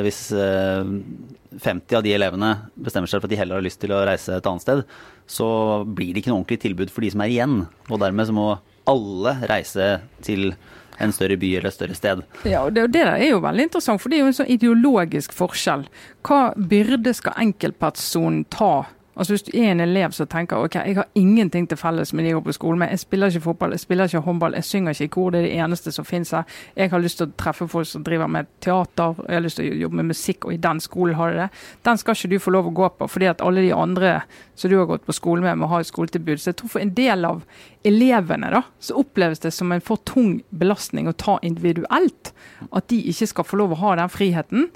Hvis 0.04 0.26
50 0.32 1.96
av 1.96 2.02
de 2.04 2.12
elevene 2.12 2.50
bestemmer 2.76 3.10
seg 3.10 3.20
for 3.20 3.28
at 3.28 3.32
de 3.32 3.38
heller 3.40 3.58
har 3.58 3.64
lyst 3.64 3.80
til 3.82 3.92
å 3.94 4.02
reise 4.06 4.36
et 4.36 4.48
annet 4.48 4.64
sted, 4.64 4.82
så 5.28 5.48
blir 5.86 6.12
det 6.12 6.22
ikke 6.22 6.32
noe 6.32 6.42
ordentlig 6.42 6.60
tilbud 6.64 6.92
for 6.92 7.04
de 7.04 7.12
som 7.12 7.22
er 7.24 7.32
igjen. 7.32 7.56
Og 7.90 8.00
dermed 8.02 8.28
så 8.28 8.36
må 8.36 8.48
alle 8.90 9.36
reise 9.50 9.90
til 10.24 10.54
en 11.02 11.12
større 11.12 11.36
by 11.40 11.52
eller 11.58 11.72
et 11.72 11.74
større 11.74 11.98
sted. 11.98 12.24
Ja, 12.46 12.64
og 12.66 12.74
det, 12.76 12.88
det 12.94 13.04
er 13.08 13.28
jo 13.30 13.42
veldig 13.42 13.68
interessant, 13.68 14.02
for 14.02 14.12
det 14.12 14.18
er 14.18 14.24
jo 14.24 14.32
en 14.32 14.40
sånn 14.40 14.52
ideologisk 14.54 15.34
forskjell. 15.34 15.86
Hva 16.26 16.42
byrde 16.56 17.14
skal 17.16 17.38
enkeltpersonen 17.46 18.44
ta 18.52 18.74
Altså 19.12 19.32
Hvis 19.32 19.42
du 19.42 19.50
er 19.52 19.70
en 19.70 19.80
elev 19.80 20.10
som 20.16 20.26
tenker 20.26 20.56
ok, 20.56 20.74
jeg 20.74 20.96
har 20.96 21.08
ingenting 21.14 21.66
til 21.68 21.76
felles 21.76 22.14
med 22.16 22.24
de 22.24 22.30
jeg 22.30 22.38
går 22.38 22.46
på 22.46 22.54
skolen 22.56 22.78
med, 22.80 22.94
jeg 22.94 23.02
spiller 23.02 23.28
ikke 23.28 23.44
fotball, 23.44 23.74
jeg 23.76 23.80
spiller 23.80 24.08
ikke 24.08 24.22
håndball, 24.24 24.54
jeg 24.56 24.64
synger 24.64 24.96
ikke 24.96 25.04
i 25.04 25.10
kor, 25.12 25.30
det 25.30 25.40
er 25.40 25.44
det 25.48 25.58
eneste 25.60 25.92
som 25.92 26.06
finnes 26.08 26.30
her. 26.32 26.46
Jeg 26.76 26.90
har 26.90 27.02
lyst 27.02 27.20
til 27.20 27.28
å 27.28 27.34
treffe 27.36 27.68
folk 27.68 27.88
som 27.90 28.06
driver 28.06 28.30
med 28.32 28.48
teater, 28.64 29.20
jeg 29.28 29.36
har 29.36 29.44
lyst 29.44 29.60
til 29.60 29.68
å 29.68 29.80
jobbe 29.82 30.00
med 30.00 30.08
musikk, 30.14 30.46
og 30.46 30.54
i 30.54 30.62
den 30.64 30.80
skolen 30.80 31.18
har 31.18 31.30
de 31.32 31.42
det. 31.42 31.48
Den 31.84 32.00
skal 32.00 32.16
ikke 32.16 32.32
du 32.32 32.38
få 32.40 32.54
lov 32.56 32.70
å 32.70 32.74
gå 32.80 32.88
på, 33.02 33.10
fordi 33.12 33.28
at 33.28 33.44
alle 33.44 33.66
de 33.66 33.74
andre 33.76 34.14
som 34.54 34.72
du 34.72 34.78
har 34.78 34.88
gått 34.88 35.04
på 35.04 35.12
skole 35.12 35.44
med, 35.44 35.60
må 35.60 35.68
ha 35.68 35.82
et 35.82 35.92
skoletilbud. 35.92 36.40
Så 36.40 36.54
jeg 36.54 36.62
tror 36.62 36.72
for 36.72 36.80
en 36.80 36.94
del 36.96 37.28
av 37.28 37.44
elevene 37.84 38.50
da, 38.52 38.62
så 38.78 38.94
oppleves 39.00 39.40
det 39.42 39.50
som 39.54 39.72
en 39.74 39.82
for 39.82 40.00
tung 40.08 40.36
belastning 40.50 41.08
å 41.10 41.14
ta 41.18 41.38
individuelt. 41.42 42.32
At 42.70 42.88
de 42.92 43.00
ikke 43.10 43.26
skal 43.30 43.46
få 43.46 43.58
lov 43.58 43.74
å 43.74 43.80
ha 43.82 43.94
den 43.98 44.12
friheten. 44.12 44.68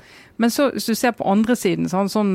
Men 0.43 0.53
så, 0.53 0.69
hvis 0.75 0.89
du 0.91 0.95
ser 0.99 1.15
på 1.17 1.29
andre 1.31 1.57
siden, 1.57 1.89
sånn, 1.89 2.11
sånn, 2.13 2.33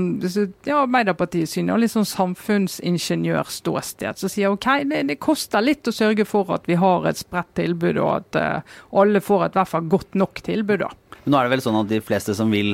ja, 0.65 0.81
Arbeiderpartiets 0.81 1.53
syn 1.57 1.71
og 1.73 1.81
litt 1.83 1.93
sånn 1.93 2.07
samfunnsingeniørståsted, 2.09 4.17
så 4.17 4.31
sier 4.31 4.55
OK, 4.55 4.67
det, 4.89 5.03
det, 5.11 5.19
koster 5.21 5.63
litt 5.63 5.87
å 5.87 5.95
sørge 5.95 6.25
for 6.29 6.55
at 6.55 6.63
vi 6.69 6.79
har 6.81 7.05
et 7.09 7.21
spredt 7.21 7.53
tilbud, 7.59 7.97
og 8.01 8.11
at 8.15 8.41
uh, 8.41 8.81
alle 9.03 9.21
får 9.21 9.47
et 9.47 9.59
hvert 9.59 9.73
fall 9.75 9.91
godt 9.91 10.17
nok 10.17 10.43
tilbud. 10.47 10.87
da. 10.87 10.91
Nå 11.25 11.37
er 11.37 11.45
det 11.45 11.57
vel 11.57 11.65
sånn 11.67 11.81
at 11.83 11.91
de 11.91 12.01
fleste 12.01 12.33
som 12.37 12.53
vil 12.53 12.73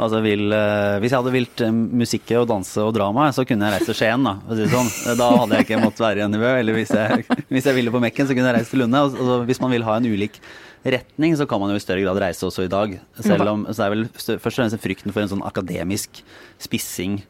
Altså 0.00 0.22
vil, 0.24 0.46
uh, 0.48 0.98
hvis 1.02 1.12
jeg 1.12 1.20
hadde 1.20 1.34
vilt 1.34 1.62
musikk 2.02 2.32
og 2.40 2.48
danse 2.50 2.82
og 2.82 2.94
drama, 2.96 3.28
så 3.34 3.44
kunne 3.48 3.68
jeg 3.68 3.76
reist 3.76 3.90
til 3.90 3.98
Skien. 3.98 4.24
Da 4.24 4.68
sånn. 4.72 4.92
Da 5.20 5.30
hadde 5.36 5.58
jeg 5.58 5.68
ikke 5.68 5.80
måttet 5.82 6.04
være 6.06 6.24
i 6.24 6.30
Nivå. 6.32 6.52
Eller 6.62 6.78
hvis 6.78 6.94
jeg, 6.96 7.26
hvis 7.52 7.68
jeg, 7.68 7.76
ville 7.78 7.94
på 7.94 8.02
Mekken, 8.02 8.28
så 8.28 8.36
kunne 8.36 8.50
jeg 8.50 8.60
reist 8.60 8.74
til 8.74 8.84
Lunde. 8.84 9.04
Altså, 9.08 9.42
hvis 9.48 9.62
man 9.62 9.74
vil 9.74 9.86
ha 9.88 9.98
en 9.98 10.08
ulik 10.08 10.40
retning, 10.82 11.36
så 11.38 11.46
kan 11.46 11.60
man 11.62 11.70
jo 11.70 11.78
i 11.78 11.82
større 11.82 12.02
grad 12.02 12.18
reise 12.22 12.46
også 12.48 12.66
i 12.66 12.72
dag. 12.72 12.96
Selv 13.20 13.50
om 13.52 13.66
så 13.70 13.86
er 13.86 13.92
vel 13.94 14.08
først 14.10 14.34
og 14.38 14.56
fremst 14.56 14.82
frykten 14.82 15.14
for 15.14 15.22
en 15.22 15.30
sånn 15.30 15.44
akademisk 15.46 16.24
spissing 16.62 17.20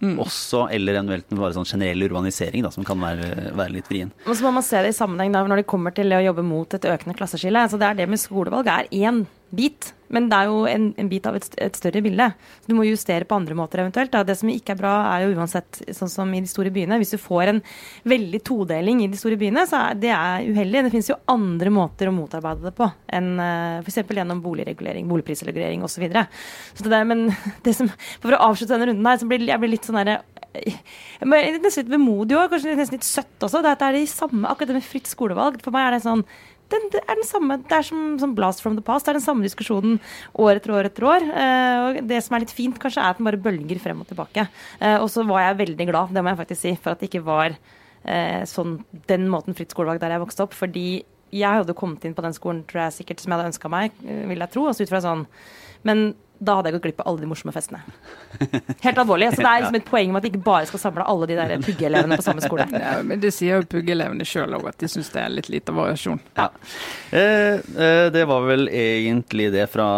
mm. 0.00 0.16
også, 0.22 0.66
eller 0.74 0.98
eventuelt 0.98 1.36
bare 1.36 1.54
sånn 1.56 1.68
generell 1.68 2.06
urbanisering, 2.08 2.64
da, 2.64 2.72
som 2.74 2.86
kan 2.86 3.00
være, 3.00 3.52
være 3.56 3.76
litt 3.76 3.90
vrien. 3.90 4.12
Og 4.24 4.36
så 4.36 4.46
må 4.46 4.54
man 4.56 4.66
se 4.66 4.80
det 4.84 4.94
i 4.94 4.96
sammenheng 4.96 5.34
da, 5.34 5.44
når 5.48 5.62
det 5.62 5.70
kommer 5.70 5.94
til 5.96 6.14
å 6.16 6.22
jobbe 6.24 6.46
mot 6.46 6.76
et 6.76 6.88
økende 6.90 7.16
klasseskille. 7.18 7.66
Altså 7.66 7.80
det 7.80 7.90
er 7.90 8.02
det 8.02 8.10
med 8.10 8.22
skolevalg 8.22 8.70
er 8.70 8.90
én 8.92 9.24
bit. 9.56 9.92
Men 10.14 10.28
det 10.30 10.36
er 10.36 10.50
jo 10.50 10.60
en, 10.68 10.88
en 11.00 11.08
bit 11.10 11.24
av 11.26 11.36
et, 11.38 11.46
et, 11.64 11.76
større 11.78 12.02
bilde. 12.04 12.26
Så 12.62 12.70
du 12.70 12.76
må 12.76 12.84
justere 12.86 13.26
på 13.28 13.36
andre 13.38 13.56
måter 13.58 13.82
eventuelt. 13.82 14.12
Da. 14.12 14.22
Det 14.26 14.36
som 14.38 14.50
ikke 14.52 14.74
er 14.74 14.78
bra, 14.78 14.92
er 15.14 15.24
jo 15.24 15.38
uansett 15.38 15.80
sånn 15.96 16.12
som 16.12 16.30
i 16.36 16.42
de 16.44 16.50
store 16.50 16.72
byene. 16.74 16.98
Hvis 17.00 17.14
du 17.16 17.18
får 17.20 17.54
en 17.54 17.62
veldig 18.12 18.40
todeling 18.46 19.02
i 19.04 19.08
de 19.10 19.18
store 19.18 19.38
byene, 19.40 19.64
så 19.70 19.80
er 19.88 19.98
det 20.04 20.12
er 20.14 20.46
uheldig. 20.46 20.84
Det 20.86 20.94
finnes 20.94 21.10
jo 21.10 21.18
andre 21.32 21.72
måter 21.74 22.10
å 22.10 22.14
motarbeide 22.14 22.68
det 22.68 22.74
på 22.78 22.90
enn 23.14 23.34
uh, 23.40 23.80
f.eks. 23.82 24.02
gjennom 24.04 24.42
boligregulering, 24.44 25.08
boligprisregulering 25.10 25.82
osv. 25.82 25.94
Så, 25.94 26.02
videre. 26.02 26.26
så 26.74 27.04
men 27.06 27.28
det 27.66 27.76
som, 27.78 27.90
for 28.22 28.34
å 28.34 28.42
avslutte 28.50 28.74
denne 28.74 28.90
runden 28.90 29.10
her, 29.10 29.20
så 29.20 29.28
blir 29.30 29.46
jeg 29.46 29.62
blir 29.62 29.76
litt 29.76 29.86
sånn 29.86 30.02
derre 30.02 30.22
Nesten 30.54 31.80
litt 31.80 31.90
vemodig 31.90 32.36
òg, 32.38 32.52
kanskje 32.52 32.76
nesten 32.78 32.98
litt 32.98 33.06
søtt 33.06 33.42
også. 33.42 33.62
Det 33.64 33.72
er 33.74 33.96
det 33.96 34.04
samme, 34.10 34.46
akkurat 34.46 34.70
det 34.70 34.76
med 34.76 34.86
fritt 34.86 35.08
skolevalg. 35.10 35.58
For 35.64 35.74
meg 35.74 35.88
er 35.88 35.96
det 35.96 36.04
sånn 36.04 36.22
den, 36.72 36.88
det 36.92 37.02
er 37.02 37.18
den 37.18 37.26
samme, 37.28 37.58
det 37.60 37.76
er 37.76 37.86
som, 37.86 38.02
som, 38.20 38.34
Blast 38.36 38.62
from 38.64 38.76
the 38.78 38.84
past. 38.84 39.06
Det 39.06 39.14
er 39.14 39.18
den 39.18 39.26
samme 39.26 39.44
diskusjonen 39.44 39.98
år 40.40 40.58
etter 40.58 40.74
år 40.74 40.88
etter 40.88 41.06
år. 41.08 41.26
Eh, 41.28 41.78
og 41.84 41.98
det 42.08 42.20
som 42.24 42.36
er 42.36 42.44
litt 42.44 42.54
fint, 42.54 42.78
kanskje, 42.80 43.02
er 43.02 43.14
at 43.14 43.20
den 43.20 43.28
bare 43.28 43.40
bølger 43.44 43.80
frem 43.82 44.02
og 44.02 44.08
tilbake. 44.10 44.46
Eh, 44.80 44.96
og 44.96 45.08
så 45.12 45.26
var 45.28 45.44
jeg 45.44 45.60
veldig 45.64 45.88
glad, 45.90 46.14
det 46.14 46.24
må 46.24 46.32
jeg 46.32 46.40
faktisk 46.42 46.62
si, 46.64 46.74
for 46.80 46.94
at 46.94 47.02
det 47.02 47.10
ikke 47.10 47.24
var 47.26 47.56
eh, 47.56 48.42
sånn 48.48 48.78
den 49.10 49.28
måten 49.32 49.56
fritt 49.56 49.74
skolevalg 49.74 50.02
der 50.02 50.16
jeg 50.16 50.24
vokste 50.24 50.46
opp. 50.46 50.56
Fordi 50.56 50.88
jeg 51.34 51.60
hadde 51.60 51.76
kommet 51.76 52.04
inn 52.06 52.16
på 52.16 52.24
den 52.24 52.36
skolen 52.36 52.62
tror 52.70 52.86
jeg 52.86 53.00
sikkert 53.00 53.22
som 53.22 53.32
jeg 53.32 53.40
hadde 53.40 53.52
ønska 53.52 53.70
meg, 53.72 53.96
vil 54.02 54.44
jeg 54.44 54.54
tro. 54.54 54.68
Altså 54.70 54.86
ut 54.86 54.92
fra 54.92 55.02
sånn 55.02 55.24
Men 55.84 56.12
da 56.44 56.58
hadde 56.58 56.70
jeg 56.70 56.78
gått 56.78 56.86
glipp 56.88 57.02
av 57.02 57.10
alle 57.10 57.24
de 57.24 57.28
morsomme 57.30 57.54
festene. 57.54 57.80
Helt 58.84 58.98
alvorlig. 59.00 59.30
Så 59.34 59.42
det 59.42 59.50
er 59.50 59.64
liksom 59.64 59.78
et 59.78 59.88
poeng 59.88 60.12
med 60.12 60.20
at 60.20 60.26
vi 60.26 60.32
ikke 60.34 60.44
bare 60.46 60.68
skal 60.70 60.82
samle 60.82 61.06
alle 61.10 61.28
de 61.30 61.38
der 61.38 61.54
puggeelevene 61.64 62.18
på 62.20 62.26
samme 62.26 62.44
skole. 62.44 62.66
Ja, 62.74 62.96
men 63.06 63.22
det 63.22 63.32
sier 63.36 63.60
jo 63.60 63.68
puggeelevene 63.76 64.26
sjøl 64.28 64.56
òg, 64.58 64.68
at 64.70 64.80
de 64.82 64.90
syns 64.90 65.10
det 65.14 65.22
er 65.22 65.32
litt 65.32 65.50
lite 65.52 65.74
variasjon. 65.74 66.20
Ja. 66.38 66.48
Eh, 67.10 67.60
eh, 67.60 68.06
det 68.14 68.24
var 68.30 68.46
vel 68.48 68.68
egentlig 68.68 69.50
det 69.54 69.66
fra 69.72 69.88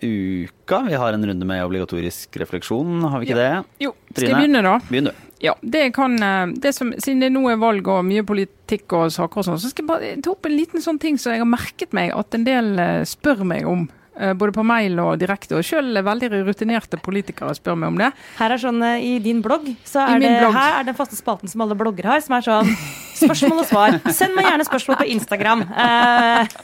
uka. 0.00 0.82
Vi 0.88 0.94
har 0.94 1.12
en 1.12 1.26
runde 1.26 1.46
med 1.48 1.64
obligatorisk 1.64 2.36
refleksjon, 2.42 3.04
har 3.04 3.20
vi 3.20 3.30
ikke 3.30 3.40
det? 3.40 3.52
Jo, 3.84 3.94
skal 4.12 4.28
jeg 4.28 4.40
begynne 4.42 4.64
da? 4.66 4.78
Begynn 4.88 5.10
du. 5.10 5.14
Ja, 5.44 5.56
det 5.60 5.90
kan, 5.96 6.14
eh, 6.22 6.46
det 6.56 6.72
som, 6.72 6.94
Siden 6.98 7.20
det 7.20 7.32
nå 7.34 7.42
er 7.52 7.60
valg 7.60 7.88
og 7.88 8.04
mye 8.06 8.24
politikk 8.24 8.94
og 8.96 9.12
saker 9.12 9.42
og 9.42 9.48
sånn, 9.48 9.60
så 9.60 9.72
skal 9.72 9.84
jeg 9.84 9.90
bare 9.90 10.14
ta 10.24 10.32
opp 10.32 10.46
en 10.48 10.56
liten 10.56 10.84
sånn 10.84 11.00
ting 11.00 11.18
som 11.20 11.34
jeg 11.34 11.42
har 11.44 11.50
merket 11.50 11.92
meg 11.92 12.14
at 12.16 12.34
en 12.34 12.48
del 12.48 12.72
spør 13.08 13.44
meg 13.44 13.68
om. 13.68 13.88
Eh, 14.14 14.34
både 14.38 14.54
på 14.54 14.62
mail 14.66 14.98
og 15.02 15.16
direkte. 15.18 15.56
Og 15.58 15.66
sjøl 15.66 15.90
veldig 16.06 16.30
rutinerte 16.46 17.00
politikere 17.02 17.54
spør 17.56 17.78
meg 17.80 17.94
om 17.94 18.02
det. 18.02 18.10
Her 18.38 18.54
er 18.54 18.62
sånn 18.62 18.82
I 18.84 19.16
din 19.24 19.42
blogg 19.42 19.66
så 19.82 20.04
er 20.06 20.22
det, 20.22 20.34
blogg. 20.38 20.54
her 20.54 20.80
er 20.80 20.86
den 20.90 20.98
faste 20.98 21.18
spalten 21.18 21.50
som 21.50 21.64
alle 21.64 21.78
blogger 21.78 22.12
har, 22.12 22.22
som 22.22 22.36
er 22.38 22.46
sånn 22.46 22.70
spørsmål 23.18 23.62
og 23.62 23.68
svar. 23.68 23.98
Send 24.14 24.34
meg 24.36 24.48
gjerne 24.48 24.66
spørsmål 24.68 24.98
på 25.00 25.06
Instagram. 25.14 25.64
Eh, 25.84 26.54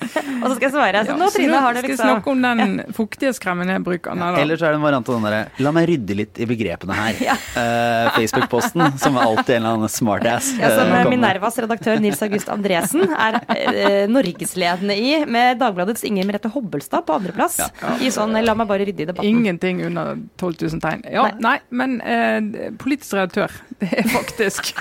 og 0.41 0.47
så 0.49 0.53
skal 0.57 0.67
jeg 0.67 0.75
svare. 0.75 1.05
Så 1.05 1.15
Ja, 1.15 1.19
nå, 1.21 1.29
Trine, 1.35 1.61
har 1.65 1.75
du 1.77 1.81
skal 1.81 1.91
liksom 1.91 2.11
snakke 2.11 2.33
om 2.33 2.43
den 2.45 2.75
fuktighetskremen 2.97 3.73
jeg 3.75 3.85
bruker. 3.87 4.19
Nei. 4.19 4.31
Eller 4.43 4.61
så 4.61 4.69
er 4.69 4.75
det 4.75 4.81
en 4.81 4.87
variant 4.87 5.09
av 5.11 5.19
den 5.19 5.27
derre 5.29 5.65
La 5.65 5.73
meg 5.75 5.89
rydde 5.91 6.17
litt 6.19 6.41
i 6.41 6.49
begrepene 6.51 6.97
her. 6.97 7.21
Eh, 7.61 8.11
Facebook-posten, 8.17 8.99
som 9.03 9.19
er 9.19 9.27
alltid 9.27 9.57
en 9.57 9.63
eller 9.63 9.79
annen 9.79 9.93
smartass. 9.93 10.53
ja, 10.61 10.71
som 10.77 10.93
eh. 10.97 11.09
Minervas 11.11 11.59
redaktør 11.61 12.01
Nils 12.03 12.23
August 12.25 12.49
Andresen 12.53 13.05
er 13.11 13.41
eh, 13.57 14.05
norgesledende 14.11 14.97
i, 14.97 15.13
med 15.27 15.61
Dagbladets 15.61 16.05
Inger 16.09 16.29
Merete 16.29 16.51
Hobbelstad 16.53 17.07
på 17.09 17.19
andreplass. 17.19 17.59
I 18.01 18.11
sånn 18.15 18.37
'la 18.41 18.55
meg 18.57 18.71
bare 18.71 18.87
rydde 18.89 19.05
i 19.05 19.09
debatten'. 19.11 19.29
Ingenting 19.31 19.83
under 19.87 20.17
12 20.41 20.63
000 20.63 20.81
tegn. 20.85 21.05
Ja, 21.13 21.31
nei, 21.41 21.59
men 21.71 22.01
eh, 22.01 22.71
politisk 22.81 23.19
redaktør, 23.19 23.53
det 23.81 23.91
er 23.93 24.09
faktisk 24.15 24.73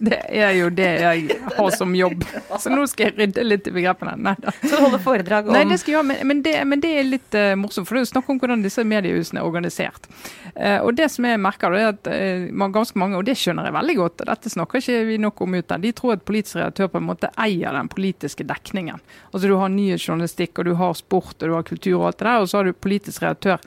Det 0.00 0.16
er 0.32 0.54
jo 0.56 0.70
det 0.72 0.88
jeg 1.02 1.34
har 1.56 1.74
som 1.76 1.92
jobb. 1.92 2.22
Så 2.58 2.70
nå 2.72 2.86
skal 2.88 3.10
jeg 3.10 3.16
rydde 3.18 3.42
litt 3.44 3.66
i 3.68 3.72
begrepene. 3.74 4.14
Nei 4.16 4.32
da. 4.40 4.54
Så 4.62 4.70
du 4.72 4.84
holder 4.86 5.02
foredrag 5.04 5.50
om 5.50 5.52
Nei, 5.52 5.66
det 5.68 5.76
skal 5.82 5.92
jeg 5.92 5.96
gjøre, 5.98 6.08
men, 6.08 6.22
men, 6.30 6.40
det, 6.46 6.54
men 6.70 6.80
det 6.80 6.92
er 6.96 7.04
litt 7.08 7.36
uh, 7.36 7.52
morsomt. 7.60 7.84
For 7.88 7.98
det 7.98 8.00
er 8.00 8.06
jo 8.06 8.10
snakk 8.14 8.30
om 8.32 8.40
hvordan 8.40 8.64
disse 8.64 8.84
mediehusene 8.88 9.42
er 9.42 9.48
organisert. 9.50 10.08
Uh, 10.54 10.80
og 10.86 10.94
det 10.96 11.10
som 11.12 11.28
jeg 11.28 11.42
merker, 11.44 11.76
det 11.76 11.84
er 11.84 11.92
at 11.92 12.10
uh, 12.16 12.66
ganske 12.72 13.02
mange, 13.02 13.20
og 13.20 13.28
det 13.28 13.36
skjønner 13.40 13.68
jeg 13.68 13.76
veldig 13.76 13.98
godt, 14.00 14.26
dette 14.32 14.54
snakker 14.56 14.80
ikke 14.80 15.04
vi 15.10 15.20
nok 15.20 15.44
om 15.44 15.60
ute, 15.60 15.80
de 15.84 15.94
tror 16.00 16.16
at 16.16 16.26
politisk 16.32 16.62
redaktør 16.62 16.92
på 16.94 17.02
en 17.02 17.08
måte 17.10 17.32
eier 17.36 17.76
den 17.76 17.92
politiske 17.92 18.48
dekningen. 18.48 19.04
Altså 19.34 19.52
Du 19.52 19.58
har 19.60 19.72
nyhetsjournalistikk, 19.76 20.62
og 20.62 20.70
du 20.70 20.76
har 20.80 20.96
sport, 20.96 21.36
og 21.42 21.44
du 21.44 21.58
har 21.58 21.68
kultur 21.68 21.98
og 22.00 22.10
alt 22.10 22.22
det 22.22 22.30
der, 22.30 22.40
og 22.40 22.48
så 22.48 22.62
har 22.62 22.70
du 22.70 22.84
politisk 22.88 23.26
redaktør 23.26 23.60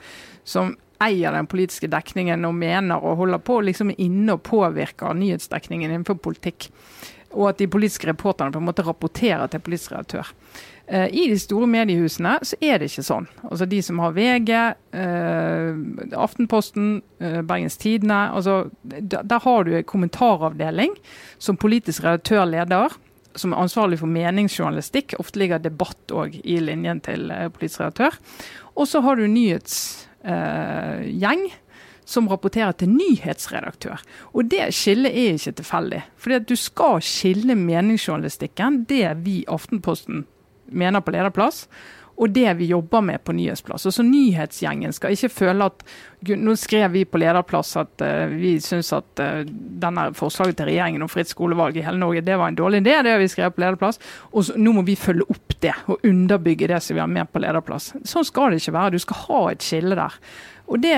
som 0.44 0.74
eier 1.02 1.34
den 1.34 1.48
politiske 1.50 1.90
dekningen 1.90 2.44
og 2.46 2.54
mener 2.54 3.02
og 3.02 3.18
holder 3.22 3.42
på 3.42 3.60
liksom 3.66 3.92
inne 3.96 4.36
og 4.36 4.44
påvirker 4.46 5.16
nyhetsdekningen 5.18 5.90
innenfor 5.90 6.20
politikk. 6.22 6.68
Og 7.34 7.50
at 7.50 7.58
de 7.58 7.70
politiske 7.70 8.06
reporterne 8.06 8.54
på 8.54 8.62
en 8.62 8.68
måte 8.68 8.84
rapporterer 8.86 9.50
til 9.50 9.62
politisk 9.64 9.92
redaktør. 9.92 10.30
Eh, 10.86 11.08
I 11.08 11.28
de 11.30 11.38
store 11.40 11.66
mediehusene 11.70 12.36
så 12.44 12.58
er 12.60 12.78
det 12.78 12.90
ikke 12.90 13.06
sånn. 13.06 13.26
Altså 13.48 13.66
De 13.68 13.80
som 13.82 14.02
har 14.04 14.12
VG, 14.16 14.50
eh, 14.92 15.78
Aftenposten, 16.20 17.00
eh, 17.20 17.40
Bergens 17.42 17.78
Tidende. 17.80 18.20
Altså, 18.36 18.70
der, 18.84 19.22
der 19.22 19.40
har 19.40 19.64
du 19.64 19.74
en 19.74 19.84
kommentaravdeling 19.84 20.94
som 21.38 21.56
politisk 21.56 22.04
redaktør 22.04 22.44
leder. 22.44 22.92
Som 23.34 23.52
er 23.52 23.64
ansvarlig 23.64 23.98
for 23.98 24.06
meningsjournalistikk. 24.06 25.16
Ofte 25.18 25.40
ligger 25.40 25.58
debatt 25.58 26.12
òg 26.12 26.36
i 26.44 26.60
linjen 26.60 27.00
til 27.02 27.32
eh, 27.32 27.48
politisk 27.48 27.80
redaktør. 27.80 28.20
Og 28.76 28.86
så 28.86 29.00
har 29.00 29.16
du 29.16 29.26
nyhetsgjeng 30.24 31.50
som 32.04 32.28
rapporterer 32.28 32.76
til 32.76 32.92
nyhetsredaktør. 32.92 34.02
Og 34.36 34.48
det 34.52 34.68
skillet 34.76 35.12
er 35.12 35.38
ikke 35.38 35.56
tilfeldig. 35.60 36.02
Fordi 36.20 36.40
du 36.50 36.56
skal 36.60 37.00
skille 37.04 37.56
meningsjournalistikken, 37.56 38.84
det 38.88 39.06
vi 39.24 39.42
Aftenposten 39.48 40.26
mener 40.68 41.04
på 41.04 41.14
lederplass, 41.14 41.64
og 42.14 42.30
det 42.30 42.46
vi 42.60 42.68
jobber 42.70 43.00
med 43.02 43.24
på 43.24 43.34
nyhetsplass. 43.34 43.86
Og 43.88 43.94
så 43.96 44.04
Nyhetsgjengen 44.06 44.92
skal 44.94 45.16
ikke 45.16 45.32
føle 45.34 45.66
at 45.66 45.82
Nå 46.24 46.54
skrev 46.56 46.92
vi 46.94 47.02
på 47.04 47.18
lederplass 47.20 47.74
at 47.76 48.00
uh, 48.00 48.30
vi 48.32 48.54
syns 48.62 48.94
at 48.96 49.20
uh, 49.20 49.42
denne 49.44 50.06
forslaget 50.16 50.56
til 50.56 50.70
regjeringen 50.70 51.04
om 51.04 51.10
fritt 51.12 51.28
skolevalg 51.28 51.76
i 51.76 51.82
hele 51.84 52.00
Norge 52.00 52.22
det 52.24 52.38
var 52.40 52.48
en 52.48 52.56
dårlig 52.56 52.80
idé. 52.80 52.94
Det 53.02 53.12
har 53.12 53.20
vi 53.20 53.28
skrevet 53.28 53.56
på 53.58 53.60
lederplass. 53.60 54.00
Og 54.32 54.46
så, 54.46 54.56
nå 54.56 54.72
må 54.72 54.86
vi 54.86 54.96
følge 54.96 55.26
opp 55.28 55.53
det 55.64 55.74
og 55.90 56.04
underbygge 56.06 56.70
det 56.70 56.80
som 56.84 56.96
vi 56.96 57.02
har 57.02 57.10
med 57.10 57.30
på 57.32 57.42
lederplass. 57.42 57.92
Sånn 58.06 58.26
skal 58.28 58.52
det 58.52 58.62
ikke 58.62 58.76
være. 58.76 58.94
Du 58.94 59.02
skal 59.02 59.22
ha 59.26 59.40
et 59.52 59.64
skille 59.64 59.98
der. 59.98 60.18
Og 60.64 60.80
det, 60.80 60.94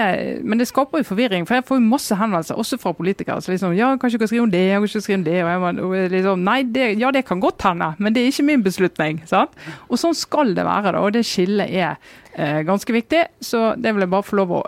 men 0.47 0.61
det 0.61 0.69
skaper 0.71 1.01
jo 1.03 1.09
forvirring, 1.09 1.47
for 1.47 1.57
jeg 1.57 1.65
får 1.67 1.81
jo 1.81 1.89
masse 1.89 2.15
henvendelser, 2.15 2.59
også 2.59 2.79
fra 2.79 2.93
politikere. 2.95 3.43
så 3.43 3.51
liksom, 3.51 3.75
ja, 3.75 3.89
Kanskje 3.99 4.21
kan 4.23 4.31
skrive 4.31 4.45
om 4.45 4.53
det, 4.53 4.61
jeg 4.63 4.79
kan 4.79 4.87
ikke 4.87 5.01
skrive 5.03 5.19
om 5.19 5.25
det. 5.27 5.37
Og 5.43 5.51
jeg 5.51 5.63
må, 5.63 5.73
og 5.89 6.11
liksom, 6.15 6.45
Nei, 6.47 6.61
det, 6.63 6.87
ja, 7.01 7.11
det 7.11 7.25
kan 7.27 7.43
godt 7.43 7.67
hende, 7.67 7.93
men 7.99 8.15
det 8.15 8.23
er 8.23 8.31
ikke 8.31 8.47
min 8.47 8.63
beslutning. 8.63 9.23
sant? 9.27 9.59
Og 9.91 9.99
sånn 9.99 10.15
skal 10.15 10.55
det 10.55 10.67
være, 10.67 10.95
da, 10.95 11.03
og 11.03 11.17
det 11.17 11.27
skillet 11.27 11.75
er 11.75 11.97
eh, 12.35 12.63
ganske 12.69 12.95
viktig. 12.95 13.25
Så 13.43 13.73
det 13.75 13.95
vil 13.95 14.07
jeg 14.07 14.15
bare 14.15 14.29
få 14.29 14.39
lov 14.39 14.55
å 14.55 14.63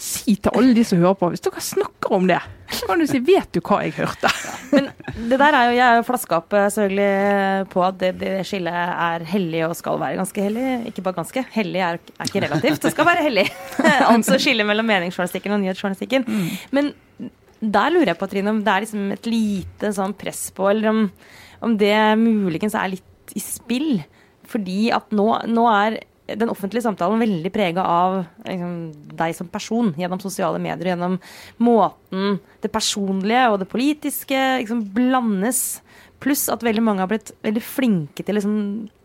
si 0.00 0.34
til 0.40 0.56
alle 0.56 0.72
de 0.76 0.84
som 0.86 1.00
hører 1.02 1.16
på. 1.20 1.28
Hvis 1.32 1.42
dere 1.44 1.62
snakker 1.64 2.14
om 2.16 2.28
det, 2.30 2.38
så 2.70 2.86
kan 2.88 3.00
du 3.00 3.06
si 3.06 3.18
'vet 3.18 3.50
du 3.52 3.60
hva 3.60 3.80
jeg 3.84 3.94
hørte'? 3.98 4.30
Men 4.72 4.88
det 5.28 5.38
der 5.38 5.56
er 5.56 5.64
jo, 5.70 5.76
jeg 5.76 5.86
er 5.86 5.96
jo 5.98 6.06
flaska 6.06 6.36
opp 6.36 6.52
eh, 6.52 6.68
selvfølgelig 6.70 7.68
på 7.70 7.84
at 7.84 7.98
det, 8.00 8.12
det 8.20 8.32
skillet 8.46 8.72
er 8.74 9.24
hellig 9.24 9.66
og 9.66 9.76
skal 9.76 10.00
være 10.00 10.20
ganske 10.20 10.42
hellig. 10.42 10.86
Ikke 10.86 11.02
bare 11.02 11.18
ganske. 11.20 11.44
Hellig 11.52 11.80
er, 11.80 11.98
er 11.98 12.30
ikke 12.30 12.44
relativt, 12.46 12.82
det 12.82 12.92
skal 12.92 13.06
være 13.06 13.26
hellig. 13.26 13.46
altså 14.14 14.38
skille 14.38 14.64
mellom 14.64 14.86
meningsjournalistikken 14.86 15.52
og 15.52 15.60
nyhetsjournalistikken. 15.60 16.26
Men 16.70 16.94
der 17.60 17.92
lurer 17.92 18.14
jeg 18.14 18.18
på, 18.18 18.26
Trine, 18.26 18.54
om 18.54 18.62
det 18.64 18.72
er 18.72 18.86
liksom 18.86 19.12
et 19.12 19.26
lite 19.28 19.92
sånn 19.92 20.14
press 20.16 20.48
på, 20.56 20.70
eller 20.70 20.88
om, 20.94 21.02
om 21.60 21.76
det 21.76 21.96
muligens 22.16 22.74
er 22.78 22.94
litt 22.94 23.36
i 23.36 23.42
spill. 23.42 24.00
Fordi 24.50 24.88
at 24.94 25.12
nå, 25.14 25.28
nå 25.46 25.66
er 25.70 26.00
den 26.38 26.50
offentlige 26.52 26.84
samtalen 26.84 27.22
veldig 27.22 27.52
prega 27.54 27.84
av 27.84 28.18
liksom, 28.46 28.74
deg 29.18 29.36
som 29.36 29.50
person 29.52 29.92
gjennom 29.98 30.20
sosiale 30.22 30.60
medier. 30.62 30.92
Gjennom 30.92 31.18
måten 31.62 32.40
det 32.62 32.72
personlige 32.72 33.46
og 33.50 33.60
det 33.62 33.70
politiske 33.70 34.42
liksom, 34.62 34.84
blandes. 34.94 35.80
Pluss 36.20 36.48
at 36.52 36.64
veldig 36.64 36.82
mange 36.84 37.00
har 37.00 37.08
blitt 37.08 37.32
veldig 37.40 37.62
flinke 37.64 38.24
til 38.24 38.34
å 38.34 38.38
liksom, 38.40 38.58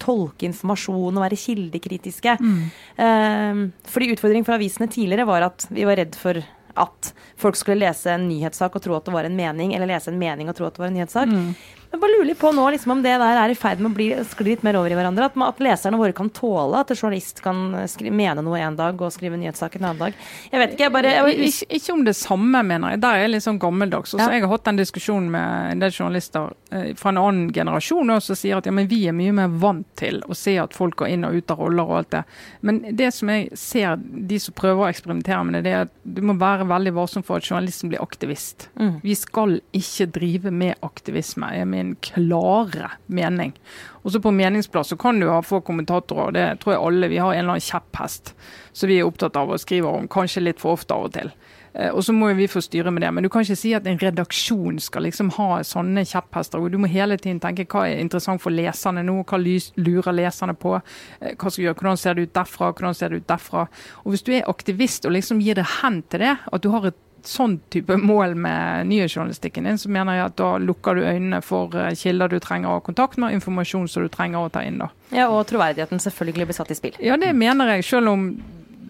tolke 0.04 0.50
informasjon 0.50 1.16
og 1.16 1.24
være 1.24 1.40
kildekritiske. 1.40 2.36
Mm. 2.42 3.72
fordi 3.88 4.12
utfordringen 4.14 4.48
for 4.48 4.58
avisene 4.58 4.92
tidligere 4.92 5.28
var 5.28 5.48
at 5.48 5.68
vi 5.72 5.88
var 5.88 6.00
redd 6.02 6.18
for 6.20 6.44
at 6.76 7.12
folk 7.40 7.56
skulle 7.56 7.86
lese 7.86 8.12
en 8.12 8.28
nyhetssak 8.28 8.76
og 8.76 8.84
tro 8.84 8.98
at 8.98 9.08
det 9.08 9.14
var 9.16 9.28
en 9.28 9.38
mening, 9.38 9.74
eller 9.76 9.90
lese 9.90 10.12
en 10.12 10.20
mening 10.20 10.52
og 10.52 10.58
tro 10.58 10.68
at 10.68 10.76
det 10.76 10.84
var 10.84 10.92
en 10.92 10.98
nyhetssak. 11.00 11.32
Mm. 11.32 11.54
Jeg 11.96 12.02
bare 12.02 12.12
lurer 12.12 12.36
på 12.36 12.50
nå 12.52 12.64
liksom, 12.74 12.92
om 12.92 13.02
det 13.06 13.14
der 13.22 13.38
er 13.40 13.52
i 13.52 13.56
ferd 13.56 13.80
med 13.80 13.94
å 13.94 13.96
bli, 13.96 14.06
skli 14.28 14.50
litt 14.50 14.64
mer 14.68 14.76
over 14.76 14.92
i 14.92 14.96
hverandre. 14.98 15.30
At, 15.30 15.36
at 15.46 15.62
leserne 15.64 15.96
våre 15.96 16.12
kan 16.16 16.28
tåle 16.36 16.82
at 16.84 16.90
en 16.92 16.98
journalist 16.98 17.38
kan 17.44 17.62
skri, 17.88 18.10
mene 18.12 18.44
noe 18.44 18.60
en 18.60 18.76
dag 18.76 19.00
og 19.00 19.14
skrive 19.16 19.38
nyhetssak 19.40 19.78
en 19.78 19.86
annen 19.88 20.02
dag. 20.02 20.18
Jeg 20.52 20.60
vet 20.60 20.74
ikke, 20.74 20.84
jeg 20.84 20.92
bare 20.92 21.14
jeg, 21.14 21.38
ikke, 21.48 21.68
ikke, 21.78 21.94
om 21.94 22.04
det 22.04 22.16
samme, 22.20 22.64
mener 22.68 22.92
jeg. 22.92 23.02
Der 23.06 23.16
er 23.16 23.24
jeg 23.24 23.32
litt 23.32 23.46
sånn 23.46 23.62
gammeldags. 23.64 24.12
Også, 24.12 24.20
ja. 24.20 24.28
Jeg 24.36 24.44
har 24.44 24.52
hatt 24.52 24.68
en 24.68 24.82
diskusjon 24.82 25.30
med 25.32 25.70
en 25.70 25.86
del 25.86 25.94
journalister 25.96 26.52
eh, 26.76 26.90
fra 27.00 27.14
en 27.14 27.22
annen 27.22 27.46
generasjon 27.56 28.12
som 28.26 28.40
sier 28.42 28.60
at 28.60 28.68
ja, 28.68 28.76
men 28.76 28.92
vi 28.92 29.00
er 29.08 29.16
mye 29.16 29.38
mer 29.40 29.56
vant 29.64 29.88
til 29.96 30.20
å 30.28 30.36
se 30.36 30.58
at 30.60 30.76
folk 30.76 31.00
går 31.00 31.14
inn 31.14 31.24
og 31.30 31.40
ut 31.40 31.56
av 31.56 31.64
roller 31.64 31.94
og 31.94 32.02
alt 32.02 32.12
det. 32.18 32.24
Men 32.60 32.82
det 32.92 33.14
som 33.16 33.32
jeg 33.32 33.48
ser 33.62 34.04
de 34.04 34.42
som 34.44 34.58
prøver 34.60 34.84
å 34.84 34.90
eksperimentere 34.92 35.40
med 35.48 35.62
det, 35.62 35.64
det 35.70 35.78
er 35.78 35.88
at 35.88 35.96
du 36.04 36.20
må 36.28 36.36
være 36.44 36.68
veldig 36.76 36.96
varsom 37.00 37.24
for 37.24 37.40
at 37.40 37.48
journalisten 37.48 37.94
blir 37.94 38.04
aktivist. 38.04 38.68
Mm. 38.76 39.00
Vi 39.08 39.16
skal 39.16 39.62
ikke 39.72 40.12
drive 40.20 40.52
med 40.52 40.76
aktivisme. 40.84 41.56
Jeg 41.56 41.72
min 41.72 41.85
klare 42.02 42.92
mening. 43.06 43.54
Og 44.02 44.12
så 44.12 44.22
På 44.22 44.32
meningsplass 44.32 44.90
så 44.94 44.98
kan 44.98 45.20
du 45.20 45.28
ha 45.30 45.42
få 45.42 45.62
kommentatorer, 45.62 46.32
det 46.34 46.48
tror 46.62 46.74
jeg 46.74 46.82
alle. 46.82 47.12
Vi 47.12 47.22
har 47.22 47.34
en 47.34 47.40
eller 47.40 47.58
annen 47.58 47.70
kjepphest 47.70 48.34
som 48.74 48.90
vi 48.90 49.00
er 49.00 49.08
opptatt 49.08 49.38
av 49.38 49.54
og 49.54 49.62
skriver 49.62 49.90
om, 49.90 50.08
kanskje 50.08 50.44
litt 50.44 50.62
for 50.62 50.78
ofte 50.78 50.94
av 50.94 51.08
og 51.08 51.14
til. 51.14 51.32
Eh, 51.76 51.92
og 51.92 52.04
så 52.08 52.14
må 52.16 52.30
vi 52.38 52.48
få 52.48 52.62
styre 52.64 52.92
med 52.94 53.04
det. 53.04 53.12
Men 53.14 53.26
du 53.26 53.30
kan 53.30 53.44
ikke 53.44 53.58
si 53.60 53.74
at 53.76 53.88
en 53.88 54.00
redaksjon 54.00 54.80
skal 54.84 55.06
liksom 55.08 55.34
ha 55.38 55.62
sånne 55.68 56.06
kjepphester. 56.08 56.60
og 56.62 56.72
Du 56.72 56.78
må 56.80 56.88
hele 56.92 57.18
tiden 57.18 57.42
tenke 57.44 57.68
hva 57.68 57.88
er 57.90 58.00
interessant 58.00 58.42
for 58.42 58.56
leserne 58.56 59.04
nå, 59.04 59.22
hva 59.24 59.40
lurer 59.42 60.16
leserne 60.16 60.56
på. 60.56 60.78
Eh, 61.20 61.36
hva 61.36 61.52
skal 61.52 61.66
gjøre, 61.66 61.80
Hvordan 61.82 61.98
ser 61.98 62.14
det 62.14 62.30
ut 62.30 62.36
derfra, 62.36 62.72
hvordan 62.72 62.96
ser 62.96 63.10
det 63.10 63.24
ut 63.24 63.28
derfra. 63.28 63.68
Og 64.06 64.12
Hvis 64.12 64.24
du 64.24 64.32
er 64.32 64.50
aktivist 64.50 65.06
og 65.06 65.12
liksom 65.12 65.42
gir 65.42 65.56
det 65.56 65.68
hen 65.82 66.04
til 66.04 66.20
det, 66.20 66.38
at 66.52 66.64
du 66.64 66.70
har 66.72 66.86
et 66.86 67.02
sånn 67.30 67.58
type 67.74 67.98
mål 67.98 68.36
med 68.40 68.90
nyhetsjournalistikken 68.90 69.68
din, 69.68 69.80
så 69.82 69.90
mener 69.92 70.20
jeg 70.20 70.26
at 70.30 70.36
da 70.42 70.50
lukker 70.62 70.98
du 70.98 71.06
øynene 71.06 71.42
for 71.46 71.74
eh, 71.80 71.94
kilder 71.98 72.32
du 72.32 72.38
trenger 72.44 72.72
å 72.72 72.78
ha 72.80 72.84
kontakt 72.86 73.20
med, 73.22 73.36
informasjon 73.38 73.88
som 73.92 74.06
du 74.06 74.12
trenger 74.14 74.46
å 74.46 74.52
ta 74.54 74.64
inn. 74.66 74.80
da. 74.82 74.90
Ja, 75.16 75.30
Og 75.30 75.46
troverdigheten 75.50 76.02
selvfølgelig 76.04 76.52
blir 76.52 76.60
satt 76.60 76.72
i 76.72 76.78
spill. 76.78 76.96
Ja, 77.04 77.18
det 77.22 77.34
mener 77.38 77.76
jeg, 77.76 77.88
selv 77.88 78.14
om 78.14 78.30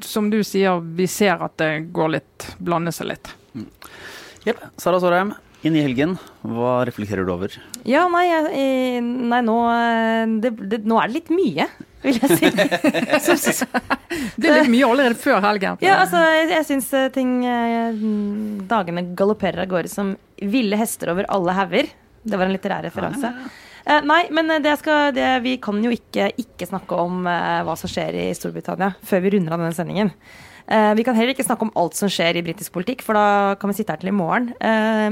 som 0.03 0.29
du 0.29 0.41
sier, 0.43 0.81
vi 0.97 1.07
ser 1.07 1.41
at 1.41 1.57
det 1.61 1.87
går 1.95 2.13
litt, 2.17 2.47
blander 2.59 2.93
seg 2.95 3.13
litt. 3.13 3.31
Mm. 3.55 3.67
Yep. 4.45 4.61
Sara 4.81 4.99
Sårheim, 5.01 5.31
inn 5.65 5.77
i 5.77 5.81
helgen, 5.81 6.17
hva 6.45 6.83
reflekterer 6.85 7.25
du 7.25 7.31
over? 7.33 7.55
Ja, 7.87 8.05
nei, 8.11 8.27
nei 9.01 9.41
nå, 9.45 9.57
det, 10.43 10.51
det, 10.59 10.81
nå 10.85 10.99
er 11.01 11.09
det 11.09 11.21
litt 11.21 11.31
mye. 11.33 11.69
Vil 12.05 12.21
jeg 12.21 12.37
si. 12.39 13.67
Det 14.39 14.47
er 14.47 14.61
litt 14.61 14.71
mye 14.71 14.87
allerede 14.87 15.19
før 15.19 15.41
helgen. 15.43 15.77
Ja, 15.83 15.99
altså, 16.03 16.21
jeg, 16.21 16.63
syns 16.67 16.87
eh, 16.95 17.09
ting 17.13 17.37
eh, 17.47 17.97
Dagene 18.69 19.03
galopperer 19.17 19.65
av 19.65 19.69
gårde 19.71 19.91
som 19.91 20.15
ville 20.41 20.79
hester 20.79 21.11
over 21.13 21.27
alle 21.31 21.55
hauger. 21.57 21.91
Det 22.25 22.39
var 22.39 22.47
en 22.47 22.55
litterær 22.55 22.85
referanse. 22.87 23.31
Eh, 23.85 24.01
nei, 24.01 24.23
men 24.33 24.49
det 24.63 24.73
skal, 24.81 25.13
det, 25.13 25.27
vi 25.45 25.59
kan 25.61 25.77
jo 25.83 25.93
ikke 25.93 26.31
ikke 26.41 26.67
snakke 26.71 26.97
om 26.97 27.27
eh, 27.29 27.61
hva 27.65 27.77
som 27.77 27.91
skjer 27.91 28.17
i 28.17 28.25
Storbritannia 28.37 28.95
før 29.05 29.21
vi 29.25 29.35
runder 29.35 29.53
av 29.53 29.61
denne 29.61 29.77
sendingen. 29.77 30.09
Eh, 30.65 30.91
vi 30.97 31.05
kan 31.05 31.13
heller 31.13 31.35
ikke 31.35 31.45
snakke 31.45 31.67
om 31.67 31.73
alt 31.77 31.97
som 31.97 32.09
skjer 32.09 32.39
i 32.39 32.43
britisk 32.47 32.73
politikk, 32.73 33.03
for 33.05 33.17
da 33.17 33.53
kan 33.61 33.69
vi 33.69 33.77
sitte 33.77 33.93
her 33.93 34.01
til 34.01 34.09
i 34.09 34.15
morgen. 34.17 34.49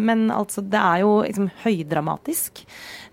Men 0.02 0.26
altså, 0.34 0.66
det 0.66 0.82
er 0.82 1.04
jo 1.04 1.20
liksom 1.22 1.52
høydramatisk. 1.62 2.64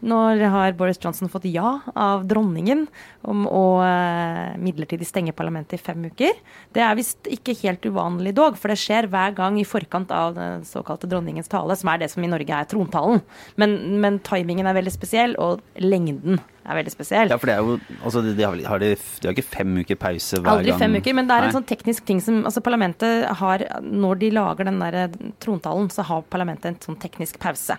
Når 0.00 0.40
har 0.52 0.76
Boris 0.78 1.00
Johnson 1.02 1.28
fått 1.28 1.48
ja 1.50 1.78
av 1.92 2.24
dronningen 2.28 2.86
om 3.28 3.44
å 3.48 3.64
eh, 3.84 4.56
midlertidig 4.60 5.08
stenge 5.08 5.34
parlamentet 5.36 5.76
i 5.76 5.82
fem 5.82 6.06
uker? 6.08 6.38
Det 6.72 6.84
er 6.84 6.96
visst 6.98 7.28
ikke 7.28 7.56
helt 7.62 7.84
uvanlig 7.84 8.32
dog, 8.38 8.56
for 8.60 8.72
det 8.72 8.78
skjer 8.80 9.10
hver 9.12 9.34
gang 9.36 9.58
i 9.60 9.66
forkant 9.68 10.12
av 10.14 10.36
den 10.38 10.64
såkalte 10.68 11.10
dronningens 11.10 11.50
tale, 11.52 11.76
som 11.76 11.92
er 11.92 12.04
det 12.04 12.10
som 12.12 12.24
i 12.24 12.30
Norge 12.30 12.62
er 12.62 12.70
trontalen. 12.70 13.20
Men, 13.60 13.76
men 14.00 14.18
timingen 14.24 14.70
er 14.70 14.78
veldig 14.78 14.94
spesiell, 14.94 15.36
og 15.40 15.60
lengden 15.82 16.40
er 16.64 16.78
veldig 16.80 16.92
spesiell. 16.92 17.32
Ja, 17.32 17.38
for 17.40 17.50
det 17.50 17.56
er 17.56 17.64
jo 17.64 17.76
altså, 18.04 18.22
de, 18.24 18.34
har, 18.44 18.56
har 18.72 18.82
de, 18.82 18.94
de 18.94 19.28
har 19.28 19.36
ikke 19.36 19.48
fem 19.48 19.76
uker 19.82 19.98
pause 20.00 20.40
hver 20.40 20.52
Aldri 20.54 20.72
gang? 20.72 20.82
fem 20.84 20.96
uker, 21.00 21.16
men 21.18 21.28
det 21.28 21.36
er 21.36 21.46
en 21.46 21.50
Nei. 21.50 21.56
sånn 21.58 21.68
teknisk 21.68 22.08
ting 22.08 22.24
som 22.24 22.42
altså 22.48 22.62
Parlamentet 22.64 23.24
har 23.40 23.62
Når 23.82 24.20
de 24.20 24.28
lager 24.34 24.68
den 24.68 24.80
der 24.82 25.14
trontalen, 25.42 25.88
så 25.92 26.04
har 26.06 26.26
parlamentet 26.32 26.70
en 26.70 26.82
sånn 26.84 27.00
teknisk 27.00 27.40
pause. 27.42 27.76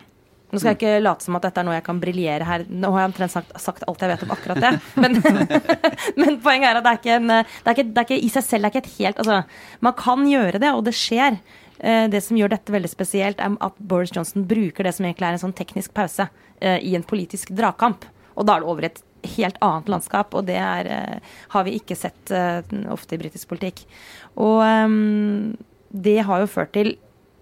Nå 0.51 0.59
skal 0.59 0.73
jeg 0.73 0.79
ikke 0.81 0.99
late 1.01 1.23
som 1.23 1.37
at 1.37 1.45
dette 1.47 1.61
er 1.61 1.67
noe 1.67 1.77
jeg 1.77 1.85
kan 1.85 1.99
briljere 2.01 2.47
her. 2.47 2.65
Nå 2.67 2.91
har 2.91 3.05
jeg 3.05 3.11
omtrent 3.13 3.33
sagt, 3.33 3.53
sagt 3.63 3.85
alt 3.87 4.03
jeg 4.03 4.11
vet 4.11 4.25
om 4.25 4.33
akkurat 4.35 4.61
det. 4.61 4.71
Men, 5.01 5.17
men 6.21 6.39
poenget 6.43 6.69
er 6.69 6.79
at 6.79 6.85
det 6.85 6.91
er 6.91 6.99
ikke 6.99 7.17
en 7.17 7.31
det 7.31 7.41
er 7.65 7.75
ikke, 7.75 7.87
det 7.87 8.01
er 8.01 8.07
ikke, 8.09 8.21
I 8.27 8.31
seg 8.33 8.47
selv 8.47 8.65
det 8.65 8.69
er 8.69 8.73
ikke 8.75 8.85
et 8.85 8.95
helt 8.99 9.21
Altså, 9.21 9.41
man 9.85 9.95
kan 9.97 10.25
gjøre 10.27 10.61
det, 10.61 10.71
og 10.75 10.83
det 10.87 10.95
skjer. 10.97 11.39
Eh, 11.81 12.07
Det 12.11 12.21
som 12.23 12.37
gjør 12.37 12.53
dette 12.53 12.73
veldig 12.73 12.89
spesielt, 12.91 13.39
er 13.41 13.55
at 13.59 13.77
Boris 13.79 14.13
Johnson 14.13 14.45
bruker 14.47 14.85
det 14.85 14.93
som 14.97 15.05
egentlig 15.07 15.29
er 15.29 15.37
en 15.37 15.45
sånn 15.45 15.57
teknisk 15.57 15.93
pause 15.97 16.27
eh, 16.59 16.77
i 16.77 16.95
en 16.97 17.05
politisk 17.07 17.53
dragkamp. 17.57 18.05
Og 18.35 18.45
da 18.47 18.55
er 18.55 18.63
det 18.63 18.69
over 18.69 18.85
i 18.85 18.91
et 18.91 19.01
helt 19.37 19.57
annet 19.61 19.89
landskap, 19.89 20.33
og 20.37 20.45
det 20.49 20.59
er, 20.61 20.89
eh, 20.89 21.37
har 21.55 21.65
vi 21.65 21.77
ikke 21.79 21.97
sett 21.97 22.33
ofte 22.89 23.15
i 23.17 23.21
britisk 23.21 23.49
politikk. 23.49 23.83
Og 24.41 24.61
ehm, 24.65 25.57
det 25.91 26.21
har 26.25 26.41
jo 26.41 26.53
ført 26.53 26.73
til 26.77 26.95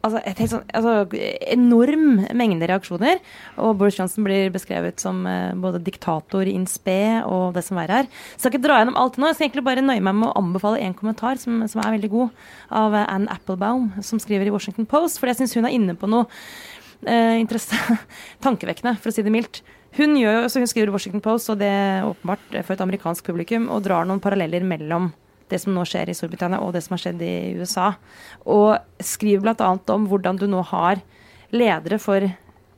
altså, 0.05 0.47
sånn, 0.51 0.65
altså, 0.75 1.19
enorm 1.53 2.23
mengde 2.37 2.69
reaksjoner. 2.69 3.19
Og 3.61 3.77
Boris 3.79 3.99
Johnson 3.99 4.25
blir 4.27 4.51
beskrevet 4.53 5.01
som 5.03 5.21
eh, 5.29 5.55
både 5.59 5.81
diktator 5.85 6.49
in 6.49 6.65
spe 6.69 7.21
og 7.25 7.55
det 7.57 7.65
som 7.67 7.79
verre 7.79 8.03
er. 8.03 8.11
Så 8.35 8.37
jeg 8.37 8.43
skal 8.45 8.55
ikke 8.55 8.65
dra 8.67 8.79
gjennom 8.81 8.99
alt 8.99 9.19
nå. 9.19 9.29
Jeg 9.29 9.39
skal 9.39 9.49
egentlig 9.49 9.65
bare 9.67 9.85
nøye 9.85 10.03
meg 10.03 10.19
med 10.21 10.29
å 10.31 10.35
anbefale 10.39 10.81
en 10.83 10.97
kommentar 10.97 11.41
som, 11.41 11.63
som 11.71 11.83
er 11.83 11.95
veldig 11.97 12.11
god, 12.13 12.45
av 12.81 12.97
eh, 12.97 13.07
Anne 13.15 13.33
Applebaum, 13.33 13.89
som 14.05 14.21
skriver 14.21 14.49
i 14.49 14.53
Washington 14.55 14.89
Post. 14.89 15.21
For 15.21 15.31
jeg 15.31 15.41
syns 15.41 15.57
hun 15.59 15.69
er 15.69 15.75
inne 15.75 15.97
på 15.99 16.09
noe 16.11 16.29
eh, 17.05 17.43
tankevekkende, 18.45 18.97
for 18.99 19.11
å 19.11 19.15
si 19.15 19.25
det 19.25 19.35
mildt. 19.35 19.63
Hun, 19.97 20.13
gjør, 20.19 20.45
hun 20.45 20.69
skriver 20.69 20.91
i 20.91 20.93
Washington 20.93 21.23
Post, 21.25 21.49
og 21.51 21.59
det 21.61 21.69
er 21.69 22.05
åpenbart 22.05 22.61
for 22.61 22.75
et 22.75 22.85
amerikansk 22.85 23.25
publikum, 23.31 23.67
og 23.73 23.83
drar 23.87 24.05
noen 24.07 24.21
paralleller 24.21 24.65
mellom 24.67 25.09
det 25.49 25.61
som 25.63 25.73
nå 25.75 25.85
skjer 25.87 26.11
i 26.11 26.17
Storbritannia 26.17 26.61
og 26.63 26.75
det 26.75 26.83
som 26.85 26.95
har 26.95 27.03
skjedd 27.05 27.23
i 27.25 27.33
USA. 27.59 27.91
Og 28.49 28.77
skriver 29.03 29.43
bl.a. 29.47 29.71
om 29.95 30.07
hvordan 30.09 30.39
du 30.39 30.47
nå 30.49 30.63
har 30.71 31.01
ledere 31.55 31.99
for 32.01 32.25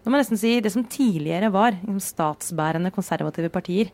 nå 0.01 0.09
må 0.09 0.17
jeg 0.17 0.23
nesten 0.23 0.39
si 0.41 0.51
det 0.65 0.71
som 0.73 0.85
tidligere 0.89 1.51
var 1.53 1.75
liksom, 1.75 1.99
statsbærende 2.01 2.89
konservative 2.93 3.51
partier, 3.53 3.91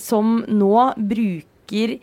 som 0.00 0.38
nå 0.48 0.76
bruker 0.96 1.98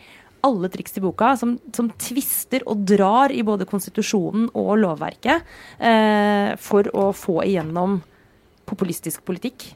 alle 0.46 0.70
triks 0.72 1.00
i 1.00 1.04
boka, 1.04 1.34
som, 1.40 1.56
som 1.76 1.90
tvister 2.00 2.64
og 2.70 2.86
drar 2.88 3.34
i 3.34 3.42
både 3.44 3.68
konstitusjonen 3.70 4.52
og 4.54 4.78
lovverket 4.84 5.50
eh, 5.82 6.54
for 6.62 6.88
å 6.94 7.10
få 7.18 7.42
igjennom 7.48 7.98
populistisk 8.70 9.26
politikk. 9.26 9.72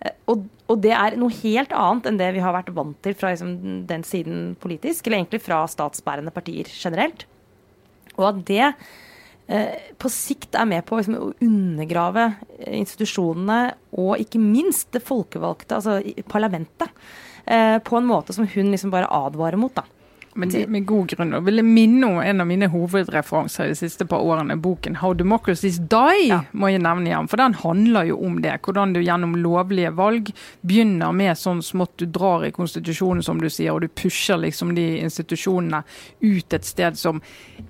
Eh, 0.00 0.14
Og, 0.30 0.46
og 0.68 0.80
det 0.84 0.92
er 0.92 1.16
noe 1.18 1.32
helt 1.40 1.72
annet 1.72 2.06
enn 2.06 2.18
det 2.20 2.30
vi 2.36 2.44
har 2.44 2.52
vært 2.52 2.74
vant 2.76 2.98
til 3.02 3.14
fra 3.18 3.32
liksom, 3.32 3.86
den 3.88 4.04
siden 4.04 4.54
politisk, 4.60 5.06
eller 5.06 5.22
egentlig 5.22 5.40
fra 5.42 5.62
statsbærende 5.66 6.34
partier 6.34 6.68
generelt. 6.68 7.24
Og 8.18 8.26
at 8.28 8.42
det 8.50 8.64
eh, 9.48 9.92
på 9.98 10.10
sikt 10.12 10.58
er 10.58 10.68
med 10.68 10.84
på 10.84 10.98
liksom, 10.98 11.16
å 11.16 11.32
undergrave 11.40 12.28
institusjonene 12.66 13.60
og 13.96 14.20
ikke 14.20 14.42
minst 14.42 14.92
det 14.92 15.02
folkevalgte, 15.06 15.78
altså 15.78 15.98
parlamentet, 16.28 16.92
eh, 17.46 17.78
på 17.80 17.96
en 17.96 18.10
måte 18.10 18.36
som 18.36 18.46
hun 18.46 18.74
liksom 18.74 18.92
bare 18.92 19.08
advarer 19.08 19.56
mot. 19.56 19.74
da. 19.74 19.86
Men 20.38 20.52
det, 20.52 20.68
med 20.70 20.86
god 20.86 21.08
grunn. 21.10 21.34
Og 21.34 21.44
vil 21.48 21.58
jeg 21.58 21.66
minne 21.66 22.06
om 22.06 22.18
en 22.22 22.40
av 22.44 22.46
mine 22.46 22.68
hovedreferanser 22.70 23.70
de 23.72 23.74
siste 23.78 24.06
par 24.06 24.22
årene, 24.22 24.56
boken 24.62 24.96
'How 24.96 25.14
Democracies 25.18 25.78
Die', 25.78 26.28
Ja. 26.28 26.40
må 26.52 26.70
jeg 26.70 26.82
nevne 26.82 27.10
igjen. 27.10 27.28
For 27.28 27.36
den 27.36 27.54
handler 27.54 28.06
jo 28.06 28.18
om 28.24 28.40
det. 28.42 28.60
Hvordan 28.62 28.92
du 28.94 29.00
gjennom 29.00 29.34
lovlige 29.34 29.94
valg 29.94 30.32
begynner 30.66 31.12
med 31.12 31.36
sånn 31.36 31.62
smått 31.62 31.96
du 31.96 32.06
drar 32.06 32.44
i 32.46 32.50
konstitusjonen, 32.50 33.22
som 33.22 33.40
du 33.40 33.48
sier, 33.48 33.72
og 33.72 33.80
du 33.80 33.88
pusher 33.88 34.38
liksom 34.38 34.74
de 34.74 35.00
institusjonene 35.00 35.82
ut 36.22 36.54
et 36.54 36.64
sted 36.64 36.96
som 36.96 37.20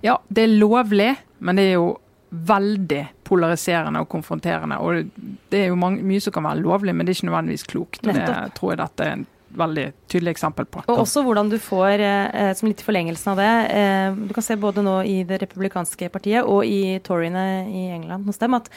Ja, 0.03 0.19
det 0.31 0.45
er 0.45 0.59
lovlig, 0.59 1.17
men 1.41 1.57
det 1.57 1.63
er 1.71 1.75
jo 1.75 1.97
veldig 2.31 3.09
polariserende 3.25 4.01
og 4.01 4.09
konfronterende. 4.09 4.79
Og 4.81 5.11
det 5.51 5.65
er 5.65 5.67
jo 5.69 5.77
mange, 5.77 6.03
mye 6.03 6.21
som 6.21 6.33
kan 6.33 6.45
være 6.45 6.63
lovlig, 6.63 6.95
men 6.95 7.07
det 7.07 7.15
er 7.15 7.23
ikke 7.23 7.31
nødvendigvis 7.31 7.67
klokt. 7.67 8.07
Og 8.07 8.15
det 8.15 8.55
tror 8.55 8.71
jeg 8.73 8.79
dette 8.79 9.05
er 9.05 9.13
en 9.13 9.27
veldig 9.57 9.85
tydelig 10.11 10.35
eksempel 10.37 10.67
på. 10.69 10.83
Og 10.87 11.03
også 11.05 11.23
hvordan 11.27 11.51
du 11.51 11.59
får, 11.63 12.03
eh, 12.05 12.51
som 12.59 12.69
litt 12.69 12.83
i 12.83 12.87
forlengelsen 12.87 13.33
av 13.33 13.41
det 13.41 13.53
eh, 13.75 14.19
Du 14.29 14.35
kan 14.37 14.45
se 14.45 14.57
både 14.61 14.85
nå 14.85 14.99
i 15.09 15.23
det 15.29 15.41
republikanske 15.43 16.11
partiet 16.13 16.45
og 16.45 16.67
i 16.67 16.99
Toryene 17.05 17.47
i 17.69 17.87
England 17.97 18.29
hos 18.29 18.41
dem, 18.43 18.57
at, 18.59 18.69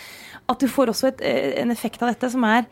at 0.49 0.61
du 0.61 0.69
får 0.71 0.93
også 0.93 1.11
et, 1.11 1.25
eh, 1.25 1.61
en 1.61 1.73
effekt 1.73 2.01
av 2.01 2.13
dette 2.13 2.31
som 2.31 2.45
er 2.47 2.69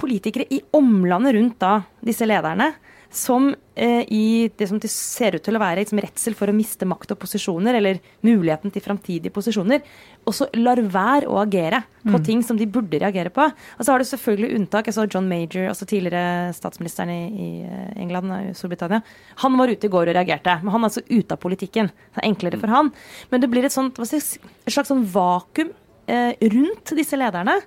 politikere 0.00 0.46
i 0.50 0.62
omlandet 0.76 1.36
rundt 1.36 1.58
da 1.60 1.80
disse 2.04 2.26
lederne. 2.26 2.72
Som 3.10 3.48
eh, 3.74 4.04
i 4.14 4.50
det 4.56 4.68
som 4.70 4.78
det 4.78 4.90
ser 4.92 5.34
ut 5.34 5.42
til 5.42 5.58
å 5.58 5.62
være 5.62 5.82
liksom, 5.82 5.98
redsel 6.04 6.36
for 6.38 6.50
å 6.50 6.54
miste 6.54 6.86
makt 6.86 7.16
og 7.16 7.18
posisjoner, 7.24 7.74
eller 7.80 7.98
muligheten 8.26 8.70
til 8.70 8.84
framtidige 8.84 9.34
posisjoner, 9.34 9.82
også 10.30 10.46
lar 10.60 10.78
være 10.78 11.26
å 11.26 11.40
agere 11.42 11.82
på 12.06 12.20
ting 12.24 12.44
som 12.46 12.58
de 12.60 12.68
burde 12.70 13.00
reagere 13.02 13.32
på. 13.34 13.48
Og 13.50 13.82
så 13.82 13.92
har 13.92 14.00
du 14.00 14.06
selvfølgelig 14.08 14.60
unntak. 14.60 14.88
Jeg 14.88 14.96
så 14.96 15.08
John 15.10 15.28
Major, 15.28 15.66
altså 15.72 15.88
tidligere 15.90 16.54
statsministeren 16.56 17.10
i, 17.10 17.20
i 17.26 17.50
eh, 17.66 17.90
England 18.04 18.36
og 18.36 18.54
Storbritannia. 18.58 19.02
Han 19.42 19.58
var 19.58 19.74
ute 19.74 19.90
i 19.90 19.92
går 19.92 20.12
og 20.12 20.18
reagerte, 20.20 20.60
men 20.62 20.74
han 20.76 20.84
er 20.84 20.92
altså 20.92 21.04
ute 21.10 21.34
av 21.34 21.42
politikken. 21.42 21.90
Det 22.14 22.22
er 22.22 22.30
enklere 22.30 22.62
for 22.62 22.72
han. 22.72 22.94
Men 23.34 23.42
det 23.42 23.50
blir 23.50 23.66
et, 23.66 23.74
sånt, 23.74 23.98
et 23.98 24.70
slags 24.70 24.90
sånn 24.92 25.06
vakuum 25.10 25.74
eh, 25.74 25.89
rundt 26.52 26.94
disse 26.98 27.16
lederne. 27.18 27.58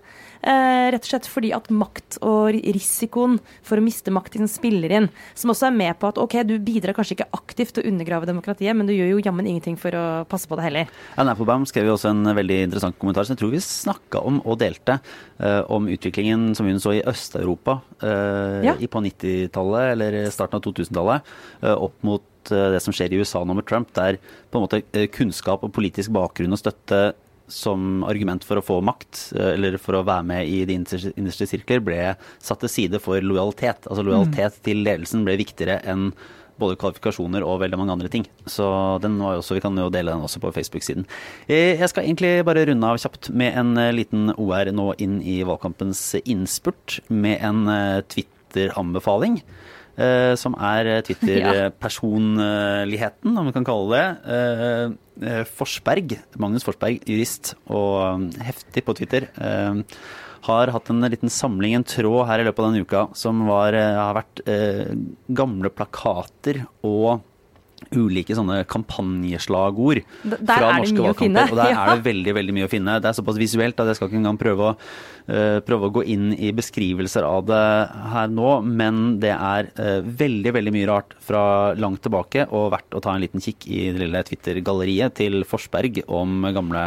Eh, 0.44 0.90
rett 0.92 1.06
og 1.06 1.08
slett 1.08 1.28
fordi 1.32 1.54
at 1.56 1.70
makt 1.72 2.18
og 2.28 2.50
risikoen 2.52 3.38
for 3.64 3.80
å 3.80 3.84
miste 3.86 4.12
makt 4.12 4.36
spiller 4.52 4.92
inn. 4.92 5.06
Som 5.40 5.54
også 5.54 5.70
er 5.70 5.76
med 5.78 5.96
på 6.02 6.10
at 6.12 6.18
ok, 6.20 6.36
du 6.44 6.58
bidrar 6.60 6.92
kanskje 6.98 7.16
ikke 7.16 7.30
aktivt 7.38 7.72
til 7.78 7.86
å 7.86 7.88
undergrave 7.94 8.28
demokratiet, 8.28 8.76
men 8.76 8.90
du 8.90 8.92
gjør 8.92 9.14
jo 9.14 9.22
jammen 9.24 9.48
ingenting 9.48 9.78
for 9.80 9.96
å 9.96 10.04
passe 10.28 10.50
på 10.52 10.58
det 10.60 10.66
heller. 10.68 10.92
Anne 11.16 11.32
Applebaum 11.32 11.64
skrev 11.70 11.88
jo 11.88 11.96
også 11.96 12.12
en 12.12 12.26
veldig 12.36 12.58
interessant 12.66 13.00
kommentar 13.00 13.24
som 13.24 13.38
jeg 13.38 13.40
tror 13.44 13.54
vi 13.56 13.62
snakka 13.64 14.26
om 14.28 14.42
og 14.44 14.60
delte, 14.60 15.00
eh, 15.40 15.62
om 15.72 15.88
utviklingen 15.88 16.52
som 16.60 16.68
hun 16.68 16.82
så 16.84 16.98
i 17.00 17.04
Øst-Europa 17.08 17.80
eh, 18.02 18.64
Ja. 18.68 18.76
i- 18.76 18.88
på 18.92 19.00
90-tallet 19.00 19.92
eller 19.96 20.30
starten 20.30 20.56
av 20.60 20.62
2000-tallet, 20.62 21.22
eh, 21.64 21.74
opp 21.74 21.96
mot 22.04 22.22
eh, 22.52 22.72
det 22.76 22.82
som 22.84 22.92
skjer 22.92 23.14
i 23.14 23.20
USA 23.24 23.46
nå 23.46 23.56
med 23.56 23.66
Trump, 23.66 23.94
der 23.94 24.18
på 24.52 24.60
en 24.60 24.68
måte 24.68 24.84
eh, 24.94 25.08
kunnskap 25.08 25.64
og 25.64 25.72
politisk 25.72 26.12
bakgrunn 26.12 26.52
og 26.52 26.60
støtte 26.60 27.14
som 27.52 28.04
argument 28.08 28.44
for 28.48 28.60
å 28.60 28.64
få 28.64 28.78
makt, 28.86 29.34
eh, 29.36 29.54
eller 29.56 29.78
for 29.82 29.98
å 30.00 30.06
være 30.06 30.26
med 30.26 30.48
i 30.48 30.64
de 30.66 30.78
innerste 30.78 31.48
sirkler, 31.50 31.84
ble 31.84 32.16
satt 32.40 32.60
til 32.64 32.70
side 32.70 33.02
for 33.04 33.20
lojalitet. 33.22 33.88
Altså 33.90 34.06
lojalitet 34.06 34.62
til 34.64 34.84
ledelsen 34.86 35.26
ble 35.26 35.36
viktigere 35.38 35.82
enn 35.86 36.12
både 36.60 36.78
kvalifikasjoner 36.78 37.42
og 37.44 37.60
veldig 37.64 37.78
mange 37.82 37.92
andre 37.96 38.10
ting. 38.14 38.26
Så 38.46 39.02
den 39.02 39.18
var 39.20 39.34
jo 39.36 39.42
også, 39.42 39.56
vi 39.58 39.64
kan 39.66 39.76
jo 39.76 39.90
dele 39.90 40.14
den 40.14 40.22
også 40.22 40.40
på 40.40 40.54
Facebook-siden. 40.54 41.06
Eh, 41.50 41.76
Jeg 41.80 41.90
skal 41.90 42.06
egentlig 42.06 42.46
bare 42.46 42.66
runde 42.70 42.84
av 42.86 42.98
kjapt 43.02 43.32
med 43.34 43.58
en 43.58 43.76
eh, 43.78 43.92
liten 43.92 44.30
OR 44.38 44.72
nå 44.72 44.94
inn 45.00 45.20
i 45.22 45.42
valgkampens 45.44 46.16
innspurt, 46.24 47.02
med 47.10 47.42
en 47.42 47.66
Twitter-anbefaling. 48.08 49.42
Eh, 49.98 50.34
Som 50.40 50.56
er 50.58 51.02
Twitter-personligheten, 51.08 53.38
om 53.38 53.46
vi 53.50 53.54
kan 53.56 53.66
kalle 53.68 53.90
det. 53.94 54.08
Eh, 54.38 54.86
eh, 55.30 55.44
Forsberg, 55.46 56.08
Magnus 56.42 56.66
Forsberg, 56.68 56.96
jurist 57.10 57.46
og 57.70 57.94
eh, 58.34 58.42
heftig 58.50 58.82
på 58.88 58.96
Twitter. 59.00 59.22
eh, 59.38 59.74
har 60.44 60.68
hatt 60.76 60.90
en 60.92 61.06
liten 61.08 61.32
samling, 61.32 61.72
en 61.78 61.86
tråd 61.88 62.26
her 62.28 62.40
i 62.42 62.46
løpet 62.48 62.60
av 62.60 62.66
denne 62.68 62.84
uka, 62.84 63.02
som 63.16 63.46
var, 63.48 63.72
eh, 63.78 63.96
har 63.96 64.14
vært 64.18 64.42
eh, 64.50 64.92
gamle 65.32 65.70
plakater 65.72 66.66
og 66.84 67.22
ulike 67.96 68.36
sånne 68.38 68.62
kampanjeslagord 68.70 70.02
der 70.24 70.44
fra 70.48 70.72
norske 70.78 71.02
valgkamper. 71.06 71.52
Og 71.54 71.60
der 71.60 71.72
Ja. 71.74 71.86
er 71.86 71.96
det 71.98 72.06
veldig 72.08 72.34
veldig 72.38 72.56
mye 72.58 72.68
å 72.68 72.72
finne. 72.72 73.00
Det 73.02 73.10
er 73.10 73.18
såpass 73.18 73.40
visuelt 73.40 73.80
at 73.80 73.90
jeg 73.90 73.98
skal 74.00 74.10
ikke 74.10 74.20
engang 74.22 74.40
prøve 74.42 74.70
å, 74.70 74.76
uh, 74.76 75.60
prøve 75.66 75.90
å 75.90 75.94
gå 76.00 76.06
inn 76.14 76.32
i 76.36 76.52
beskrivelser 76.56 77.26
av 77.28 77.46
det 77.50 77.64
her 78.14 78.32
nå, 78.34 78.54
men 78.68 79.20
det 79.24 79.34
er 79.34 79.70
uh, 79.80 80.00
veldig 80.04 80.54
veldig 80.60 80.74
mye 80.76 80.90
rart 80.90 81.14
fra 81.24 81.44
langt 81.80 82.04
tilbake, 82.06 82.48
og 82.52 82.72
verdt 82.76 82.98
å 82.98 83.04
ta 83.04 83.16
en 83.16 83.24
liten 83.24 83.44
kikk 83.44 83.68
i 83.70 83.86
det 83.94 84.04
lille 84.06 84.24
Twitter-galleriet 84.28 85.16
til 85.22 85.44
Forsberg 85.48 86.04
om 86.08 86.44
gamle, 86.56 86.86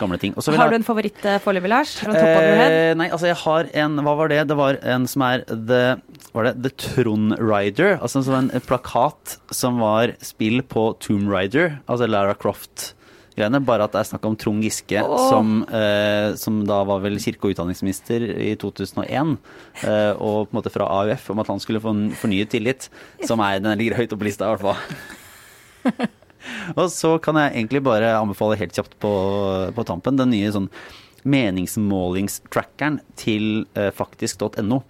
gamle 0.00 0.18
ting. 0.20 0.34
Har 0.36 0.72
du 0.72 0.76
en 0.78 0.86
favoritt 0.86 1.24
eh, 1.26 1.38
foreløpig, 1.42 1.70
Lars? 1.72 1.94
Eh, 2.06 2.92
nei, 2.98 3.08
altså 3.10 3.30
jeg 3.30 3.38
har 3.42 3.70
en 3.84 4.00
Hva 4.04 4.16
var 4.18 4.32
det? 4.32 4.42
Det 4.50 4.56
var 4.58 4.80
en 4.82 5.06
som 5.10 5.24
er 5.26 5.44
The, 5.48 5.96
var 6.36 6.48
det, 6.48 6.54
The 6.64 6.72
Trond 6.82 7.36
Rider. 7.40 7.96
Altså 8.00 8.20
en 8.20 8.28
sånn 8.28 8.52
plakat 8.66 9.38
som 9.54 9.80
var 9.82 10.14
spill 10.24 10.62
på 10.66 10.90
Tomb 11.02 11.32
Rider, 11.32 11.78
altså 11.86 12.08
Lara 12.10 12.36
Croft-greiene. 12.38 13.62
Bare 13.66 13.86
at 13.86 13.96
det 13.96 14.02
er 14.02 14.10
snakk 14.10 14.28
om 14.28 14.36
Trond 14.40 14.64
Giske, 14.66 15.00
oh. 15.02 15.30
som, 15.30 15.56
eh, 15.70 16.34
som 16.40 16.60
da 16.68 16.82
var 16.88 17.02
vel 17.04 17.18
kirke- 17.22 17.48
og 17.48 17.56
utdanningsminister 17.56 18.28
i 18.36 18.52
2001. 18.60 19.36
Eh, 19.84 20.12
og 20.16 20.46
på 20.46 20.52
en 20.52 20.60
måte 20.60 20.74
fra 20.74 20.90
AUF 21.00 21.32
om 21.34 21.42
at 21.44 21.54
han 21.54 21.62
skulle 21.62 21.82
få 21.84 21.96
en 21.96 22.06
fornyet 22.16 22.52
tillit. 22.54 22.90
Som 23.24 23.44
er, 23.44 23.62
den 23.64 23.80
ligger 23.80 24.00
høyt 24.02 24.12
oppe 24.12 24.24
på 24.24 24.30
lista, 24.30 24.50
i 24.50 24.56
hvert 24.56 24.68
fall. 24.68 26.14
Og 26.80 26.90
så 26.94 27.16
kan 27.22 27.38
jeg 27.40 27.54
egentlig 27.54 27.84
bare 27.86 28.16
anbefale 28.18 28.58
helt 28.60 28.76
kjapt 28.76 28.98
på, 29.02 29.12
på 29.76 29.86
tampen 29.88 30.18
den 30.20 30.32
nye 30.34 30.52
sånn 30.54 30.70
meningsmålingstrackeren 31.26 33.00
til 33.18 33.66
eh, 33.74 33.90
faktisk.no. 33.94 34.82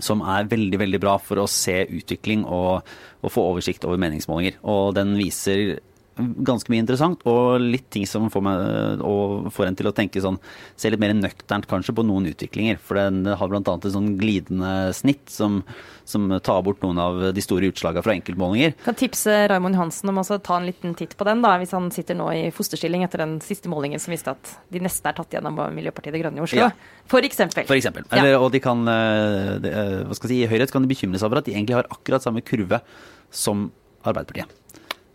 Som 0.00 0.22
er 0.24 0.48
veldig 0.48 0.78
veldig 0.80 1.00
bra 1.02 1.16
for 1.20 1.42
å 1.42 1.50
se 1.50 1.82
utvikling 1.84 2.46
og, 2.48 2.86
og 3.20 3.32
få 3.34 3.44
oversikt 3.52 3.84
over 3.86 4.00
meningsmålinger. 4.00 4.58
Og 4.64 4.94
den 4.96 5.12
viser 5.18 5.78
ganske 6.18 6.70
mye 6.72 6.82
interessant, 6.82 7.22
og 7.28 7.62
litt 7.62 7.86
ting 7.92 8.06
som 8.08 8.28
får, 8.32 8.42
meg, 8.44 9.02
og 9.06 9.50
får 9.54 9.68
en 9.70 9.78
til 9.78 9.88
å 9.90 9.94
tenke 9.96 10.22
sånn 10.22 10.38
Se 10.78 10.90
litt 10.90 11.00
mer 11.00 11.12
nøkternt 11.16 11.68
kanskje 11.70 11.94
på 11.96 12.04
noen 12.06 12.28
utviklinger. 12.30 12.78
For 12.82 12.98
den 12.98 13.24
har 13.36 13.50
bl.a. 13.50 13.60
et 13.60 13.88
sånn 13.92 14.14
glidende 14.20 14.90
snitt 14.96 15.30
som, 15.32 15.60
som 16.08 16.28
tar 16.44 16.62
bort 16.66 16.80
noen 16.84 17.00
av 17.00 17.20
de 17.36 17.44
store 17.44 17.70
utslagene 17.70 18.04
fra 18.04 18.14
enkeltmålinger. 18.16 18.76
Kan 18.84 18.98
tipse 18.98 19.34
Raymond 19.50 19.78
Hansen 19.78 20.12
om 20.12 20.20
å 20.22 20.24
ta 20.38 20.58
en 20.58 20.68
liten 20.68 20.94
titt 20.98 21.16
på 21.18 21.26
den, 21.28 21.44
da, 21.44 21.54
hvis 21.60 21.74
han 21.76 21.90
sitter 21.94 22.18
nå 22.18 22.30
i 22.36 22.46
fosterstilling 22.54 23.04
etter 23.06 23.24
den 23.24 23.36
siste 23.44 23.72
målingen 23.72 24.02
som 24.02 24.14
viste 24.14 24.34
at 24.34 24.54
de 24.72 24.82
neste 24.84 25.10
er 25.10 25.18
tatt 25.18 25.36
gjennom 25.36 25.60
Miljøpartiet 25.76 26.16
De 26.16 26.22
Grønne 26.22 26.40
i 26.40 26.46
Oslo. 26.46 26.64
Ja. 26.64 26.70
For 27.10 27.26
eksempel. 27.26 27.68
For 27.68 27.78
eksempel. 27.78 28.06
Ja. 28.08 28.22
Eller, 28.22 28.38
og 28.40 28.50
de 28.54 28.62
kan, 28.64 28.86
de, 28.86 29.74
eh, 29.74 29.98
hva 30.08 30.16
skal 30.16 30.30
jeg 30.30 30.36
si, 30.36 30.40
I 30.46 30.50
Høyre 30.50 30.70
kan 30.70 30.86
de 30.86 30.92
bekymre 30.92 31.20
seg 31.20 31.30
over 31.30 31.42
at 31.42 31.50
de 31.50 31.56
egentlig 31.56 31.78
har 31.80 31.90
akkurat 31.92 32.24
samme 32.24 32.44
kurve 32.46 32.82
som 33.30 33.68
Arbeiderpartiet. 34.00 34.59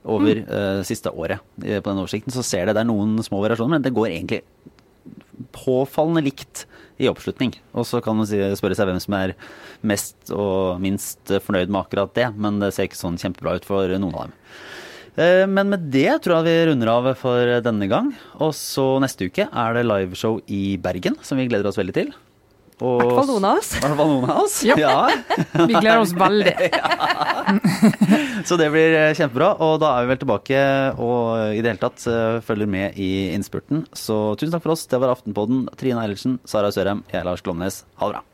Over 0.05 0.43
eh, 0.43 0.79
siste 0.85 1.09
året 1.09 1.41
eh, 1.63 1.81
på 1.81 1.89
den 1.89 2.01
oversikten 2.03 2.33
så 2.33 2.43
ser 2.45 2.67
det 2.67 2.75
det 2.77 2.83
er 2.83 2.89
noen 2.91 3.17
små 3.25 3.41
variasjoner, 3.41 3.79
men 3.79 3.85
det 3.85 3.93
går 3.95 4.11
egentlig 4.11 4.43
påfallende 5.55 6.23
likt 6.25 6.65
i 7.01 7.09
oppslutning. 7.09 7.55
Og 7.75 7.87
så 7.89 7.99
kan 8.03 8.15
man 8.17 8.27
si, 8.29 8.39
spørre 8.55 8.77
seg 8.77 8.87
hvem 8.89 9.01
som 9.03 9.17
er 9.17 9.33
mest 9.85 10.31
og 10.31 10.79
minst 10.83 11.33
fornøyd 11.43 11.71
med 11.73 11.81
akkurat 11.81 12.13
det, 12.15 12.29
men 12.37 12.61
det 12.61 12.71
ser 12.75 12.87
ikke 12.87 13.01
sånn 13.01 13.19
kjempebra 13.21 13.57
ut 13.57 13.67
for 13.67 13.91
noen 13.97 14.13
av 14.15 14.27
dem. 14.27 14.37
Eh, 15.15 15.43
Men 15.47 15.73
med 15.73 15.89
det 15.91 16.21
tror 16.23 16.39
jeg 16.39 16.47
vi 16.47 16.69
runder 16.71 16.91
av 16.91 17.09
for 17.19 17.57
denne 17.65 17.89
gang. 17.91 18.13
Og 18.39 18.53
så 18.57 18.87
neste 19.03 19.27
uke 19.29 19.49
er 19.49 19.75
det 19.75 19.87
liveshow 19.87 20.39
i 20.47 20.77
Bergen, 20.81 21.17
som 21.23 21.39
vi 21.39 21.49
gleder 21.49 21.71
oss 21.71 21.79
veldig 21.81 21.97
til. 21.97 22.13
I 22.75 22.95
hvert 22.99 23.15
fall 23.15 23.29
noen 23.29 23.45
av 23.47 23.59
oss. 23.61 23.69
I 23.77 23.81
hvert 23.85 23.99
fall 24.01 24.09
noen 24.11 24.29
av 24.33 24.41
oss. 24.43 24.57
Ja. 24.69 24.75
Ja. 24.81 24.95
Vi 25.53 25.73
gleder 25.73 26.01
oss 26.03 26.11
veldig. 26.17 26.55
Så 28.49 28.57
det 28.59 28.67
blir 28.73 28.97
eh, 28.99 29.13
kjempebra. 29.15 29.53
Og 29.63 29.79
da 29.83 29.93
er 29.95 30.05
vi 30.05 30.11
vel 30.13 30.21
tilbake 30.25 30.61
og 30.99 31.55
i 31.55 31.61
det 31.63 31.71
hele 31.75 31.83
tatt 31.85 32.03
eh, 32.11 32.41
følger 32.45 32.69
med 32.69 32.99
i 32.99 33.09
innspurten. 33.35 33.85
Så 33.95 34.19
tusen 34.39 34.53
takk 34.57 34.65
for 34.67 34.75
oss. 34.75 34.87
Det 34.91 34.99
var 35.01 35.15
Aftenpodden. 35.15 35.67
Trine 35.79 36.03
Eilertsen, 36.03 36.39
Sara 36.47 36.71
Sørheim, 36.75 37.05
jeg 37.13 37.21
er 37.21 37.27
Lars 37.29 37.45
Glomnes. 37.45 37.83
Ha 38.01 38.11
det 38.11 38.17
bra. 38.19 38.25